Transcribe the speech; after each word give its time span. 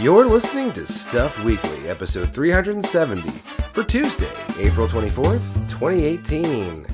You're 0.00 0.26
listening 0.26 0.70
to 0.74 0.86
Stuff 0.86 1.42
Weekly, 1.42 1.88
episode 1.88 2.32
370, 2.32 3.30
for 3.72 3.82
Tuesday, 3.82 4.30
April 4.60 4.86
24th, 4.86 5.68
2018. 5.68 6.86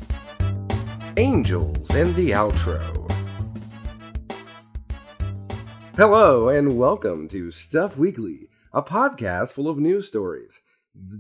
Angels 1.19 1.95
in 1.95 2.15
the 2.15 2.31
Outro. 2.31 3.11
Hello, 5.97 6.49
and 6.49 6.79
welcome 6.79 7.29
to 7.29 7.51
Stuff 7.51 7.99
Weekly, 7.99 8.49
a 8.73 8.83
podcast 8.83 9.53
full 9.53 9.69
of 9.69 9.77
news 9.77 10.07
stories. 10.07 10.63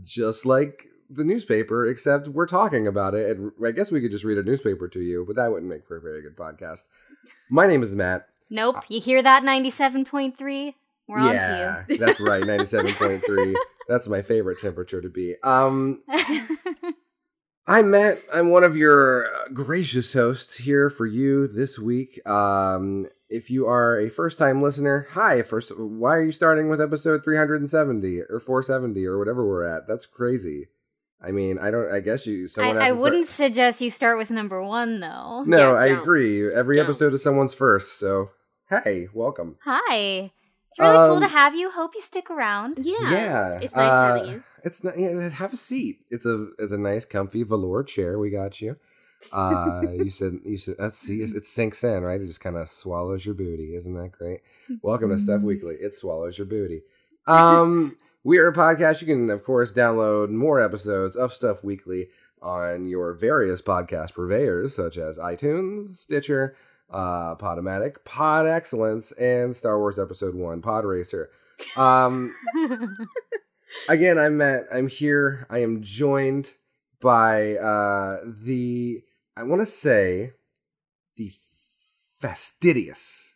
Just 0.02 0.46
like 0.46 0.86
the 1.10 1.22
newspaper, 1.22 1.86
except 1.86 2.28
we're 2.28 2.46
talking 2.46 2.86
about 2.86 3.14
it, 3.14 3.36
and 3.36 3.52
I 3.62 3.72
guess 3.72 3.92
we 3.92 4.00
could 4.00 4.10
just 4.10 4.24
read 4.24 4.38
a 4.38 4.42
newspaper 4.42 4.88
to 4.88 5.00
you, 5.00 5.26
but 5.26 5.36
that 5.36 5.52
wouldn't 5.52 5.70
make 5.70 5.86
for 5.86 5.98
a 5.98 6.00
very 6.00 6.22
good 6.22 6.34
podcast. 6.34 6.84
My 7.50 7.66
name 7.66 7.82
is 7.82 7.94
Matt. 7.94 8.26
Nope. 8.48 8.76
You 8.88 9.02
hear 9.02 9.22
that 9.22 9.42
97.3? 9.42 10.74
We're 11.06 11.18
on 11.18 11.34
yeah, 11.34 11.84
that's 11.98 12.18
right, 12.20 12.42
97.3. 12.42 13.54
That's 13.88 14.08
my 14.08 14.22
favorite 14.22 14.58
temperature 14.60 15.02
to 15.02 15.10
be. 15.10 15.34
Um. 15.42 16.02
I'm 17.66 17.90
Matt. 17.90 18.18
I'm 18.32 18.50
one 18.50 18.64
of 18.64 18.76
your 18.76 19.26
uh, 19.26 19.48
gracious 19.52 20.12
hosts 20.12 20.56
here 20.58 20.88
for 20.90 21.06
you 21.06 21.46
this 21.46 21.78
week. 21.78 22.26
Um, 22.26 23.06
if 23.30 23.50
you 23.50 23.66
are 23.66 23.98
a 23.98 24.10
first 24.10 24.38
time 24.38 24.60
listener, 24.62 25.06
hi. 25.12 25.42
First, 25.42 25.78
why 25.78 26.14
are 26.16 26.22
you 26.22 26.32
starting 26.32 26.68
with 26.68 26.80
episode 26.80 27.24
370 27.24 28.20
or 28.30 28.40
470 28.40 29.04
or 29.06 29.18
whatever 29.18 29.46
we're 29.46 29.64
at? 29.66 29.86
That's 29.88 30.04
crazy. 30.06 30.68
I 31.22 31.30
mean, 31.30 31.58
I 31.58 31.70
don't. 31.70 31.90
I 31.90 32.00
guess 32.00 32.26
you. 32.26 32.48
Someone 32.48 32.76
I, 32.78 32.84
has 32.84 32.92
I 32.92 32.96
to 32.96 33.00
wouldn't 33.02 33.26
suggest 33.26 33.80
you 33.80 33.88
start 33.90 34.18
with 34.18 34.30
number 34.30 34.62
one, 34.62 35.00
though. 35.00 35.42
No, 35.46 35.72
Yeah, 35.72 35.78
I 35.78 35.88
don't. 35.88 36.00
agree. 36.00 36.50
Every 36.52 36.76
Don't. 36.76 36.84
episode 36.84 37.14
is 37.14 37.22
someone's 37.22 37.54
first. 37.54 37.98
So, 37.98 38.30
hey, 38.68 39.08
welcome. 39.14 39.56
Hi. 39.64 40.32
It's 40.74 40.80
really 40.80 40.96
cool 41.08 41.16
Um, 41.18 41.20
to 41.22 41.28
have 41.28 41.54
you. 41.54 41.70
Hope 41.70 41.92
you 41.94 42.00
stick 42.00 42.30
around. 42.30 42.78
Yeah. 42.82 42.96
Yeah, 43.00 43.60
It's 43.62 43.76
nice 43.76 43.90
uh, 43.92 44.14
having 44.16 44.32
you. 44.32 44.42
It's 44.64 44.82
not. 44.82 44.98
Yeah, 44.98 45.28
have 45.28 45.52
a 45.52 45.56
seat. 45.56 46.00
It's 46.10 46.26
a 46.26 46.48
it's 46.58 46.72
a 46.72 46.78
nice, 46.78 47.04
comfy 47.04 47.44
velour 47.44 47.84
chair. 47.84 48.18
We 48.18 48.30
got 48.30 48.60
you. 48.60 48.76
Uh, 49.32 49.82
you 49.94 50.10
said 50.10 50.40
you 50.44 50.58
said 50.58 50.74
let's 50.80 50.98
see. 50.98 51.20
It 51.20 51.44
sinks 51.44 51.84
in, 51.84 52.02
right? 52.02 52.20
It 52.20 52.26
just 52.26 52.40
kind 52.40 52.56
of 52.56 52.68
swallows 52.68 53.24
your 53.24 53.36
booty. 53.36 53.76
Isn't 53.76 53.94
that 53.94 54.10
great? 54.12 54.40
Welcome 54.82 55.10
to 55.10 55.18
Stuff 55.18 55.42
Weekly. 55.50 55.76
It 55.76 55.94
swallows 55.94 56.38
your 56.38 56.46
booty. 56.48 56.82
Um, 57.28 57.96
we 58.24 58.38
are 58.38 58.48
a 58.48 58.52
podcast. 58.52 59.00
You 59.00 59.06
can, 59.06 59.30
of 59.30 59.44
course, 59.44 59.72
download 59.72 60.30
more 60.30 60.60
episodes 60.60 61.14
of 61.14 61.32
Stuff 61.32 61.62
Weekly 61.62 62.08
on 62.42 62.86
your 62.88 63.14
various 63.14 63.62
podcast 63.62 64.14
purveyors, 64.14 64.74
such 64.74 64.98
as 64.98 65.18
iTunes, 65.18 65.96
Stitcher, 65.96 66.56
uh, 66.90 67.34
Podomatic, 67.36 68.04
Pod 68.04 68.46
Excellence, 68.46 69.12
and 69.12 69.54
Star 69.54 69.78
Wars 69.78 69.98
Episode 69.98 70.34
One, 70.34 70.62
Pod 70.62 70.84
Racer. 70.84 71.30
Um, 71.76 72.34
again, 73.88 74.18
I'm 74.18 74.36
Matt. 74.38 74.64
I'm 74.72 74.88
here. 74.88 75.46
I 75.50 75.58
am 75.58 75.82
joined 75.82 76.52
by 77.00 77.56
uh, 77.56 78.20
the 78.44 79.02
I 79.36 79.42
want 79.42 79.60
to 79.62 79.66
say 79.66 80.32
the 81.16 81.32
fastidious 82.20 83.34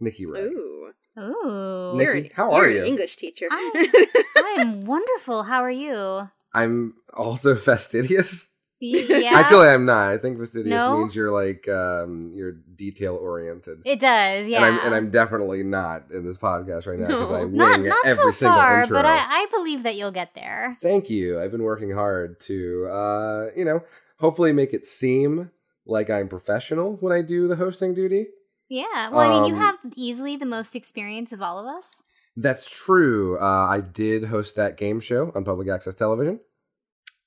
Nikki 0.00 0.26
Ray. 0.26 0.42
Ooh. 0.42 0.92
Ooh. 1.18 1.94
Nikki, 1.96 2.20
You're 2.20 2.28
how 2.34 2.52
you're 2.52 2.66
are 2.66 2.70
you? 2.70 2.84
English 2.84 3.16
teacher. 3.16 3.46
I- 3.50 4.22
I 4.36 4.56
am 4.60 4.84
wonderful. 4.84 5.42
How 5.44 5.62
are 5.62 5.70
you? 5.70 6.28
I'm 6.54 6.94
also 7.16 7.56
fastidious. 7.56 8.48
Yeah. 8.80 9.32
Actually, 9.34 9.68
I'm 9.68 9.84
not. 9.86 10.08
I 10.08 10.18
think 10.18 10.38
fastidious 10.38 10.70
No? 10.70 10.98
means 10.98 11.16
you're 11.16 11.32
like 11.32 11.66
um, 11.68 12.30
you're 12.34 12.52
detail 12.76 13.16
oriented. 13.16 13.78
it 13.84 13.98
does. 13.98 14.48
Yeah. 14.48 14.58
And 14.58 14.66
I'm 14.78 14.86
and 14.86 14.94
I'm 14.94 15.10
definitely 15.10 15.64
not 15.64 16.10
in 16.12 16.24
this 16.24 16.36
podcast 16.36 16.86
right 16.86 16.98
now 16.98 17.08
because 17.08 17.30
No. 17.30 17.36
I 17.36 17.44
wing 17.44 17.56
not 17.56 17.80
not 17.80 18.06
every 18.06 18.22
so 18.24 18.30
single 18.30 18.58
far, 18.58 18.82
intro. 18.82 18.96
but 18.98 19.04
I, 19.04 19.16
I 19.18 19.46
believe 19.50 19.82
that 19.82 19.96
you'll 19.96 20.12
get 20.12 20.34
there. 20.36 20.76
Thank 20.80 21.10
you. 21.10 21.40
I've 21.40 21.50
been 21.50 21.64
working 21.64 21.90
hard 21.90 22.38
to, 22.42 22.86
uh, 22.86 23.46
you 23.56 23.64
know, 23.64 23.82
hopefully 24.20 24.52
make 24.52 24.72
it 24.72 24.86
seem 24.86 25.50
like 25.84 26.08
I'm 26.08 26.28
professional 26.28 26.98
when 27.00 27.12
I 27.12 27.22
do 27.22 27.48
the 27.48 27.56
hosting 27.56 27.94
duty. 27.94 28.26
Yeah. 28.68 29.10
Well, 29.10 29.20
I 29.20 29.28
mean, 29.28 29.44
you 29.46 29.54
Um, 29.54 29.60
have 29.60 29.78
easily 29.96 30.36
the 30.36 30.46
most 30.46 30.76
experience 30.76 31.32
of 31.32 31.42
all 31.42 31.58
of 31.58 31.66
us. 31.66 32.02
That's 32.36 32.70
true. 32.70 33.38
Uh, 33.40 33.66
I 33.66 33.80
did 33.80 34.24
host 34.26 34.54
that 34.54 34.76
game 34.76 35.00
show 35.00 35.32
on 35.34 35.42
public 35.44 35.68
access 35.68 35.94
television, 35.96 36.38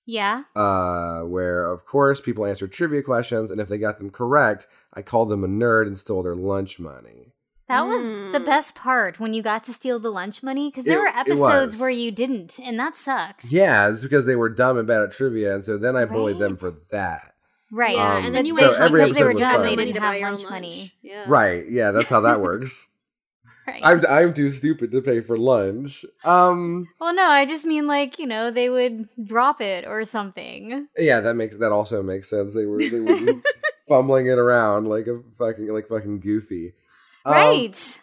Yeah. 0.06 0.44
uh, 0.56 1.22
where, 1.22 1.66
of 1.72 1.86
course, 1.86 2.20
people 2.20 2.46
answered 2.46 2.72
trivia 2.72 3.02
questions, 3.04 3.52
and 3.52 3.62
if 3.62 3.68
they 3.70 3.78
got 3.78 4.00
them 4.00 4.10
correct, 4.10 4.68
I 4.94 5.02
called 5.02 5.30
them 5.30 5.44
a 5.44 5.48
nerd 5.48 5.88
and 5.88 5.98
stole 5.98 6.24
their 6.24 6.36
lunch 6.36 6.80
money. 6.80 7.34
That 7.70 7.88
was 7.88 8.02
the 8.34 8.40
Mm. 8.40 8.46
best 8.46 8.76
part 8.76 9.20
when 9.20 9.34
you 9.34 9.42
got 9.42 9.64
to 9.66 9.72
steal 9.72 9.98
the 10.00 10.10
lunch 10.12 10.44
money 10.44 10.70
because 10.70 10.84
there 10.84 10.98
It- 10.98 11.02
were 11.02 11.18
episodes 11.18 11.78
where 11.78 11.90
you 11.90 12.12
didn't, 12.12 12.60
and 12.66 12.78
that 12.78 12.98
sucked. 12.98 13.50
Yeah, 13.52 13.90
it's 13.90 14.02
because 14.02 14.26
they 14.26 14.36
were 14.36 14.50
dumb 14.50 14.78
and 14.78 14.86
bad 14.88 15.04
at 15.04 15.12
trivia, 15.12 15.56
and 15.56 15.64
so 15.64 15.78
then 15.78 15.96
I 15.96 16.04
bullied 16.06 16.40
them 16.40 16.58
for 16.58 16.72
that. 16.92 17.34
Right. 17.72 17.96
yeah, 17.96 18.18
Um, 18.18 18.26
and 18.26 18.36
then 18.36 18.46
you 18.46 18.58
so 18.58 18.68
went 18.78 18.92
because 18.92 19.14
they 19.14 19.24
were 19.24 19.30
episode 19.30 19.34
was 19.36 19.38
done, 19.42 19.54
fun. 19.56 19.64
they 19.64 19.76
didn't 19.78 19.98
have 20.02 20.16
your 20.18 20.26
own 20.28 20.34
lunch 20.36 20.50
money. 20.50 20.92
Yeah. 21.02 21.24
Right? 21.28 21.66
Yeah, 21.70 21.92
that's 21.92 22.10
how 22.10 22.20
that 22.22 22.42
works. 22.42 22.90
Right. 23.68 23.82
I'm 23.84 24.04
I'm 24.10 24.34
too 24.34 24.50
stupid 24.50 24.92
to 24.92 25.02
pay 25.04 25.22
for 25.22 25.38
lunch. 25.38 26.04
Um. 26.24 26.88
well, 27.00 27.14
no, 27.14 27.24
I 27.24 27.46
just 27.46 27.64
mean 27.64 27.86
like 27.86 28.18
you 28.18 28.26
know 28.26 28.50
they 28.50 28.70
would 28.70 29.08
drop 29.24 29.62
it 29.62 29.86
or 29.86 30.04
something. 30.04 30.88
Yeah, 30.98 31.20
that 31.20 31.36
makes 31.36 31.58
that 31.58 31.72
also 31.72 32.02
makes 32.02 32.28
sense. 32.28 32.56
They 32.56 32.66
were 32.66 32.80
they 32.80 33.00
were 33.00 33.16
just 33.16 33.46
fumbling 33.88 34.26
it 34.28 34.40
around 34.40 34.88
like 34.90 35.06
a 35.06 35.22
fucking 35.38 35.68
like 35.72 35.88
fucking 35.88 36.22
goofy. 36.22 36.74
Um, 37.24 37.34
right. 37.34 38.02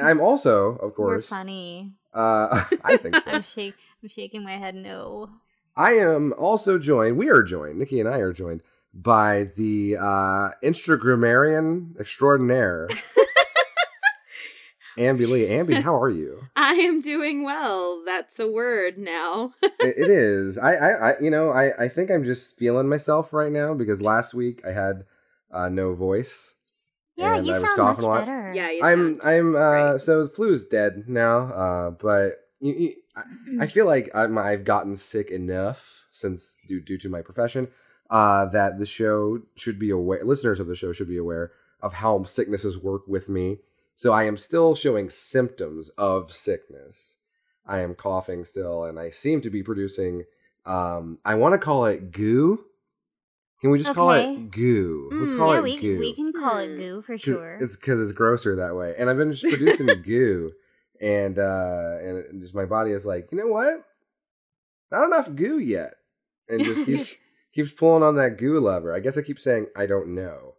I'm 0.00 0.20
also, 0.20 0.76
of 0.76 0.80
We're 0.80 0.90
course, 0.92 1.28
funny. 1.28 1.92
uh, 2.12 2.64
I 2.84 2.96
think 2.96 3.16
so. 3.16 3.30
I'm 3.32 3.42
shake. 3.42 3.74
I'm 4.02 4.08
shaking 4.08 4.44
my 4.44 4.56
head. 4.56 4.76
No. 4.76 5.28
I 5.76 5.94
am 5.94 6.32
also 6.38 6.78
joined. 6.78 7.16
We 7.16 7.30
are 7.30 7.42
joined. 7.42 7.78
Nikki 7.80 7.98
and 7.98 8.08
I 8.08 8.18
are 8.18 8.32
joined 8.32 8.62
by 8.94 9.50
the 9.56 9.96
uh, 10.00 10.50
Instagrammarian 10.62 11.98
extraordinaire, 11.98 12.88
Ambi 14.98 15.28
Lee. 15.28 15.46
Ambi, 15.48 15.74
how 15.82 16.00
are 16.00 16.08
you? 16.10 16.40
I 16.56 16.74
am 16.74 17.00
doing 17.00 17.42
well. 17.42 18.02
That's 18.06 18.38
a 18.38 18.50
word 18.50 18.98
now. 18.98 19.52
it, 19.62 19.72
it 19.80 20.08
is. 20.10 20.56
I, 20.58 20.74
I, 20.74 21.10
I, 21.10 21.14
you 21.20 21.30
know, 21.30 21.50
I, 21.50 21.84
I 21.84 21.88
think 21.88 22.10
I'm 22.10 22.24
just 22.24 22.56
feeling 22.56 22.88
myself 22.88 23.32
right 23.32 23.50
now 23.52 23.74
because 23.74 24.00
last 24.00 24.34
week 24.34 24.62
I 24.66 24.72
had 24.72 25.04
uh, 25.50 25.68
no 25.68 25.94
voice. 25.94 26.54
Yeah, 27.16 27.36
And 27.36 27.46
you 27.46 27.52
I 27.52 27.58
was 27.58 27.62
sound 27.62 27.76
coughing 27.78 27.94
much 27.96 28.02
a 28.04 28.06
lot. 28.08 28.26
better. 28.26 28.52
yeah, 28.54 28.70
you 28.70 28.84
I'm 28.84 29.14
sound 29.20 29.28
I'm 29.28 29.54
uh 29.56 29.90
great. 29.92 30.00
so 30.00 30.22
the 30.24 30.28
flu 30.28 30.52
is 30.52 30.64
dead 30.64 31.04
now, 31.06 31.38
uh 31.52 31.90
but 31.90 32.40
you, 32.60 32.74
you, 32.74 32.94
I, 33.14 33.64
I 33.64 33.66
feel 33.68 33.86
like 33.86 34.10
I'm, 34.14 34.36
I've 34.36 34.64
gotten 34.64 34.96
sick 34.96 35.30
enough 35.30 36.06
since 36.10 36.56
due 36.66 36.80
due 36.80 36.98
to 36.98 37.08
my 37.08 37.22
profession 37.22 37.68
uh 38.10 38.46
that 38.46 38.78
the 38.80 38.86
show 38.86 39.42
should 39.54 39.78
be 39.78 39.90
aware 39.90 40.24
listeners 40.24 40.58
of 40.58 40.66
the 40.66 40.74
show 40.74 40.92
should 40.92 41.06
be 41.08 41.16
aware 41.16 41.52
of 41.80 41.92
how 41.94 42.24
sicknesses 42.24 42.78
work 42.82 43.02
with 43.06 43.28
me. 43.28 43.58
So 43.96 44.12
I 44.12 44.24
am 44.24 44.36
still 44.36 44.74
showing 44.74 45.08
symptoms 45.10 45.88
of 45.90 46.32
sickness. 46.32 47.18
I 47.66 47.80
am 47.80 47.94
coughing 47.94 48.44
still 48.44 48.84
and 48.84 48.98
I 48.98 49.10
seem 49.10 49.40
to 49.42 49.50
be 49.50 49.62
producing 49.62 50.24
um 50.66 51.18
I 51.24 51.34
want 51.34 51.52
to 51.52 51.58
call 51.58 51.86
it 51.86 52.10
goo. 52.10 52.64
Can 53.60 53.70
we 53.70 53.78
just 53.78 53.94
call 53.94 54.10
it 54.12 54.50
goo? 54.50 55.10
Let's 55.18 55.32
Mm, 55.32 55.36
call 55.36 55.52
yeah, 55.54 55.60
it 55.60 55.62
we 55.62 55.76
goo. 55.80 55.98
we 55.98 56.14
can 56.14 56.32
call 56.32 56.58
it 56.58 56.68
Hmm. 56.68 56.76
goo 56.78 57.02
for 57.02 57.14
'Cause 57.14 57.20
sure. 57.22 57.58
It's 57.60 57.76
because 57.76 58.00
it's 58.00 58.12
grosser 58.12 58.56
that 58.56 58.76
way, 58.76 58.94
and 58.98 59.08
I've 59.08 59.16
been 59.16 59.32
just 59.32 59.48
producing 59.48 59.86
goo, 60.02 60.52
and 61.00 61.38
uh, 61.38 61.96
and 62.02 62.42
just 62.42 62.54
my 62.54 62.66
body 62.66 62.90
is 62.90 63.06
like, 63.06 63.28
you 63.32 63.38
know 63.38 63.46
what? 63.46 63.84
Not 64.90 65.06
enough 65.06 65.34
goo 65.34 65.58
yet, 65.58 65.94
and 66.48 66.62
just 66.64 66.84
keeps 66.84 67.14
keeps 67.54 67.72
pulling 67.72 68.02
on 68.02 68.16
that 68.16 68.36
goo 68.36 68.60
lever. 68.60 68.94
I 68.94 69.00
guess 69.00 69.16
I 69.16 69.22
keep 69.22 69.38
saying 69.38 69.68
I 69.76 69.86
don't 69.86 70.08
know, 70.14 70.53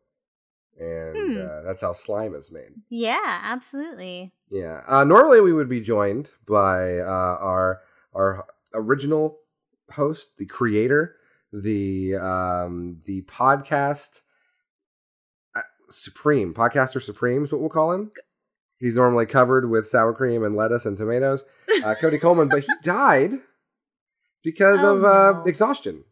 and 0.79 1.15
Hmm. 1.37 1.47
uh, 1.47 1.61
that's 1.61 1.81
how 1.81 1.93
slime 1.93 2.35
is 2.35 2.51
made. 2.51 2.71
yeah, 2.89 3.41
absolutely. 3.43 4.33
Yeah. 4.49 4.81
Uh, 4.87 5.03
normally 5.03 5.41
we 5.41 5.53
would 5.53 5.69
be 5.69 5.81
joined 5.81 6.31
by 6.47 6.99
uh, 6.99 7.03
our 7.41 7.81
our 8.13 8.45
original 8.73 9.39
host, 9.91 10.37
the 10.37 10.45
creator, 10.45 11.15
the 11.53 12.15
um, 12.15 12.99
the 13.05 13.21
podcast 13.23 14.21
uh, 15.55 15.61
supreme 15.89 16.53
podcaster 16.53 17.01
supreme 17.01 17.43
is 17.43 17.51
what 17.51 17.61
we'll 17.61 17.69
call 17.69 17.91
him. 17.91 18.11
He's 18.77 18.95
normally 18.95 19.25
covered 19.25 19.69
with 19.69 19.87
sour 19.87 20.13
cream 20.13 20.43
and 20.43 20.55
lettuce 20.55 20.85
and 20.85 20.97
tomatoes. 20.97 21.43
Uh, 21.83 21.95
Cody 21.99 22.17
Coleman, 22.19 22.49
but 22.49 22.59
he 22.61 22.67
died 22.83 23.31
because 24.43 24.79
Oh, 24.83 24.97
of 24.97 25.03
uh, 25.05 25.31
no. 25.39 25.43
exhaustion. 25.45 26.03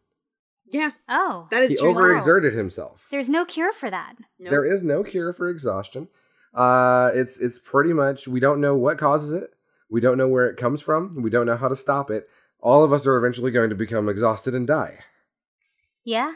Yeah, 0.66 0.90
Oh, 1.08 1.46
that 1.50 1.62
is 1.62 1.70
He 1.70 1.76
true. 1.76 1.94
overexerted 1.94 2.54
himself. 2.54 3.06
there's 3.10 3.28
no 3.28 3.44
cure 3.44 3.72
for 3.72 3.90
that. 3.90 4.14
Nope. 4.38 4.50
There 4.50 4.64
is 4.64 4.82
no 4.82 5.02
cure 5.02 5.32
for 5.32 5.48
exhaustion. 5.48 6.08
Uh, 6.54 7.10
it's 7.14 7.38
it's 7.38 7.58
pretty 7.58 7.92
much 7.92 8.28
we 8.28 8.40
don't 8.40 8.60
know 8.60 8.74
what 8.76 8.98
causes 8.98 9.32
it. 9.32 9.50
We 9.90 10.00
don't 10.00 10.18
know 10.18 10.28
where 10.28 10.46
it 10.48 10.56
comes 10.56 10.80
from. 10.80 11.20
We 11.22 11.30
don't 11.30 11.46
know 11.46 11.56
how 11.56 11.68
to 11.68 11.76
stop 11.76 12.10
it. 12.10 12.28
All 12.60 12.82
of 12.84 12.92
us 12.92 13.06
are 13.06 13.16
eventually 13.16 13.50
going 13.50 13.70
to 13.70 13.76
become 13.76 14.08
exhausted 14.08 14.54
and 14.54 14.66
die. 14.66 15.00
Yeah. 16.04 16.32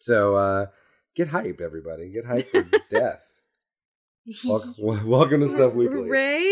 So 0.00 0.36
uh, 0.36 0.66
get 1.14 1.28
hyped, 1.28 1.60
everybody. 1.60 2.10
Get 2.10 2.24
hyped 2.24 2.48
for 2.48 2.62
death. 2.90 3.22
Welcome, 4.46 5.06
welcome 5.08 5.40
to 5.40 5.48
Stuff 5.48 5.74
Weekly. 5.74 6.08
Ray. 6.08 6.48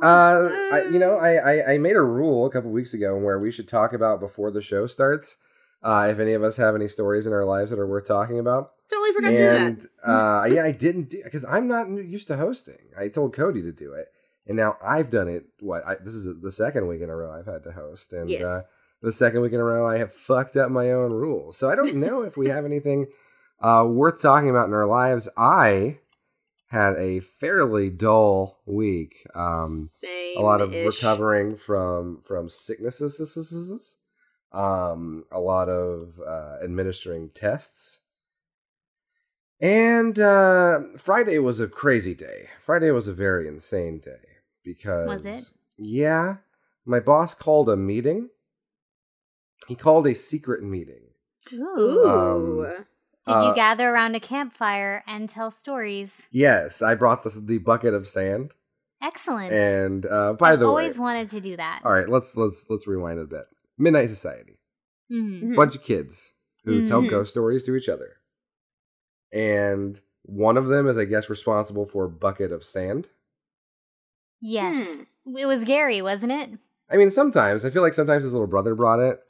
Uh, 0.00 0.48
I, 0.72 0.88
you 0.92 0.98
know, 0.98 1.16
I, 1.18 1.34
I 1.34 1.72
I 1.74 1.78
made 1.78 1.96
a 1.96 2.02
rule 2.02 2.46
a 2.46 2.50
couple 2.50 2.70
weeks 2.70 2.94
ago 2.94 3.16
where 3.16 3.38
we 3.38 3.50
should 3.50 3.66
talk 3.68 3.92
about 3.92 4.20
before 4.20 4.50
the 4.50 4.62
show 4.62 4.86
starts. 4.86 5.36
Uh, 5.82 6.08
if 6.10 6.18
any 6.18 6.32
of 6.32 6.42
us 6.42 6.56
have 6.56 6.74
any 6.74 6.88
stories 6.88 7.26
in 7.26 7.32
our 7.32 7.44
lives 7.44 7.70
that 7.70 7.78
are 7.78 7.86
worth 7.86 8.06
talking 8.06 8.38
about, 8.38 8.70
Totally 8.90 9.12
forgot 9.12 9.30
to 9.30 9.36
do 9.36 9.44
that. 9.44 9.60
and 9.66 9.88
uh, 10.04 10.44
yeah, 10.50 10.64
I 10.64 10.72
didn't 10.72 11.10
because 11.10 11.44
I'm 11.44 11.68
not 11.68 11.88
used 11.88 12.26
to 12.28 12.36
hosting. 12.36 12.78
I 12.98 13.08
told 13.08 13.32
Cody 13.34 13.62
to 13.62 13.70
do 13.72 13.92
it, 13.92 14.08
and 14.46 14.56
now 14.56 14.76
I've 14.82 15.10
done 15.10 15.28
it. 15.28 15.44
What? 15.60 15.86
I, 15.86 15.94
this 16.02 16.14
is 16.14 16.40
the 16.40 16.50
second 16.52 16.88
week 16.88 17.00
in 17.02 17.10
a 17.10 17.14
row 17.16 17.30
I've 17.32 17.46
had 17.46 17.62
to 17.64 17.72
host, 17.72 18.12
and 18.12 18.28
Yes. 18.28 18.42
uh, 18.42 18.62
the 19.02 19.12
second 19.12 19.42
week 19.42 19.52
in 19.52 19.60
a 19.60 19.64
row 19.64 19.86
I 19.86 19.98
have 19.98 20.12
fucked 20.12 20.56
up 20.56 20.70
my 20.70 20.90
own 20.90 21.12
rules. 21.12 21.56
So 21.56 21.68
I 21.70 21.76
don't 21.76 21.94
know 22.04 22.22
if 22.22 22.36
we 22.36 22.48
have 22.48 22.64
anything 22.64 23.06
uh, 23.60 23.84
worth 23.88 24.20
talking 24.20 24.50
about 24.50 24.66
in 24.68 24.74
our 24.74 24.86
lives. 24.86 25.28
I 25.36 25.98
had 26.70 26.94
a 26.96 27.20
fairly 27.20 27.88
dull 27.90 28.58
week. 28.66 29.24
Um, 29.34 29.88
Same. 29.92 30.38
a 30.38 30.40
lot 30.40 30.60
of 30.60 30.72
recovering 30.72 31.56
from 31.56 32.20
from 32.24 32.48
sicknesses 32.48 33.96
um 34.52 35.24
a 35.30 35.38
lot 35.40 35.68
of 35.68 36.20
uh 36.26 36.56
administering 36.62 37.28
tests 37.34 38.00
and 39.60 40.18
uh 40.18 40.78
friday 40.96 41.38
was 41.38 41.60
a 41.60 41.68
crazy 41.68 42.14
day 42.14 42.48
friday 42.60 42.90
was 42.90 43.08
a 43.08 43.12
very 43.12 43.46
insane 43.48 43.98
day 43.98 44.38
because 44.64 45.06
Was 45.08 45.26
it? 45.26 45.52
yeah 45.76 46.36
my 46.86 47.00
boss 47.00 47.34
called 47.34 47.68
a 47.68 47.76
meeting 47.76 48.30
he 49.66 49.74
called 49.74 50.06
a 50.06 50.14
secret 50.14 50.62
meeting 50.62 51.02
Ooh. 51.52 51.58
Ooh. 51.78 52.06
Um, 52.08 52.84
Did 53.26 53.42
you 53.44 53.50
uh, 53.50 53.54
gather 53.54 53.90
around 53.90 54.14
a 54.14 54.20
campfire 54.20 55.02
and 55.06 55.28
tell 55.28 55.50
stories? 55.50 56.28
yes 56.30 56.80
i 56.80 56.94
brought 56.94 57.22
the, 57.22 57.30
the 57.44 57.58
bucket 57.58 57.92
of 57.94 58.06
sand 58.06 58.54
Excellent. 59.02 59.52
and 59.52 60.06
uh 60.06 60.32
by 60.32 60.52
I've 60.52 60.60
the 60.60 60.66
always 60.66 60.98
wanted 60.98 61.28
to 61.30 61.40
do 61.40 61.56
that. 61.56 61.82
all 61.84 61.92
right 61.92 62.08
let's 62.08 62.36
let's 62.36 62.64
let's 62.70 62.86
rewind 62.86 63.18
a 63.20 63.24
bit 63.24 63.44
midnight 63.78 64.08
society 64.10 64.58
Mhm. 65.10 65.42
Mhm. 65.42 65.56
bunch 65.56 65.74
of 65.76 65.82
kids 65.82 66.32
who 66.64 66.86
tell 66.88 67.02
Mhm. 67.02 67.10
ghost 67.10 67.30
stories 67.30 67.64
to 67.64 67.74
each 67.76 67.88
other. 67.88 68.16
And 69.32 70.00
one 70.22 70.56
of 70.56 70.68
them 70.68 70.86
is, 70.88 70.96
I 70.96 71.04
guess, 71.04 71.30
responsible 71.30 71.86
for 71.86 72.04
a 72.04 72.10
bucket 72.10 72.52
of 72.52 72.64
sand. 72.64 73.08
Yes. 74.40 74.98
Hmm. 75.24 75.36
It 75.36 75.46
was 75.46 75.64
Gary, 75.64 76.00
wasn't 76.02 76.32
it? 76.32 76.50
I 76.90 76.96
mean, 76.96 77.10
sometimes 77.10 77.64
I 77.64 77.70
feel 77.70 77.82
like 77.82 77.94
sometimes 77.94 78.24
his 78.24 78.32
little 78.32 78.46
brother 78.46 78.74
brought 78.74 79.00
it. 79.00 79.20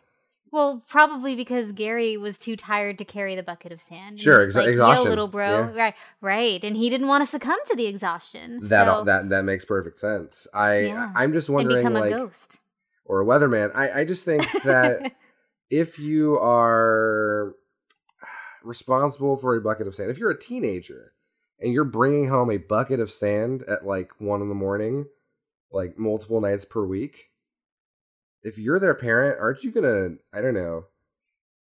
Well, 0.51 0.83
probably 0.89 1.37
because 1.37 1.73
Gary 1.73 2.17
was 2.17 2.39
too 2.39 2.57
tired 2.57 2.97
to 2.99 3.05
carry 3.05 3.35
the 3.35 3.43
bucket 3.43 3.71
of 3.71 3.81
sand. 3.83 4.13
And 4.13 4.21
Sure, 4.21 4.41
he 4.41 4.47
exa- 4.47 4.55
like, 4.55 4.69
exhaustion. 4.69 5.05
Yo, 5.05 5.11
little 5.11 5.29
bro, 5.29 5.47
Yeah. 5.51 5.77
right, 5.77 5.95
right, 6.23 6.65
and 6.65 6.75
he 6.77 6.89
didn't 6.89 7.07
want 7.09 7.21
to 7.23 7.27
succumb 7.27 7.59
to 7.67 7.77
the 7.77 7.87
exhaustion. 7.87 8.61
That 8.63 8.87
so, 8.87 9.05
that 9.05 9.29
that 9.29 9.45
makes 9.45 9.65
perfect 9.67 9.99
sense. 9.99 10.47
I 10.55 10.79
Yeah. 10.87 11.13
I'm 11.15 11.33
just 11.35 11.49
and 11.49 11.57
wondering, 11.57 11.77
become 11.79 11.97
a 11.97 12.01
like, 12.01 12.11
ghost. 12.11 12.61
Or 13.09 13.21
a 13.21 13.25
weatherman. 13.27 13.75
I 13.75 14.01
I 14.01 14.05
just 14.05 14.25
think 14.25 14.45
that 14.63 15.13
if 15.71 15.99
you 15.99 16.39
are 16.39 17.55
responsible 18.63 19.37
for 19.37 19.57
a 19.57 19.61
bucket 19.61 19.89
of 19.89 19.95
sand, 19.95 20.11
if 20.11 20.19
you're 20.19 20.31
a 20.31 20.39
teenager 20.39 21.13
and 21.59 21.73
you're 21.73 21.85
bringing 21.85 22.29
home 22.29 22.51
a 22.51 22.59
bucket 22.59 23.01
of 23.01 23.11
sand 23.11 23.65
at 23.67 23.85
like 23.85 24.13
one 24.21 24.43
in 24.43 24.49
the 24.49 24.55
morning, 24.55 25.07
like 25.73 25.99
multiple 25.99 26.41
nights 26.41 26.65
per 26.65 26.85
week, 26.85 27.31
if 28.43 28.59
you're 28.59 28.79
their 28.79 28.95
parent, 28.95 29.39
aren't 29.41 29.65
you 29.65 29.73
gonna, 29.73 30.11
I 30.33 30.41
don't 30.41 30.55
know, 30.55 30.85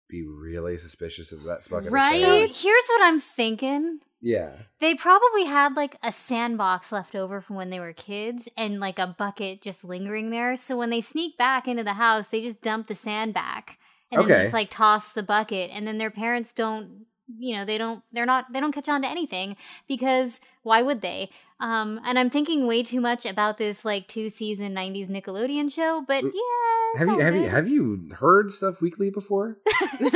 be 0.09 0.25
really 0.25 0.77
suspicious 0.77 1.31
of 1.31 1.43
that 1.43 1.67
bucket 1.69 1.91
Right? 1.91 2.15
of 2.15 2.21
so 2.21 2.39
here's 2.39 2.87
what 2.87 3.05
I'm 3.05 3.19
thinking. 3.19 3.99
Yeah. 4.21 4.53
They 4.79 4.95
probably 4.95 5.45
had 5.45 5.75
like 5.75 5.97
a 6.01 6.11
sandbox 6.11 6.91
left 6.91 7.15
over 7.15 7.41
from 7.41 7.55
when 7.55 7.69
they 7.69 7.79
were 7.79 7.93
kids 7.93 8.49
and 8.57 8.79
like 8.79 8.99
a 8.99 9.15
bucket 9.17 9.61
just 9.61 9.83
lingering 9.83 10.29
there. 10.31 10.55
So 10.55 10.77
when 10.77 10.89
they 10.89 11.01
sneak 11.01 11.37
back 11.37 11.67
into 11.67 11.83
the 11.83 11.93
house, 11.93 12.27
they 12.27 12.41
just 12.41 12.61
dump 12.61 12.87
the 12.87 12.95
sand 12.95 13.33
back 13.33 13.77
and 14.11 14.21
then 14.21 14.27
they 14.27 14.43
just 14.43 14.53
like 14.53 14.69
toss 14.69 15.13
the 15.13 15.23
bucket 15.23 15.69
and 15.71 15.87
then 15.87 15.97
their 15.97 16.11
parents 16.11 16.53
don't 16.53 17.05
you 17.37 17.57
know, 17.57 17.65
they 17.65 17.77
don't 17.77 18.03
they're 18.13 18.25
not 18.25 18.45
they 18.53 18.59
don't 18.59 18.71
catch 18.71 18.87
on 18.87 19.01
to 19.01 19.07
anything 19.07 19.57
because 19.87 20.39
why 20.63 20.81
would 20.81 21.01
they? 21.01 21.29
Um 21.59 21.99
and 22.05 22.17
I'm 22.17 22.29
thinking 22.29 22.67
way 22.67 22.83
too 22.83 23.01
much 23.01 23.25
about 23.25 23.57
this 23.57 23.83
like 23.83 24.07
two 24.07 24.29
season 24.29 24.73
90s 24.73 25.09
Nickelodeon 25.09 25.71
show, 25.73 26.03
but 26.07 26.23
yeah. 26.23 26.76
Have 26.97 27.07
you 27.07 27.19
have 27.19 27.35
you 27.35 27.49
have 27.49 27.67
you 27.67 28.09
heard 28.15 28.51
stuff 28.51 28.81
weekly 28.81 29.09
before? 29.09 29.57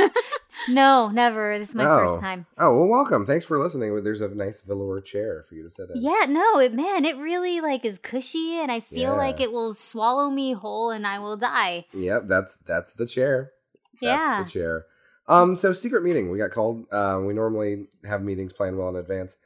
No, 0.68 1.08
never. 1.08 1.58
This 1.58 1.70
is 1.70 1.74
my 1.74 1.84
Oh. 1.86 2.06
first 2.06 2.20
time. 2.20 2.46
Oh 2.56 2.72
well, 2.76 2.86
welcome. 2.86 3.26
Thanks 3.26 3.44
for 3.44 3.58
listening. 3.58 4.00
There's 4.04 4.20
a 4.20 4.28
nice 4.28 4.60
velour 4.62 5.00
chair 5.00 5.44
for 5.48 5.56
you 5.56 5.64
to 5.64 5.70
sit 5.70 5.90
in. 5.90 6.00
Yeah, 6.00 6.26
no, 6.28 6.60
it 6.60 6.72
man, 6.72 7.04
it 7.04 7.16
really 7.16 7.60
like 7.60 7.84
is 7.84 7.98
cushy 7.98 8.60
and 8.60 8.70
I 8.70 8.78
feel 8.78 9.16
like 9.16 9.40
it 9.40 9.50
will 9.50 9.74
swallow 9.74 10.30
me 10.30 10.52
whole 10.52 10.90
and 10.90 11.04
I 11.04 11.18
will 11.18 11.36
die. 11.36 11.86
Yep, 11.92 12.26
that's 12.26 12.54
that's 12.64 12.92
the 12.92 13.06
chair. 13.06 13.50
That's 13.94 14.02
Yeah. 14.02 14.42
the 14.44 14.48
chair. 14.50 14.86
Um, 15.26 15.56
so 15.56 15.72
secret 15.72 16.04
meeting. 16.04 16.30
We 16.30 16.38
got 16.38 16.52
called. 16.52 16.86
Um, 16.92 17.26
we 17.26 17.34
normally 17.34 17.88
have 18.04 18.22
meetings 18.22 18.52
planned 18.52 18.76
well 18.78 18.88
in 18.90 18.96
advance. 18.96 19.36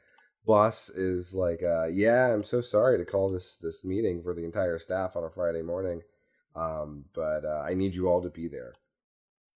Boss 0.45 0.89
is 0.89 1.33
like, 1.33 1.61
uh, 1.63 1.87
yeah, 1.87 2.31
I'm 2.31 2.43
so 2.43 2.61
sorry 2.61 2.97
to 2.99 3.05
call 3.05 3.29
this 3.29 3.55
this 3.55 3.83
meeting 3.83 4.21
for 4.21 4.35
the 4.35 4.45
entire 4.45 4.77
staff 4.77 5.15
on 5.15 5.23
a 5.23 5.29
Friday 5.31 5.61
morning, 5.63 6.01
um, 6.57 7.05
but 7.13 7.45
uh, 7.45 7.63
I 7.65 7.73
need 7.75 7.95
you 7.95 8.07
all 8.09 8.21
to 8.21 8.29
be 8.29 8.47
there. 8.47 8.73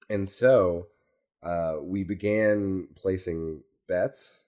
And 0.09 0.27
so 0.30 0.88
uh, 1.44 1.75
we 1.81 2.03
began 2.03 2.88
placing 2.95 3.63
bets 3.88 4.44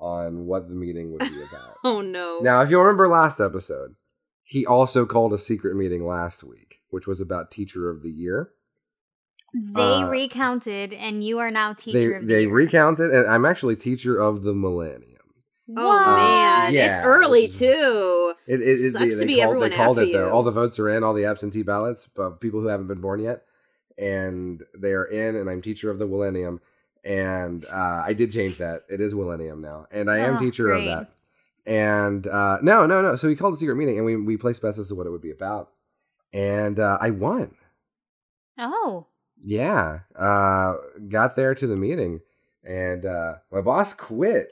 on 0.00 0.46
what 0.46 0.68
the 0.68 0.74
meeting 0.74 1.10
would 1.12 1.20
be 1.20 1.42
about. 1.42 1.74
Oh 1.84 2.00
no. 2.00 2.40
Now, 2.40 2.60
if 2.62 2.70
you'll 2.70 2.82
remember 2.82 3.08
last 3.08 3.40
episode, 3.40 3.94
he 4.42 4.64
also 4.66 5.06
called 5.06 5.32
a 5.32 5.38
secret 5.38 5.76
meeting 5.76 6.06
last 6.06 6.42
week, 6.42 6.80
which 6.90 7.06
was 7.06 7.20
about 7.20 7.50
Teacher 7.50 7.88
of 7.90 8.02
the 8.02 8.10
Year. 8.10 8.50
They 9.54 9.80
Uh, 9.80 10.08
recounted 10.10 10.92
and 10.92 11.24
you 11.24 11.38
are 11.38 11.50
now 11.50 11.72
teacher 11.72 11.98
They 11.98 12.14
of 12.16 12.22
the 12.22 12.26
they 12.28 12.40
year. 12.40 12.48
They 12.48 12.52
recounted, 12.52 13.10
and 13.10 13.26
I'm 13.28 13.44
actually 13.46 13.76
Teacher 13.76 14.18
of 14.18 14.42
the 14.42 14.54
Millennium. 14.54 15.17
Oh 15.76 15.86
What? 15.88 16.16
man, 16.16 16.72
yeah, 16.74 16.98
it's 16.98 17.06
early 17.06 17.44
is- 17.46 17.58
too. 17.58 18.34
It, 18.46 18.60
it, 18.62 18.64
it- 18.68 18.92
Sucks 18.92 19.04
they, 19.04 19.10
to 19.10 19.16
they 19.16 19.26
be 19.26 19.34
called, 19.36 19.44
everyone 19.48 19.70
they 19.70 19.76
called 19.76 19.98
after 19.98 20.10
it 20.10 20.12
though. 20.12 20.26
you. 20.28 20.32
All 20.32 20.42
the 20.42 20.50
votes 20.50 20.78
are 20.78 20.88
in, 20.88 21.02
all 21.04 21.14
the 21.14 21.24
absentee 21.26 21.62
ballots 21.62 22.08
of 22.16 22.40
people 22.40 22.60
who 22.60 22.68
haven't 22.68 22.86
been 22.88 23.00
born 23.00 23.20
yet, 23.20 23.42
and 23.98 24.62
they 24.76 24.92
are 24.92 25.04
in. 25.04 25.36
And 25.36 25.50
I'm 25.50 25.60
Teacher 25.62 25.90
of 25.90 25.98
the 25.98 26.06
Millennium, 26.06 26.60
and 27.04 27.64
uh, 27.66 28.02
I 28.06 28.12
did 28.14 28.32
change 28.32 28.58
that. 28.58 28.82
It 28.88 29.00
is 29.00 29.14
Millennium 29.14 29.60
now, 29.60 29.86
and 29.90 30.10
I 30.10 30.18
am 30.18 30.36
Oh, 30.36 30.40
Teacher 30.40 30.64
great. 30.64 30.88
of 30.88 31.00
that. 31.00 31.10
And 31.70 32.26
uh, 32.26 32.58
no, 32.62 32.86
no, 32.86 33.02
no. 33.02 33.16
So 33.16 33.28
we 33.28 33.36
called 33.36 33.52
a 33.54 33.56
secret 33.58 33.76
meeting, 33.76 33.96
and 33.98 34.06
we 34.06 34.16
we 34.16 34.36
placed 34.38 34.62
bets 34.62 34.78
as 34.78 34.88
to 34.88 34.94
what 34.94 35.06
it 35.06 35.10
would 35.10 35.20
be 35.20 35.30
about, 35.32 35.70
and 36.32 36.78
uh, 36.80 36.96
I 37.00 37.10
won. 37.10 37.54
Oh. 38.56 39.06
Yeah, 39.40 40.00
uh, 40.18 40.74
got 41.08 41.36
there 41.36 41.54
to 41.54 41.66
the 41.66 41.76
meeting, 41.76 42.20
and 42.64 43.04
uh, 43.06 43.34
my 43.52 43.60
boss 43.60 43.92
quit. 43.92 44.48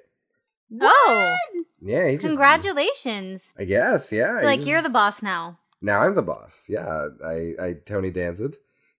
Oh. 0.81 1.37
Yeah, 1.81 2.09
he 2.09 2.17
just, 2.17 2.27
Congratulations. 2.27 3.53
I 3.59 3.65
guess, 3.65 4.11
yeah. 4.13 4.35
so 4.35 4.49
he 4.49 4.57
like 4.57 4.67
you're 4.67 4.83
the 4.83 4.89
boss 4.91 5.23
now. 5.23 5.59
Now 5.81 6.01
I'm 6.03 6.15
the 6.15 6.23
boss. 6.23 6.67
Yeah, 6.69 7.09
I 7.25 7.53
I 7.61 7.75
Tony 7.85 8.11
Danzed, 8.11 8.57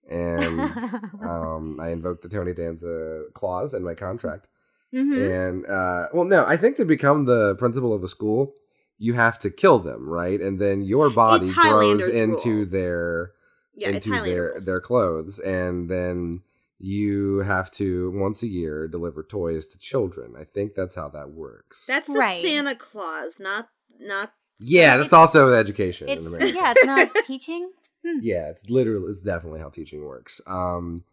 and 0.08 0.60
um, 1.22 1.78
I 1.80 1.88
invoked 1.90 2.22
the 2.22 2.28
Tony 2.28 2.54
Danza 2.54 3.24
clause 3.34 3.74
in 3.74 3.82
my 3.82 3.94
contract. 3.94 4.46
hmm 4.92 5.12
And 5.12 5.66
uh, 5.66 6.08
well, 6.14 6.24
no, 6.24 6.44
I 6.46 6.56
think 6.56 6.76
to 6.76 6.84
become 6.84 7.24
the 7.26 7.56
principal 7.56 7.92
of 7.92 8.02
a 8.04 8.08
school, 8.08 8.54
you 8.96 9.14
have 9.14 9.38
to 9.40 9.50
kill 9.50 9.78
them, 9.80 10.08
right? 10.08 10.40
And 10.40 10.58
then 10.60 10.82
your 10.82 11.10
body 11.10 11.52
grows 11.52 12.08
into 12.08 12.50
rules. 12.58 12.70
their 12.70 13.32
Yeah, 13.74 13.90
into 13.90 14.10
Highlander 14.10 14.30
their 14.34 14.50
rules. 14.52 14.64
their 14.66 14.80
clothes, 14.80 15.38
and 15.40 15.90
then 15.90 16.42
you 16.78 17.38
have 17.40 17.70
to 17.72 18.10
once 18.14 18.42
a 18.42 18.46
year 18.48 18.86
deliver 18.88 19.22
toys 19.22 19.66
to 19.66 19.78
children. 19.78 20.34
I 20.38 20.44
think 20.44 20.74
that's 20.74 20.94
how 20.94 21.08
that 21.10 21.30
works. 21.30 21.84
That's 21.86 22.06
the 22.06 22.14
Right. 22.14 22.42
Santa 22.44 22.74
Claus, 22.76 23.38
not 23.40 23.68
not. 24.00 24.32
yeah, 24.58 24.96
that's 24.96 25.06
it's- 25.06 25.12
also 25.12 25.52
education 25.52 26.08
in 26.08 26.18
It's 26.18 26.26
America. 26.28 26.52
yeah, 26.56 26.72
it's 26.76 26.84
not 26.86 27.14
teaching. 27.26 27.72
yeah, 28.04 28.48
it's 28.48 28.68
literally 28.70 29.10
it's 29.12 29.22
definitely 29.22 29.60
how 29.60 29.70
teaching 29.70 30.04
works. 30.04 30.40
Um, 30.46 31.04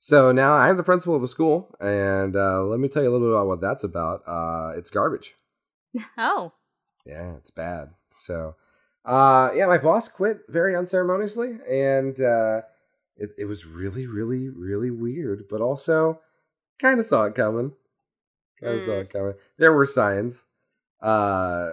so 0.00 0.32
now 0.32 0.54
I'm 0.54 0.76
the 0.76 0.82
principal 0.82 1.14
of 1.14 1.22
a 1.22 1.28
school, 1.28 1.74
and 1.80 2.34
uh, 2.36 2.62
let 2.64 2.80
me 2.80 2.88
tell 2.88 3.02
you 3.02 3.08
a 3.08 3.12
little 3.12 3.28
bit 3.28 3.34
about 3.34 3.46
what 3.46 3.60
that's 3.60 3.84
about. 3.84 4.22
Uh, 4.26 4.72
it's 4.76 4.90
garbage. 4.90 5.34
Oh. 6.18 6.52
Yeah, 7.06 7.34
it's 7.36 7.50
bad. 7.50 7.90
So, 8.18 8.56
uh, 9.04 9.50
yeah, 9.54 9.66
my 9.66 9.78
boss 9.78 10.08
quit 10.08 10.38
very 10.48 10.74
unceremoniously, 10.74 11.58
and 11.70 12.18
uh, 12.20 12.62
it 13.16 13.30
it 13.38 13.44
was 13.46 13.66
really, 13.66 14.06
really, 14.06 14.48
really 14.48 14.90
weird, 14.90 15.44
but 15.48 15.60
also 15.60 16.20
kind 16.80 16.98
of 17.00 17.06
saw 17.06 17.24
it 17.24 17.34
coming. 17.34 17.72
Kind 18.60 18.76
of 18.78 18.82
saw 18.84 18.92
Mm. 18.92 19.02
it 19.02 19.10
coming. 19.10 19.34
There 19.58 19.72
were 19.72 19.86
signs. 19.86 20.44
Uh, 21.00 21.72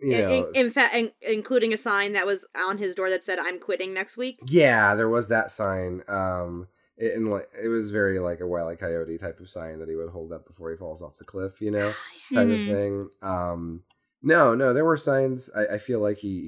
you 0.00 0.12
in, 0.14 0.20
know, 0.20 0.46
in, 0.54 0.66
in 0.66 0.70
fact, 0.72 0.94
in, 0.94 1.12
including 1.22 1.74
a 1.74 1.78
sign 1.78 2.12
that 2.14 2.26
was 2.26 2.44
on 2.56 2.78
his 2.78 2.94
door 2.94 3.10
that 3.10 3.24
said 3.24 3.38
"I'm 3.38 3.58
quitting 3.58 3.92
next 3.92 4.16
week." 4.16 4.38
Yeah, 4.46 4.94
there 4.94 5.08
was 5.08 5.28
that 5.28 5.50
sign. 5.50 6.02
Um, 6.08 6.68
it, 6.96 7.14
and 7.16 7.30
like 7.30 7.48
it 7.60 7.68
was 7.68 7.90
very 7.90 8.18
like 8.18 8.40
a 8.40 8.46
wile 8.46 8.70
e 8.72 8.76
coyote 8.76 9.18
type 9.18 9.40
of 9.40 9.48
sign 9.48 9.78
that 9.80 9.88
he 9.88 9.96
would 9.96 10.10
hold 10.10 10.32
up 10.32 10.46
before 10.46 10.70
he 10.70 10.76
falls 10.76 11.02
off 11.02 11.16
the 11.18 11.24
cliff, 11.24 11.60
you 11.60 11.70
know, 11.70 11.96
type 12.34 12.48
Mhm. 12.48 12.54
of 12.54 12.64
thing. 12.64 13.10
Um, 13.22 13.84
No, 14.22 14.54
no, 14.54 14.72
there 14.74 14.84
were 14.84 14.96
signs. 14.98 15.50
I, 15.56 15.74
I 15.74 15.78
feel 15.78 16.00
like 16.00 16.18
he 16.18 16.46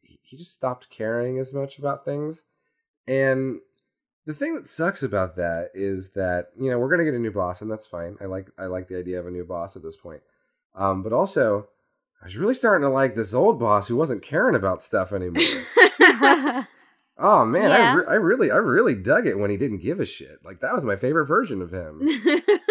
he 0.00 0.18
he 0.22 0.36
just 0.36 0.54
stopped 0.54 0.88
caring 0.90 1.38
as 1.38 1.52
much 1.52 1.78
about 1.78 2.04
things, 2.04 2.44
and 3.06 3.60
the 4.26 4.34
thing 4.34 4.54
that 4.54 4.66
sucks 4.66 5.02
about 5.02 5.36
that 5.36 5.68
is 5.74 6.10
that 6.10 6.48
you 6.58 6.70
know 6.70 6.78
we're 6.78 6.90
gonna 6.90 7.04
get 7.04 7.14
a 7.14 7.18
new 7.18 7.32
boss, 7.32 7.60
and 7.60 7.70
that's 7.70 7.86
fine. 7.86 8.16
I 8.20 8.26
like 8.26 8.50
I 8.58 8.66
like 8.66 8.88
the 8.88 8.98
idea 8.98 9.20
of 9.20 9.26
a 9.26 9.30
new 9.30 9.44
boss 9.44 9.76
at 9.76 9.82
this 9.82 9.96
point, 9.96 10.22
um, 10.74 11.02
but 11.02 11.12
also 11.12 11.68
I 12.22 12.26
was 12.26 12.36
really 12.38 12.54
starting 12.54 12.86
to 12.86 12.92
like 12.92 13.14
this 13.14 13.34
old 13.34 13.60
boss 13.60 13.88
who 13.88 13.96
wasn't 13.96 14.22
caring 14.22 14.54
about 14.54 14.82
stuff 14.82 15.12
anymore. 15.12 15.42
oh 17.18 17.44
man, 17.44 17.70
I, 17.70 17.94
re- 17.94 18.06
I 18.08 18.14
really 18.14 18.50
I 18.50 18.56
really 18.56 18.94
dug 18.94 19.26
it 19.26 19.38
when 19.38 19.50
he 19.50 19.58
didn't 19.58 19.82
give 19.82 20.00
a 20.00 20.06
shit. 20.06 20.38
Like 20.42 20.60
that 20.60 20.74
was 20.74 20.84
my 20.84 20.96
favorite 20.96 21.26
version 21.26 21.60
of 21.60 21.70
him. 21.70 22.00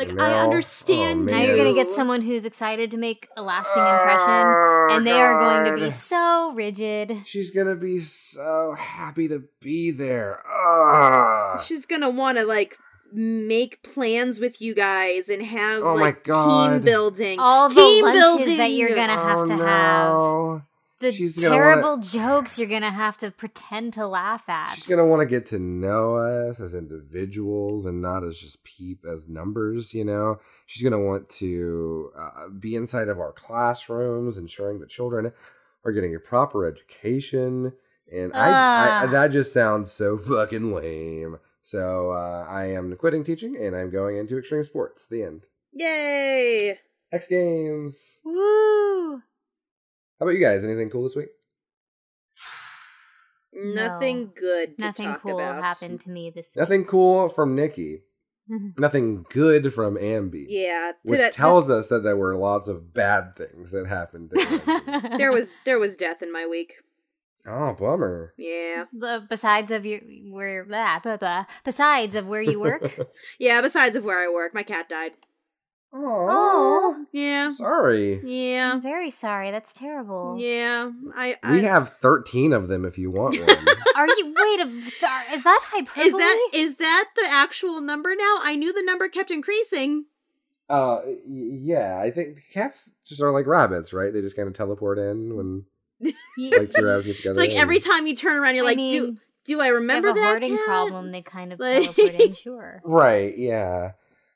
it's 0.00 0.10
like 0.12 0.18
No. 0.18 0.24
I 0.24 0.40
Oh, 0.40 0.44
understand. 0.44 1.24
man. 1.26 1.34
now 1.38 1.44
you're 1.44 1.56
gonna 1.56 1.74
get 1.74 1.90
someone 1.90 2.22
who's 2.22 2.44
excited 2.46 2.90
to 2.92 2.96
make 2.96 3.28
a 3.36 3.42
lasting 3.42 3.82
impression, 3.82 4.96
and 4.96 5.06
they 5.06 5.12
are 5.20 5.38
going 5.38 5.64
to 5.72 5.74
be 5.80 5.86
Oh, 5.86 5.90
so 5.90 6.52
rigid. 6.54 7.22
She's 7.24 7.50
gonna 7.50 7.74
be 7.74 7.98
so 7.98 8.74
happy 8.78 9.28
to 9.28 9.42
be 9.60 9.90
there. 9.90 10.42
Ugh. 10.48 11.60
She's 11.60 11.86
gonna 11.86 12.10
want 12.10 12.38
to 12.38 12.44
like 12.44 12.78
make 13.12 13.82
plans 13.82 14.38
with 14.38 14.62
you 14.62 14.72
guys 14.74 15.28
and 15.28 15.42
have 15.42 15.82
Oh 15.82 15.94
my 15.96 16.00
like 16.00 16.24
team 16.24 16.80
building. 16.82 17.38
All 17.40 17.68
the 17.68 17.74
Team 17.74 18.04
lunches 18.04 18.56
that 18.58 18.70
you're 18.70 18.94
gonna 18.94 19.14
have 19.16 19.38
Oh, 19.40 19.46
to 19.46 19.56
have. 19.56 20.62
No. 21.00 21.08
The 21.08 21.12
She's 21.12 21.42
gonna 21.42 21.54
terrible 21.54 21.98
jokes 21.98 22.58
you're 22.58 22.68
gonna 22.68 22.90
have 22.90 23.16
to 23.18 23.30
pretend 23.30 23.94
to 23.94 24.06
laugh 24.06 24.48
at. 24.48 24.76
She's 24.76 24.86
gonna 24.86 25.06
want 25.06 25.20
to 25.20 25.26
get 25.26 25.46
to 25.46 25.58
know 25.58 26.16
us 26.16 26.60
as 26.60 26.74
individuals 26.74 27.86
and 27.86 28.02
not 28.02 28.22
as 28.22 28.38
just 28.38 28.62
peep 28.64 29.04
as 29.10 29.28
numbers. 29.28 29.94
You 29.94 30.04
know, 30.04 30.40
she's 30.66 30.82
gonna 30.82 31.02
want 31.02 31.28
to 31.30 32.10
uh, 32.18 32.48
be 32.58 32.74
inside 32.74 33.08
of 33.08 33.18
our 33.18 33.32
classrooms, 33.32 34.36
ensuring 34.36 34.80
that 34.80 34.90
children 34.90 35.32
are 35.84 35.92
getting 35.92 36.14
a 36.14 36.20
proper 36.20 36.66
education. 36.66 37.72
And 38.12 38.32
I, 38.34 39.04
I, 39.04 39.06
that 39.06 39.28
just 39.28 39.52
sounds 39.52 39.92
so 39.92 40.18
fucking 40.18 40.74
lame. 40.74 41.38
So 41.62 42.10
uh, 42.10 42.44
I 42.48 42.66
am 42.66 42.96
quitting 42.96 43.24
teaching 43.24 43.56
and 43.56 43.76
I'm 43.76 43.90
going 43.90 44.16
into 44.16 44.38
extreme 44.38 44.64
sports. 44.64 45.06
The 45.06 45.22
end. 45.22 45.46
Yay! 45.72 46.78
X 47.12 47.26
Games. 47.28 48.20
Woo! 48.24 49.22
How 50.20 50.26
about 50.26 50.34
you 50.36 50.40
guys? 50.44 50.62
Anything 50.62 50.90
cool 50.90 51.04
this 51.04 51.16
week? 51.16 51.28
Nothing 53.52 54.30
good. 54.34 54.78
To 54.78 54.84
Nothing 54.84 55.06
talk 55.06 55.22
cool 55.22 55.40
about. 55.40 55.62
happened 55.64 56.00
to 56.02 56.10
me 56.10 56.30
this 56.30 56.54
week. 56.54 56.60
Nothing 56.60 56.84
cool 56.84 57.28
from 57.28 57.54
Nikki. 57.56 58.02
Mm-hmm. 58.50 58.80
Nothing 58.80 59.24
good 59.30 59.72
from 59.72 59.96
Ambi. 59.96 60.44
Yeah, 60.48 60.92
Which 61.04 61.18
that- 61.18 61.32
tells 61.32 61.70
us 61.70 61.88
that 61.88 62.02
there 62.02 62.16
were 62.16 62.36
lots 62.36 62.68
of 62.68 62.92
bad 62.92 63.36
things 63.36 63.70
that 63.72 63.86
happened. 63.86 64.30
To 64.30 65.14
there 65.18 65.32
was 65.32 65.56
there 65.64 65.78
was 65.78 65.96
death 65.96 66.20
in 66.22 66.32
my 66.32 66.46
week. 66.46 66.74
oh, 67.46 67.74
bummer. 67.74 68.34
Yeah, 68.36 68.84
The- 68.92 69.24
besides 69.28 69.70
of 69.70 69.86
your 69.86 70.00
where 70.30 70.64
blah, 70.64 70.98
blah, 71.00 71.16
blah. 71.16 71.46
besides 71.64 72.14
of 72.16 72.26
where 72.26 72.42
you 72.42 72.60
work. 72.60 73.08
yeah. 73.38 73.60
Besides 73.62 73.94
of 73.96 74.04
where 74.04 74.18
I 74.18 74.28
work, 74.28 74.52
my 74.54 74.62
cat 74.64 74.88
died. 74.88 75.12
Oh, 75.92 76.26
oh, 76.28 77.06
Yeah, 77.12 77.50
sorry. 77.52 78.20
yeah, 78.24 78.72
I'm 78.72 78.80
very 78.82 79.10
sorry. 79.10 79.50
That's 79.50 79.72
terrible. 79.72 80.36
yeah. 80.38 80.90
I, 81.14 81.36
I 81.42 81.52
We 81.52 81.62
have 81.62 81.94
13 81.96 82.52
of 82.52 82.68
them 82.68 82.84
if 82.84 82.96
you 82.98 83.10
want 83.10 83.38
one. 83.46 83.66
Are 83.96 84.06
you 84.06 84.34
wait 84.36 84.60
a 84.60 84.68
is 85.34 85.42
that 85.44 85.60
hyperbole? 85.64 86.04
Is 86.06 86.12
that 86.12 86.48
is 86.54 86.74
that 86.76 87.04
the 87.16 87.26
actual 87.30 87.80
number 87.80 88.14
now? 88.16 88.38
I 88.42 88.56
knew 88.56 88.72
the 88.72 88.82
number 88.84 89.08
kept 89.08 89.30
increasing. 89.30 90.04
uh, 90.68 91.00
yeah, 91.26 91.98
I 92.00 92.10
think 92.10 92.40
cats 92.52 92.90
just 93.04 93.20
are 93.20 93.32
like 93.32 93.46
rabbits, 93.46 93.92
right? 93.92 94.12
They 94.12 94.20
just 94.20 94.36
kind 94.36 94.46
of 94.48 94.54
teleport 94.54 94.98
in 94.98 95.34
when 95.36 95.64
like 96.00 96.70
two 96.70 96.84
rabbits 96.84 97.06
get 97.06 97.10
It's 97.10 97.18
together. 97.22 97.38
like 97.40 97.50
every 97.50 97.80
time 97.80 98.06
you 98.06 98.14
turn 98.14 98.36
around, 98.40 98.54
you're 98.54 98.64
I 98.64 98.68
like, 98.68 98.76
mean, 98.76 98.92
do 99.02 99.16
do 99.44 99.60
I 99.60 99.66
you 99.66 99.72
have 99.72 99.80
remember 99.82 100.08
a 100.10 100.14
that 100.14 100.20
hoarding 100.28 100.56
cat? 100.56 100.64
problem. 100.66 101.10
They 101.12 101.22
kind 101.22 101.52
of 101.52 101.58
Like- 101.60 101.94
teleport 101.94 102.20
in. 102.20 102.34
Sure. 102.34 102.80
Right, 102.84 103.36
yeah. 103.36 103.92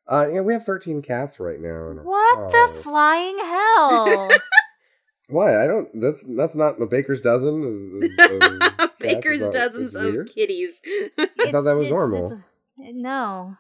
Uh, 0.07 0.29
yeah, 0.33 0.41
we 0.41 0.53
have 0.53 0.65
13 0.65 1.01
cats 1.03 1.41
right 1.41 1.59
now. 1.61 1.93
What 2.03 2.51
the 2.51 2.81
flying 2.83 3.39
hell? 3.39 4.29
Why? 5.29 5.65
I 5.65 5.67
don't. 5.67 5.89
That's 6.01 6.23
that's 6.37 6.55
not 6.55 6.81
a 6.81 6.87
baker's 6.87 7.21
dozen. 7.23 8.03
Of, 8.19 8.81
of. 8.81 8.91
Baker's 8.99 9.41
dozens 9.51 9.95
of 9.95 10.13
weird? 10.15 10.31
kitties. 10.35 10.81
I 11.19 11.29
thought 11.51 11.65
that 11.65 11.75
was 11.75 11.83
It's- 11.87 11.91
normal. 11.91 12.27
it's- 12.33 12.93
no. 12.95 13.57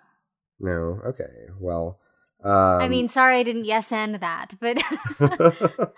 No. 0.60 1.00
Okay. 1.06 1.24
Well. 1.58 1.98
Um, 2.42 2.52
I 2.52 2.88
mean, 2.88 3.08
sorry 3.08 3.38
I 3.38 3.42
didn't 3.42 3.64
yes 3.64 3.90
and 3.92 4.16
that, 4.16 4.54
but 4.60 4.78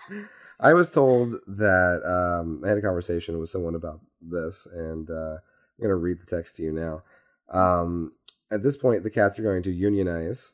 I 0.59 0.73
was 0.73 0.89
told 0.91 1.35
that 1.47 2.01
um, 2.05 2.61
I 2.63 2.69
had 2.69 2.77
a 2.77 2.81
conversation 2.81 3.37
with 3.39 3.49
someone 3.49 3.75
about 3.75 3.99
this, 4.21 4.65
and 4.73 5.09
uh, 5.09 5.13
I'm 5.35 5.79
going 5.79 5.89
to 5.89 5.95
read 5.95 6.19
the 6.21 6.25
text 6.25 6.55
to 6.57 6.63
you 6.63 6.71
now. 6.71 7.03
Um, 7.49 8.13
at 8.51 8.63
this 8.63 8.77
point, 8.77 9.03
the 9.03 9.09
cats 9.09 9.39
are 9.39 9.43
going 9.43 9.63
to 9.63 9.71
unionize, 9.71 10.53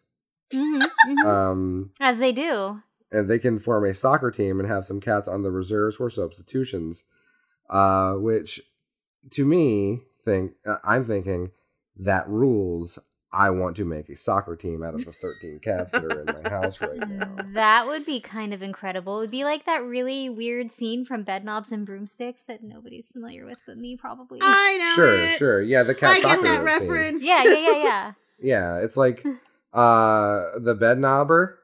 Mhm, 0.53 0.89
mhm. 1.07 1.25
um, 1.25 1.91
as 1.99 2.19
they 2.19 2.31
do. 2.31 2.81
and 3.11 3.29
they 3.29 3.39
can 3.39 3.59
form 3.59 3.85
a 3.85 3.93
soccer 3.93 4.31
team 4.31 4.59
and 4.59 4.67
have 4.67 4.85
some 4.85 4.99
cats 4.99 5.27
on 5.27 5.43
the 5.43 5.51
reserves 5.51 5.95
for 5.97 6.09
substitutions. 6.09 7.05
Uh, 7.69 8.15
which, 8.15 8.61
to 9.31 9.45
me, 9.45 10.01
think 10.23 10.53
uh, 10.65 10.77
I'm 10.83 11.05
thinking 11.05 11.51
that 11.97 12.27
rules. 12.27 12.99
I 13.33 13.49
want 13.49 13.75
to 13.77 13.85
make 13.85 14.09
a 14.09 14.15
soccer 14.15 14.55
team 14.55 14.83
out 14.83 14.93
of 14.93 15.03
the 15.05 15.11
13 15.11 15.59
cats 15.59 15.91
that 15.91 16.03
are 16.05 16.21
in 16.21 16.43
my 16.43 16.49
house 16.49 16.79
right 16.79 16.99
now. 17.09 17.35
That 17.53 17.87
would 17.87 18.05
be 18.05 18.19
kind 18.19 18.53
of 18.53 18.61
incredible. 18.61 19.17
It 19.17 19.21
would 19.21 19.31
be 19.31 19.43
like 19.43 19.65
that 19.65 19.77
really 19.83 20.29
weird 20.29 20.71
scene 20.71 21.03
from 21.03 21.25
Bedknobs 21.25 21.71
and 21.71 21.83
Broomsticks 21.85 22.43
that 22.47 22.61
nobody's 22.63 23.09
familiar 23.11 23.43
with 23.45 23.57
but 23.65 23.77
me, 23.77 23.97
probably. 23.97 24.39
I 24.41 24.77
know 24.77 24.93
Sure, 25.03 25.15
it. 25.15 25.37
sure. 25.39 25.61
Yeah, 25.63 25.81
the 25.81 25.95
cat 25.95 26.11
I 26.11 26.21
get 26.21 26.23
soccer 26.29 26.43
that 26.43 26.55
scene. 26.79 26.87
reference. 26.89 27.23
yeah, 27.23 27.43
yeah, 27.43 27.57
yeah, 27.57 27.83
yeah. 27.83 28.11
Yeah, 28.39 28.77
it's 28.79 28.97
like 28.97 29.25
uh 29.73 30.41
the 30.59 30.75
bedknobber. 30.79 31.55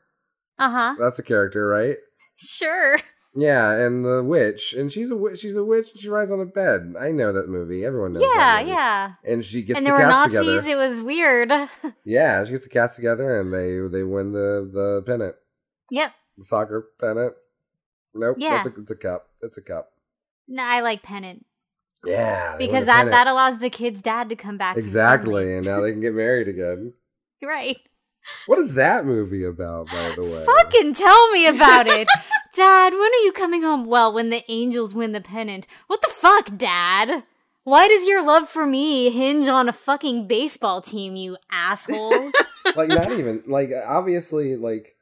Uh 0.58 0.70
huh. 0.70 0.96
That's 0.98 1.20
a 1.20 1.24
character, 1.24 1.68
right? 1.68 1.98
Sure. 2.38 2.98
Yeah, 3.40 3.72
and 3.72 4.04
the 4.04 4.24
witch, 4.24 4.74
and 4.74 4.92
she's 4.92 5.10
a 5.12 5.16
witch. 5.16 5.40
She's 5.40 5.56
a 5.56 5.64
witch. 5.64 5.92
And 5.92 6.00
she 6.02 6.10
rides 6.10 6.32
on 6.32 6.40
a 6.40 6.46
bed. 6.46 6.96
I 7.00 7.12
know 7.12 7.32
that 7.32 7.48
movie. 7.48 7.86
Everyone 7.86 8.14
knows. 8.14 8.22
Yeah, 8.24 8.38
that 8.38 8.60
movie. 8.62 8.72
yeah. 8.72 9.12
And 9.24 9.46
she 9.46 9.62
gets 9.64 9.78
And 9.78 9.86
the 9.86 9.92
there 9.92 10.00
were 10.00 10.08
Nazis. 10.12 10.40
together. 10.40 10.70
It 10.72 10.76
was 10.76 11.02
weird. 11.02 11.52
Yeah, 12.04 12.44
she 12.44 12.52
gets 12.52 12.64
the 12.64 12.70
cats 12.70 12.96
together, 12.96 13.40
and 13.40 13.54
they 13.54 13.80
they 13.96 14.04
win 14.04 14.32
the 14.34 14.70
the 14.74 15.04
pennant, 15.06 15.36
yep. 15.92 16.12
the 16.38 16.44
soccer 16.44 16.88
pennant. 17.00 17.34
Nope, 18.16 18.38
Yeah. 18.40 18.64
that's 18.64 18.76
a, 18.78 18.82
it's 18.82 18.92
a 18.92 18.96
cup. 18.96 19.30
It's 19.42 19.58
a 19.58 19.62
cup. 19.62 19.92
No, 20.48 20.64
I 20.64 20.80
like 20.82 21.04
Pennant 21.04 21.46
Yeah, 22.04 22.56
because 22.58 22.86
that 22.86 22.96
pennant. 23.06 23.12
that 23.12 23.28
allows 23.28 23.60
the 23.60 23.70
kid's 23.70 24.02
dad 24.02 24.30
to 24.30 24.36
come 24.36 24.58
back. 24.58 24.76
exactly, 24.78 25.56
and 25.56 25.66
now 25.66 25.80
they 25.82 25.92
can 25.92 26.02
get 26.02 26.14
married 26.16 26.48
again. 26.48 26.94
right. 27.44 27.78
What 28.48 28.58
is 28.60 28.74
that 28.74 29.06
movie 29.06 29.44
about, 29.44 29.88
by 29.88 30.14
the 30.16 30.22
way? 30.24 30.44
Fucking 30.46 30.94
tell 30.94 31.32
me 31.32 31.48
about 31.48 31.88
it. 31.88 32.08
Dad, 32.56 32.94
when 32.94 33.02
are 33.02 33.24
you 33.26 33.32
coming 33.32 33.62
home? 33.62 33.86
Well, 33.86 34.14
when 34.14 34.30
the 34.30 34.44
angels 34.52 34.94
win 34.94 35.12
the 35.12 35.22
pennant. 35.22 35.68
What 35.88 36.02
the 36.02 36.10
fuck, 36.10 36.56
Dad? 36.58 37.24
Why 37.64 37.88
does 37.88 38.08
your 38.08 38.26
love 38.26 38.50
for 38.50 38.66
me 38.66 39.10
hinge 39.12 39.48
on 39.48 39.70
a 39.70 39.74
fucking 39.74 40.28
baseball 40.28 40.82
team, 40.82 41.16
you 41.16 41.38
asshole? 41.52 42.32
like 42.76 42.90
not 42.90 43.12
even 43.12 43.44
like 43.48 43.70
obviously 43.86 44.56
like 44.56 44.96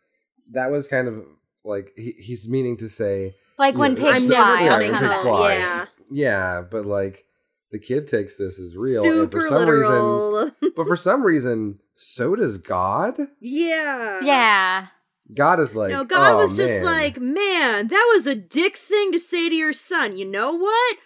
that 0.52 0.72
was 0.72 0.88
kind 0.88 1.08
of 1.08 1.26
like 1.64 1.92
he, 1.96 2.12
he's 2.18 2.48
meaning 2.48 2.78
to 2.78 2.90
say 2.90 3.36
like 3.58 3.76
when 3.76 3.96
Yeah, 3.96 4.14
pigs 4.14 4.28
fly, 4.28 4.38
never 4.38 4.44
I'll 4.52 4.68
coming 4.70 4.92
yeah, 4.92 4.98
uh-huh. 4.98 5.00
come 5.00 5.08
pig 5.08 5.12
home. 5.12 5.26
home. 5.26 5.38
flies. 5.38 5.60
Yeah. 5.60 5.86
yeah 6.12 6.62
but 6.62 6.86
like 6.86 7.26
the 7.72 7.80
kid 7.80 8.08
takes 8.08 8.38
this 8.38 8.60
as 8.60 8.76
real 8.76 9.04
Super 9.04 9.22
and 9.24 9.32
for 9.32 9.50
some 9.50 9.70
reason 9.70 10.72
but 10.76 10.88
for 10.88 10.96
some 10.96 11.24
reason 11.24 11.80
so 11.96 12.36
does 12.36 12.58
god 12.58 13.18
yeah. 13.40 14.20
Yeah. 14.24 14.88
God 15.34 15.60
is 15.60 15.76
like 15.76 15.92
no, 15.92 16.04
God 16.04 16.34
"Oh, 16.34 16.38
was 16.38 16.56
just 16.56 16.70
man." 16.70 16.84
like, 16.84 17.20
man, 17.20 17.88
that 17.88 18.12
was 18.16 18.26
a 18.28 18.36
dick 18.36 18.78
thing 18.78 19.12
to 19.12 19.20
say 19.20 19.50
to 19.50 19.56
your 19.56 19.74
son. 19.74 20.18
You 20.18 20.26
know 20.26 20.54
what? 20.56 20.98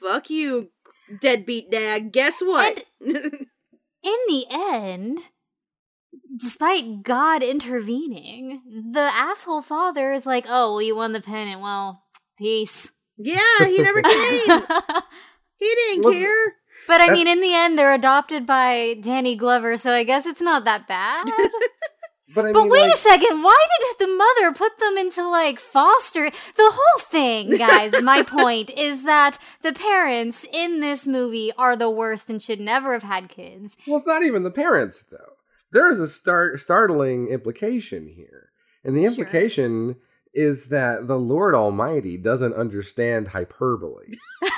Fuck 0.00 0.30
you, 0.30 0.70
deadbeat 1.20 1.70
dad. 1.70 2.12
Guess 2.12 2.40
what? 2.40 2.84
In 3.00 4.18
the 4.28 4.44
end, 4.50 5.18
despite 6.38 7.02
God 7.02 7.42
intervening, 7.42 8.62
the 8.92 9.00
asshole 9.12 9.62
father 9.62 10.12
is 10.12 10.24
like, 10.26 10.44
oh, 10.48 10.72
well, 10.72 10.82
you 10.82 10.94
won 10.96 11.12
the 11.12 11.20
pennant. 11.20 11.60
Well, 11.60 12.02
peace. 12.38 12.92
yeah, 13.16 13.64
he 13.66 13.82
never 13.82 14.00
came. 14.02 14.60
he 15.56 15.66
didn't 15.74 16.04
Well, 16.04 16.12
care. 16.12 16.54
But 16.86 17.02
I 17.02 17.10
mean, 17.10 17.26
in 17.28 17.40
the 17.42 17.52
end, 17.54 17.76
they're 17.78 17.92
adopted 17.92 18.46
by 18.46 18.96
Danny 19.02 19.36
Glover, 19.36 19.76
so 19.76 19.92
I 19.92 20.04
guess 20.04 20.24
it's 20.24 20.40
not 20.40 20.64
that 20.64 20.88
bad. 20.88 21.26
but 22.34 22.44
I 22.46 22.52
but 22.52 22.62
mean 22.62 22.70
wait 22.70 22.82
like, 22.82 22.94
a 22.94 22.96
second, 22.96 23.42
why 23.42 23.64
did 23.80 24.06
the 24.06 24.14
mother 24.14 24.54
put 24.54 24.78
them 24.78 24.96
into 24.98 25.26
like 25.28 25.58
foster? 25.60 26.30
The 26.30 26.70
whole 26.72 27.00
thing, 27.00 27.50
guys, 27.56 28.00
my 28.02 28.22
point 28.26 28.70
is 28.76 29.04
that 29.04 29.38
the 29.62 29.72
parents 29.72 30.46
in 30.52 30.80
this 30.80 31.06
movie 31.06 31.52
are 31.56 31.76
the 31.76 31.90
worst 31.90 32.28
and 32.30 32.42
should 32.42 32.60
never 32.60 32.92
have 32.92 33.02
had 33.02 33.28
kids. 33.28 33.76
well 33.86 33.96
it's 33.96 34.06
not 34.06 34.22
even 34.22 34.42
the 34.42 34.50
parents 34.50 35.04
though 35.10 35.34
there 35.72 35.90
is 35.90 36.00
a 36.00 36.06
star- 36.08 36.56
startling 36.56 37.28
implication 37.28 38.06
here 38.08 38.50
and 38.84 38.96
the 38.96 39.00
Sure. 39.02 39.10
implication 39.10 39.96
is 40.34 40.66
that 40.68 41.08
the 41.08 41.18
Lord 41.18 41.54
Almighty 41.54 42.16
doesn't 42.16 42.54
understand 42.54 43.28
hyperbole. 43.28 44.16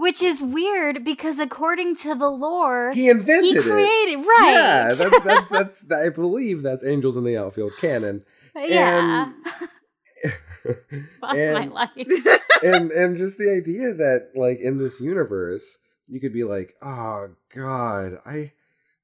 Which 0.00 0.22
is 0.22 0.42
weird 0.42 1.04
because 1.04 1.38
according 1.38 1.96
to 1.96 2.14
the 2.14 2.28
lore, 2.30 2.92
He 2.94 3.08
invented 3.08 3.44
he 3.52 3.58
it. 3.58 3.62
created 3.62 4.16
right. 4.18 4.52
Yeah, 4.52 4.94
that's, 4.94 5.20
that's, 5.24 5.48
that's, 5.48 5.92
I 5.92 6.08
believe 6.10 6.62
that's 6.62 6.84
Angels 6.84 7.16
in 7.16 7.24
the 7.24 7.36
Outfield 7.36 7.72
canon. 7.80 8.24
yeah. 8.54 9.24
and- 9.26 9.34
Fuck 11.20 11.22
my 11.22 11.36
and- 11.36 11.72
life. 11.72 11.90
and 12.64 12.90
and 12.90 13.16
just 13.16 13.38
the 13.38 13.50
idea 13.52 13.94
that 13.94 14.30
like 14.34 14.58
in 14.60 14.78
this 14.78 15.00
universe 15.00 15.78
you 16.08 16.20
could 16.20 16.32
be 16.32 16.42
like 16.44 16.74
oh 16.82 17.28
god 17.54 18.18
i 18.26 18.50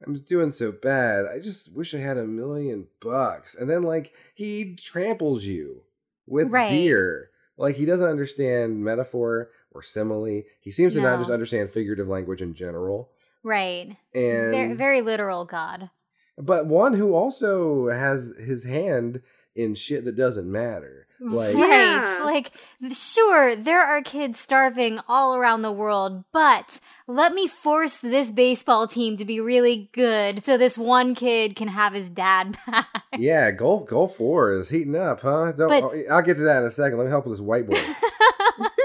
i'm 0.04 0.14
doing 0.26 0.50
so 0.50 0.72
bad 0.72 1.24
i 1.26 1.38
just 1.38 1.72
wish 1.72 1.94
i 1.94 1.98
had 1.98 2.16
a 2.16 2.24
million 2.26 2.88
bucks 3.00 3.54
and 3.54 3.70
then 3.70 3.82
like 3.82 4.12
he 4.34 4.74
tramples 4.74 5.44
you 5.44 5.82
with 6.26 6.50
Right. 6.50 6.70
deer 6.70 7.30
like 7.56 7.76
he 7.76 7.84
doesn't 7.86 8.08
understand 8.08 8.82
metaphor 8.84 9.50
or 9.74 9.82
simile 9.82 10.42
he 10.60 10.70
seems 10.70 10.94
to 10.94 11.00
not 11.00 11.18
just 11.18 11.30
understand 11.30 11.70
figurative 11.70 12.08
language 12.08 12.40
in 12.42 12.54
general 12.54 13.10
Right. 13.42 13.96
and 14.14 14.52
Very, 14.52 14.74
very 14.74 15.00
literal 15.02 15.44
God. 15.44 15.90
but 16.38 16.66
one 16.66 16.94
who 16.94 17.14
also 17.14 17.88
has 17.90 18.32
his 18.38 18.64
hand 18.64 19.20
in 19.54 19.74
shit 19.74 20.04
that 20.04 20.16
doesn't 20.16 20.50
matter 20.50 21.06
like 21.20 21.54
right. 21.54 21.68
Yeah. 21.68 22.20
Like, 22.24 22.50
sure, 22.92 23.54
there 23.54 23.80
are 23.80 24.02
kids 24.02 24.40
starving 24.40 24.98
all 25.08 25.36
around 25.36 25.62
the 25.62 25.72
world, 25.72 26.24
but 26.32 26.80
let 27.06 27.32
me 27.32 27.46
force 27.46 27.98
this 27.98 28.32
baseball 28.32 28.88
team 28.88 29.16
to 29.18 29.24
be 29.24 29.40
really 29.40 29.88
good 29.92 30.42
so 30.42 30.58
this 30.58 30.76
one 30.76 31.14
kid 31.14 31.54
can 31.54 31.68
have 31.68 31.92
his 31.94 32.10
dad 32.10 32.58
back. 32.66 33.04
Yeah, 33.16 33.52
Gulf 33.52 33.88
Gulf 33.88 34.18
War 34.18 34.52
is 34.58 34.68
heating 34.70 34.96
up, 34.96 35.20
huh? 35.20 35.52
Don't, 35.52 35.68
But- 35.68 35.84
I'll, 35.84 36.16
I'll 36.16 36.22
get 36.22 36.34
to 36.36 36.42
that 36.42 36.58
in 36.58 36.64
a 36.66 36.70
second. 36.70 36.98
Let 36.98 37.04
me 37.04 37.10
help 37.10 37.24
with 37.26 37.34
this 37.34 37.40
white 37.40 37.66
boy. 37.68 37.78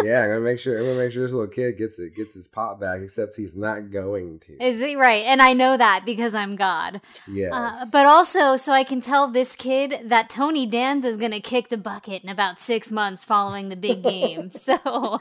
yeah, 0.04 0.24
I'm 0.24 0.30
gonna 0.30 0.40
make 0.42 0.60
sure. 0.60 0.78
I'm 0.78 0.86
gonna 0.86 0.98
make 1.00 1.12
sure 1.12 1.24
this 1.24 1.32
little 1.32 1.48
kid 1.48 1.78
gets 1.78 2.00
it, 2.00 2.16
gets 2.16 2.34
his 2.34 2.48
pop 2.48 2.80
back. 2.80 3.02
Except 3.02 3.36
he's 3.36 3.56
not 3.56 3.92
going 3.92 4.40
to. 4.40 4.64
Is 4.64 4.82
he 4.82 4.96
right? 4.96 5.26
And 5.26 5.42
I 5.42 5.54
know 5.54 5.78
that 5.78 6.04
because 6.06 6.34
I'm 6.36 6.56
God. 6.56 7.02
yes, 7.28 7.52
Uh, 7.54 7.86
but 7.92 8.06
also, 8.06 8.56
so 8.56 8.72
I 8.72 8.84
can 8.84 9.02
tell 9.02 9.28
this 9.28 9.56
kid 9.56 10.02
that 10.06 10.30
Tony 10.30 10.66
Danza 10.66 11.08
is 11.08 11.18
going 11.18 11.32
to 11.32 11.40
kick 11.40 11.70
the 11.70 11.78
bucket 11.78 12.24
in 12.24 12.30
about 12.30 12.60
six 12.60 12.92
months 12.92 13.26
following 13.26 13.70
the 13.70 13.76
big 13.76 14.04
game. 14.04 14.52
so, 14.52 15.20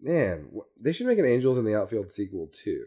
man, 0.00 0.48
they 0.82 0.92
should 0.92 1.06
make 1.06 1.18
an 1.18 1.26
Angels 1.26 1.58
in 1.58 1.64
the 1.64 1.74
Outfield 1.74 2.12
sequel 2.12 2.48
too. 2.52 2.84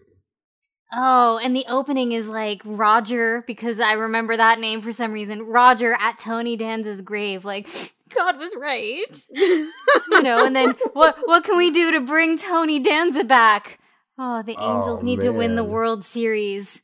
oh, 0.93 1.39
and 1.43 1.55
the 1.55 1.65
opening 1.67 2.11
is 2.11 2.29
like 2.29 2.61
Roger, 2.65 3.43
because 3.47 3.79
I 3.79 3.93
remember 3.93 4.37
that 4.37 4.59
name 4.59 4.81
for 4.81 4.91
some 4.91 5.11
reason. 5.11 5.43
Roger 5.43 5.95
at 5.99 6.19
Tony 6.19 6.55
Danza's 6.55 7.01
grave, 7.01 7.43
like, 7.45 7.67
God 8.15 8.37
was 8.37 8.55
right. 8.55 9.25
you 9.29 10.21
know, 10.21 10.45
and 10.45 10.55
then 10.55 10.75
what, 10.93 11.17
what 11.25 11.43
can 11.43 11.57
we 11.57 11.71
do 11.71 11.91
to 11.91 11.99
bring 12.01 12.37
Tony 12.37 12.79
Danza 12.79 13.23
back? 13.23 13.79
Oh, 14.17 14.43
the 14.43 14.55
Oh, 14.57 14.77
Angels 14.77 15.01
need 15.03 15.21
to 15.21 15.31
win 15.31 15.55
the. 15.55 15.63
World 15.63 16.05
Series. 16.05 16.83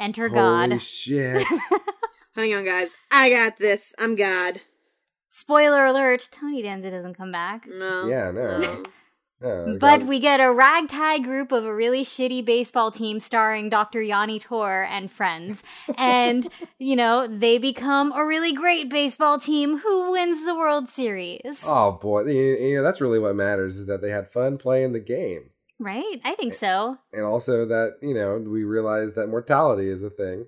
Enter 0.00 0.28
Holy 0.28 0.40
God. 0.40 0.80
shit! 0.82 1.42
Hang 2.34 2.52
on, 2.54 2.64
guys. 2.64 2.90
I 3.12 3.30
got 3.30 3.58
this. 3.58 3.92
I'm 3.98 4.16
God. 4.16 4.54
Spoiler 5.28 5.84
alert, 5.84 6.28
Tony 6.32 6.62
Danza 6.62 6.90
doesn't 6.90 7.14
come 7.14 7.30
back. 7.30 7.66
No. 7.68 8.06
Yeah, 8.08 8.30
no. 8.32 8.82
But 9.44 9.98
got- 10.00 10.02
we 10.06 10.20
get 10.20 10.40
a 10.40 10.52
ragtag 10.52 11.24
group 11.24 11.52
of 11.52 11.64
a 11.64 11.74
really 11.74 12.02
shitty 12.02 12.44
baseball 12.44 12.90
team 12.90 13.20
starring 13.20 13.68
Dr. 13.68 14.02
Yanni 14.02 14.38
Tor 14.38 14.86
and 14.90 15.10
friends. 15.10 15.62
And, 15.98 16.48
you 16.78 16.96
know, 16.96 17.26
they 17.26 17.58
become 17.58 18.12
a 18.12 18.24
really 18.24 18.52
great 18.52 18.88
baseball 18.88 19.38
team 19.38 19.78
who 19.78 20.12
wins 20.12 20.44
the 20.44 20.54
World 20.54 20.88
Series. 20.88 21.64
oh 21.66 21.92
boy, 22.00 22.22
you, 22.24 22.56
you 22.56 22.76
know 22.76 22.82
that's 22.82 23.00
really 23.00 23.18
what 23.18 23.36
matters 23.36 23.76
is 23.76 23.86
that 23.86 24.00
they 24.00 24.10
had 24.10 24.32
fun 24.32 24.56
playing 24.58 24.92
the 24.92 25.00
game, 25.00 25.50
Right? 25.78 26.20
I 26.24 26.34
think 26.34 26.54
so. 26.54 26.98
and 27.12 27.24
also 27.24 27.66
that 27.66 27.98
you 28.00 28.14
know 28.14 28.38
we 28.38 28.64
realize 28.64 29.14
that 29.14 29.28
mortality 29.28 29.88
is 29.88 30.02
a 30.02 30.10
thing. 30.10 30.46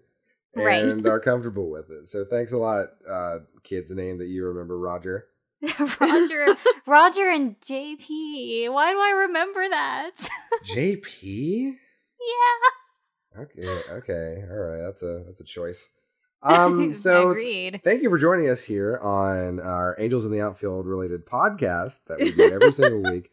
Right. 0.55 0.83
And 0.85 1.07
are 1.07 1.21
comfortable 1.21 1.69
with 1.69 1.91
it. 1.91 2.09
So 2.09 2.25
thanks 2.25 2.53
a 2.53 2.57
lot, 2.57 2.87
uh, 3.07 3.41
kid's 3.63 3.91
name 3.91 4.17
that 4.19 4.29
you 4.29 4.47
remember, 4.47 4.79
Roger. 4.79 5.27
Roger 6.01 6.57
Roger 6.87 7.29
and 7.31 7.59
JP. 7.61 8.73
Why 8.73 8.93
do 8.93 8.99
I 8.99 9.25
remember 9.27 9.69
that? 9.69 10.13
JP? 10.65 11.77
yeah. 12.21 13.43
Okay, 13.43 13.81
okay, 13.91 14.43
all 14.51 14.57
right. 14.57 14.83
That's 14.83 15.03
a 15.03 15.23
that's 15.27 15.41
a 15.41 15.45
choice. 15.45 15.89
Um, 16.43 16.93
so 16.95 17.31
Agreed. 17.31 17.81
thank 17.83 18.03
you 18.03 18.11
for 18.11 18.19
joining 18.19 18.49
us 18.51 18.63
here 18.63 18.99
on 18.99 19.59
our 19.59 19.97
Angels 19.99 20.25
in 20.25 20.31
the 20.31 20.43
Outfield 20.43 20.87
related 20.87 21.27
podcast 21.27 22.01
that 22.07 22.19
we 22.21 22.31
do 22.31 22.53
every 22.53 22.73
single 22.73 23.03
week, 23.11 23.31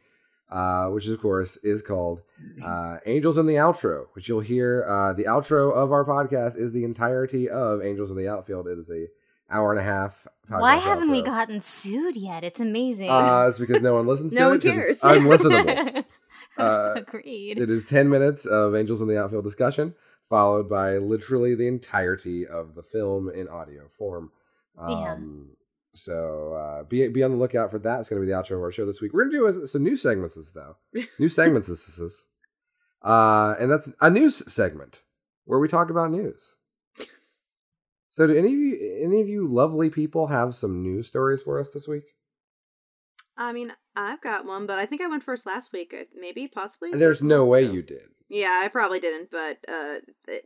uh, 0.50 0.88
which 0.88 1.06
of 1.08 1.22
course 1.22 1.58
is 1.58 1.84
called 1.84 2.22
uh, 2.66 2.98
Angels 3.06 3.38
in 3.38 3.46
the 3.46 3.56
Outro, 3.56 4.06
which 4.14 4.28
you'll 4.30 4.40
hear. 4.40 4.86
Uh, 4.88 5.14
the 5.14 5.26
outro 5.26 5.72
of 5.76 5.92
our 5.92 6.06
podcast 6.06 6.58
is 6.58 6.72
the 6.72 6.86
entirety 6.86 7.50
of 7.50 7.84
Angels 7.84 8.10
in 8.10 8.18
the 8.18 8.28
Outfield. 8.30 8.68
It 8.68 8.80
is 8.80 8.90
a 8.90 9.06
hour 9.50 9.72
and 9.72 9.80
a 9.80 9.84
half. 9.84 10.28
Why 10.48 10.76
haven't 10.76 11.10
we 11.10 11.22
gotten 11.24 11.62
sued 11.62 12.18
yet? 12.18 12.44
It's 12.44 12.60
amazing. 12.60 13.10
Uh, 13.10 13.48
it's 13.50 13.58
because 13.60 13.82
no 13.82 13.94
one 13.96 14.06
listens. 14.08 14.34
No 14.34 14.46
to 14.46 14.50
one 14.50 14.60
cares. 14.62 14.90
it's 14.90 15.00
cares. 15.02 15.18
Unlistenable. 15.20 16.06
Uh, 16.56 16.94
Agreed. 16.98 17.58
It 17.58 17.72
is 17.72 17.88
10 17.88 18.10
minutes 18.12 18.46
of 18.46 18.76
Angels 18.76 19.02
in 19.02 19.08
the 19.08 19.20
Outfield 19.20 19.44
discussion, 19.44 19.96
followed 20.30 20.70
by 20.70 20.98
literally 20.98 21.56
the 21.56 21.66
entirety 21.66 22.46
of 22.46 22.76
the 22.76 22.84
film 22.84 23.28
in 23.28 23.48
audio 23.48 23.88
form. 23.98 24.32
Yeah. 24.88 25.14
Um, 25.14 25.56
So 25.94 26.54
uh, 26.54 26.84
be 26.84 27.08
be 27.08 27.24
on 27.24 27.32
the 27.32 27.38
lookout 27.38 27.72
for 27.72 27.80
that. 27.80 28.02
It's 28.02 28.10
going 28.10 28.22
to 28.22 28.26
be 28.26 28.32
the 28.32 28.38
outro 28.38 28.58
of 28.58 28.62
our 28.62 28.72
show 28.72 28.86
this 28.86 29.02
week. 29.02 29.14
We're 29.14 29.24
going 29.30 29.32
to 29.32 29.52
do 29.56 29.64
a, 29.64 29.68
some 29.68 29.84
new 29.84 29.96
segments, 29.98 30.36
this 30.36 30.52
though. 30.52 30.76
new 31.18 31.30
segments, 31.30 31.68
this 31.68 31.88
is. 32.00 32.28
Uh, 33.04 33.56
and 33.60 33.72
that's 33.72 33.90
a 34.00 34.12
news 34.12 34.44
segment 34.52 35.02
where 35.46 35.58
we 35.60 35.68
talk 35.68 35.90
about 35.90 36.12
news. 36.12 36.56
So, 38.14 38.28
do 38.28 38.38
any 38.38 38.54
of 38.54 38.60
you, 38.60 39.00
any 39.04 39.22
of 39.22 39.28
you 39.28 39.48
lovely 39.48 39.90
people, 39.90 40.28
have 40.28 40.54
some 40.54 40.84
news 40.84 41.08
stories 41.08 41.42
for 41.42 41.60
us 41.60 41.72
this 41.72 41.88
week? 41.88 42.04
I 43.36 43.52
mean, 43.54 43.74
I've 43.96 44.22
got 44.22 44.46
one, 44.46 44.68
but 44.68 44.78
I 44.78 44.86
think 44.86 45.02
I 45.02 45.08
went 45.08 45.24
first 45.24 45.48
last 45.48 45.74
week. 45.74 45.96
Uh, 46.00 46.04
Maybe, 46.16 46.46
possibly. 46.46 46.92
There's 46.92 47.24
no 47.24 47.44
way 47.44 47.64
ago. 47.64 47.74
you 47.74 47.82
did. 47.82 48.04
Yeah, 48.30 48.62
I 48.62 48.68
probably 48.68 49.00
didn't. 49.00 49.32
But 49.32 49.58
uh, 49.68 49.96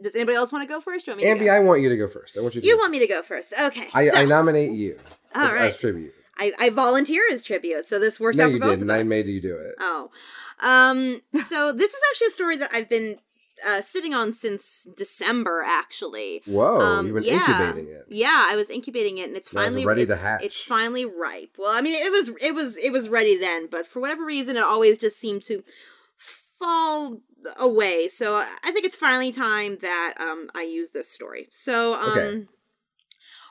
does 0.02 0.16
anybody 0.16 0.38
else 0.38 0.54
want 0.54 0.66
to 0.66 0.74
go 0.74 0.80
first? 0.80 1.08
You 1.08 1.12
want 1.12 1.24
me 1.24 1.28
to 1.28 1.36
Ambi, 1.36 1.46
go? 1.48 1.56
I 1.56 1.60
want 1.60 1.82
you 1.82 1.90
to 1.90 1.98
go 1.98 2.08
first. 2.08 2.38
I 2.38 2.40
want 2.40 2.56
you 2.56 2.62
to. 2.62 2.68
You 2.68 2.78
want 2.78 2.94
me 2.94 3.00
to 3.00 3.08
go 3.08 3.22
first? 3.22 3.54
Okay. 3.62 3.90
I, 3.94 4.08
so, 4.08 4.16
I 4.16 4.24
nominate 4.24 4.72
you 4.72 4.98
All 5.36 5.44
as, 5.44 5.52
right. 5.52 5.62
as 5.64 5.78
tribute. 5.78 6.14
I, 6.38 6.54
I 6.58 6.70
volunteer 6.70 7.24
as 7.34 7.44
tribute, 7.44 7.86
so 7.86 8.00
this 8.00 8.18
works 8.18 8.38
no, 8.38 8.46
out 8.46 8.52
for 8.54 8.60
both 8.60 8.70
didn't. 8.70 8.84
of 8.84 8.96
us. 8.96 9.00
I 9.02 9.04
made 9.04 9.26
you 9.26 9.42
do 9.42 9.58
it. 9.58 9.76
Oh, 9.82 10.10
um. 10.62 11.22
So 11.48 11.74
this 11.74 11.92
is 11.92 12.00
actually 12.12 12.28
a 12.28 12.32
story 12.32 12.56
that 12.56 12.72
I've 12.74 12.88
been 12.88 13.18
uh, 13.66 13.82
sitting 13.82 14.14
on 14.14 14.34
since 14.34 14.88
December. 14.96 15.64
Actually, 15.66 16.42
Whoa, 16.46 16.80
Um, 16.80 17.08
you've 17.08 17.16
been 17.16 17.24
yeah. 17.24 17.48
incubating 17.48 17.92
it. 17.94 18.06
yeah, 18.10 18.46
I 18.48 18.56
was 18.56 18.70
incubating 18.70 19.18
it, 19.18 19.28
and 19.28 19.38
it's 19.38 19.50
finally 19.50 19.86
ready 19.86 20.06
to 20.06 20.14
it's, 20.14 20.22
hatch. 20.22 20.44
It's 20.44 20.62
finally 20.62 21.06
ripe. 21.06 21.56
Well, 21.58 21.72
I 21.72 21.82
mean, 21.82 21.94
it 21.94 22.12
was 22.12 22.30
it 22.42 22.54
was 22.54 22.78
it 22.78 22.92
was 22.92 23.10
ready 23.10 23.38
then, 23.38 23.68
but 23.70 23.88
for 23.88 24.00
whatever 24.00 24.26
reason, 24.26 24.58
it 24.58 24.64
always 24.64 24.98
just 24.98 25.20
seemed 25.20 25.44
to 25.44 25.64
fall 26.60 27.22
away. 27.60 28.08
So 28.08 28.36
I 28.36 28.72
think 28.72 28.86
it's 28.86 28.96
finally 28.96 29.32
time 29.32 29.78
that 29.82 30.16
um 30.20 30.50
I 30.56 30.64
use 30.64 30.92
this 30.92 31.10
story. 31.10 31.48
So 31.52 31.94
um. 31.94 32.12
Okay. 32.18 32.46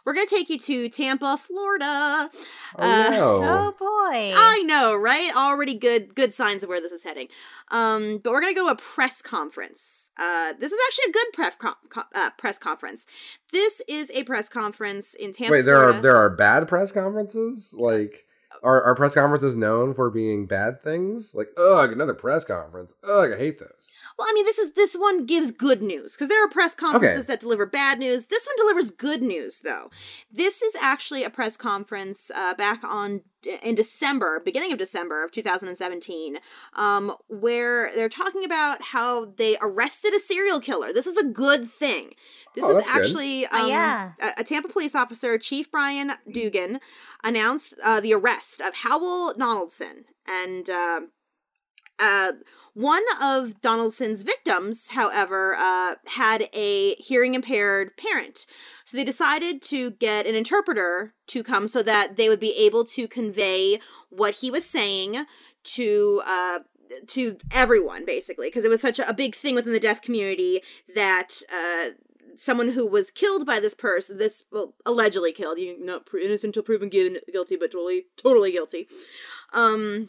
We're 0.07 0.15
gonna 0.15 0.27
take 0.27 0.49
you 0.49 0.59
to 0.61 0.89
Tampa, 0.89 1.37
Florida. 1.37 2.31
Oh 2.79 2.79
Uh, 2.79 3.09
no! 3.11 3.41
oh 3.43 3.75
boy. 3.77 4.33
I 4.37 4.63
know, 4.65 4.95
right? 4.95 5.33
Already 5.37 5.75
good 5.75 6.15
good 6.15 6.33
signs 6.33 6.63
of 6.63 6.69
where 6.69 6.81
this 6.81 6.93
is 6.93 7.03
heading. 7.03 7.27
Um, 7.73 8.19
but 8.23 8.33
we're 8.33 8.41
gonna 8.41 8.55
go 8.55 8.67
to 8.67 8.73
a 8.73 8.77
press 8.77 9.21
conference. 9.21 10.13
Uh, 10.17 10.53
this 10.61 10.71
is 10.73 10.79
actually 10.87 11.11
a 11.11 11.13
good 11.13 11.27
pref 11.35 11.59
com- 11.59 11.75
co- 11.91 12.03
uh, 12.15 12.31
press 12.39 12.57
conference. 12.59 13.05
This 13.53 13.83
is 13.89 14.11
a 14.13 14.23
press 14.23 14.49
conference 14.49 15.13
in 15.15 15.33
Tampa. 15.33 15.53
Wait, 15.53 15.63
there 15.63 15.75
Florida. 15.77 15.99
are 15.99 16.03
there 16.03 16.17
are 16.17 16.31
bad 16.31 16.69
press 16.69 16.93
conferences. 16.93 17.75
Like, 17.77 18.25
are 18.63 18.83
are 18.83 18.95
press 18.95 19.13
conferences 19.15 19.57
known 19.57 19.93
for 19.93 20.09
being 20.09 20.47
bad 20.47 20.83
things? 20.83 21.35
Like, 21.35 21.49
ugh, 21.59 21.91
another 21.93 22.15
press 22.15 22.45
conference. 22.45 22.95
Ugh, 23.03 23.33
I 23.33 23.37
hate 23.37 23.59
those. 23.59 23.91
Well, 24.19 24.27
I 24.31 24.33
mean, 24.33 24.47
this 24.47 24.57
is 24.59 24.73
this 24.73 24.95
one 24.95 25.27
gives 25.27 25.51
good 25.51 25.83
news 25.83 26.13
because 26.15 26.29
there 26.31 26.43
are 26.43 26.49
press 26.49 26.75
conferences 26.75 27.21
Okay. 27.21 27.27
that 27.27 27.41
deliver 27.41 27.67
bad 27.67 27.99
news. 27.99 28.27
This 28.27 28.47
one 28.47 28.57
delivers 28.57 28.91
good 28.91 29.21
news, 29.21 29.61
though. 29.61 29.91
This 30.33 30.63
is 30.63 30.75
actually 30.81 31.23
a 31.23 31.29
press 31.31 31.57
conference 31.59 32.31
uh, 32.35 32.55
back 32.55 32.83
on 32.83 33.21
in 33.63 33.75
December, 33.75 34.41
beginning 34.45 34.73
of 34.73 34.79
December 34.79 35.23
of 35.23 35.33
2017, 35.33 36.39
um, 36.75 37.15
where 37.29 37.91
they're 37.95 38.09
talking 38.09 38.43
about 38.45 38.81
how 38.83 39.27
they 39.37 39.57
arrested 39.61 40.15
a 40.15 40.19
serial 40.19 40.61
killer. 40.61 40.93
This 40.95 41.07
is 41.07 41.17
a 41.19 41.25
good 41.25 41.71
thing. 41.71 42.15
This 42.55 42.65
Oh, 42.65 42.71
is 42.71 42.85
that's 42.85 42.95
good. 42.97 43.03
actually 43.05 43.47
Oh, 43.53 43.65
um, 43.65 43.69
yeah. 43.69 44.13
a, 44.21 44.41
a 44.41 44.45
Tampa 44.45 44.69
police 44.69 44.95
officer, 44.95 45.37
Chief 45.37 45.71
Brian 45.71 46.13
Dugan, 46.33 46.81
announced 47.23 47.75
uh, 47.85 48.01
the 48.01 48.15
arrest 48.15 48.63
of 48.63 48.75
Howell 48.77 49.35
Donaldson, 49.39 50.07
and 50.27 50.71
um, 50.71 51.11
Uh, 51.99 52.33
one 52.77 53.05
of 53.23 53.63
Donaldson's 53.63 54.23
victims, 54.23 54.89
however, 54.89 55.55
uh, 55.55 55.95
had 56.05 56.47
a 56.53 56.95
hearing 56.97 57.35
impaired 57.35 57.97
parent. 57.97 58.45
So 58.85 58.99
they 58.99 59.05
decided 59.05 59.63
to 59.63 59.93
get 59.93 60.27
an 60.27 60.35
interpreter 60.35 61.15
to 61.29 61.43
come 61.43 61.69
so 61.69 61.83
that 61.85 62.17
they 62.17 62.29
would 62.29 62.39
be 62.39 62.55
able 62.59 62.85
to 62.85 63.09
convey 63.09 63.81
what 64.11 64.35
he 64.35 64.51
was 64.51 64.69
saying 64.69 65.25
to 65.65 66.23
uh, 66.27 66.59
to 67.07 67.39
everyone 67.51 68.05
basically 68.05 68.49
because 68.49 68.67
it 68.67 68.71
was 68.71 68.83
such 68.83 68.99
a, 68.99 69.15
big 69.15 69.35
thing 69.35 69.55
within 69.55 69.73
the 69.73 69.81
deaf 69.81 70.03
community 70.03 70.61
that 70.95 71.41
uh, 71.51 71.89
someone 72.37 72.69
who 72.69 72.87
was 72.87 73.11
killed 73.11 73.47
by 73.47 73.59
this 73.59 73.75
person 73.75 74.19
this 74.19 74.45
well 74.53 74.75
allegedly 74.85 75.33
killed 75.33 75.59
you 75.59 75.83
not 75.85 76.07
innocent 76.15 76.51
until 76.51 76.63
proven 76.63 76.89
guilty 76.89 77.57
but 77.57 77.73
totally 77.73 78.05
totally 78.17 78.53
guilty 78.53 78.87
um 79.53 80.07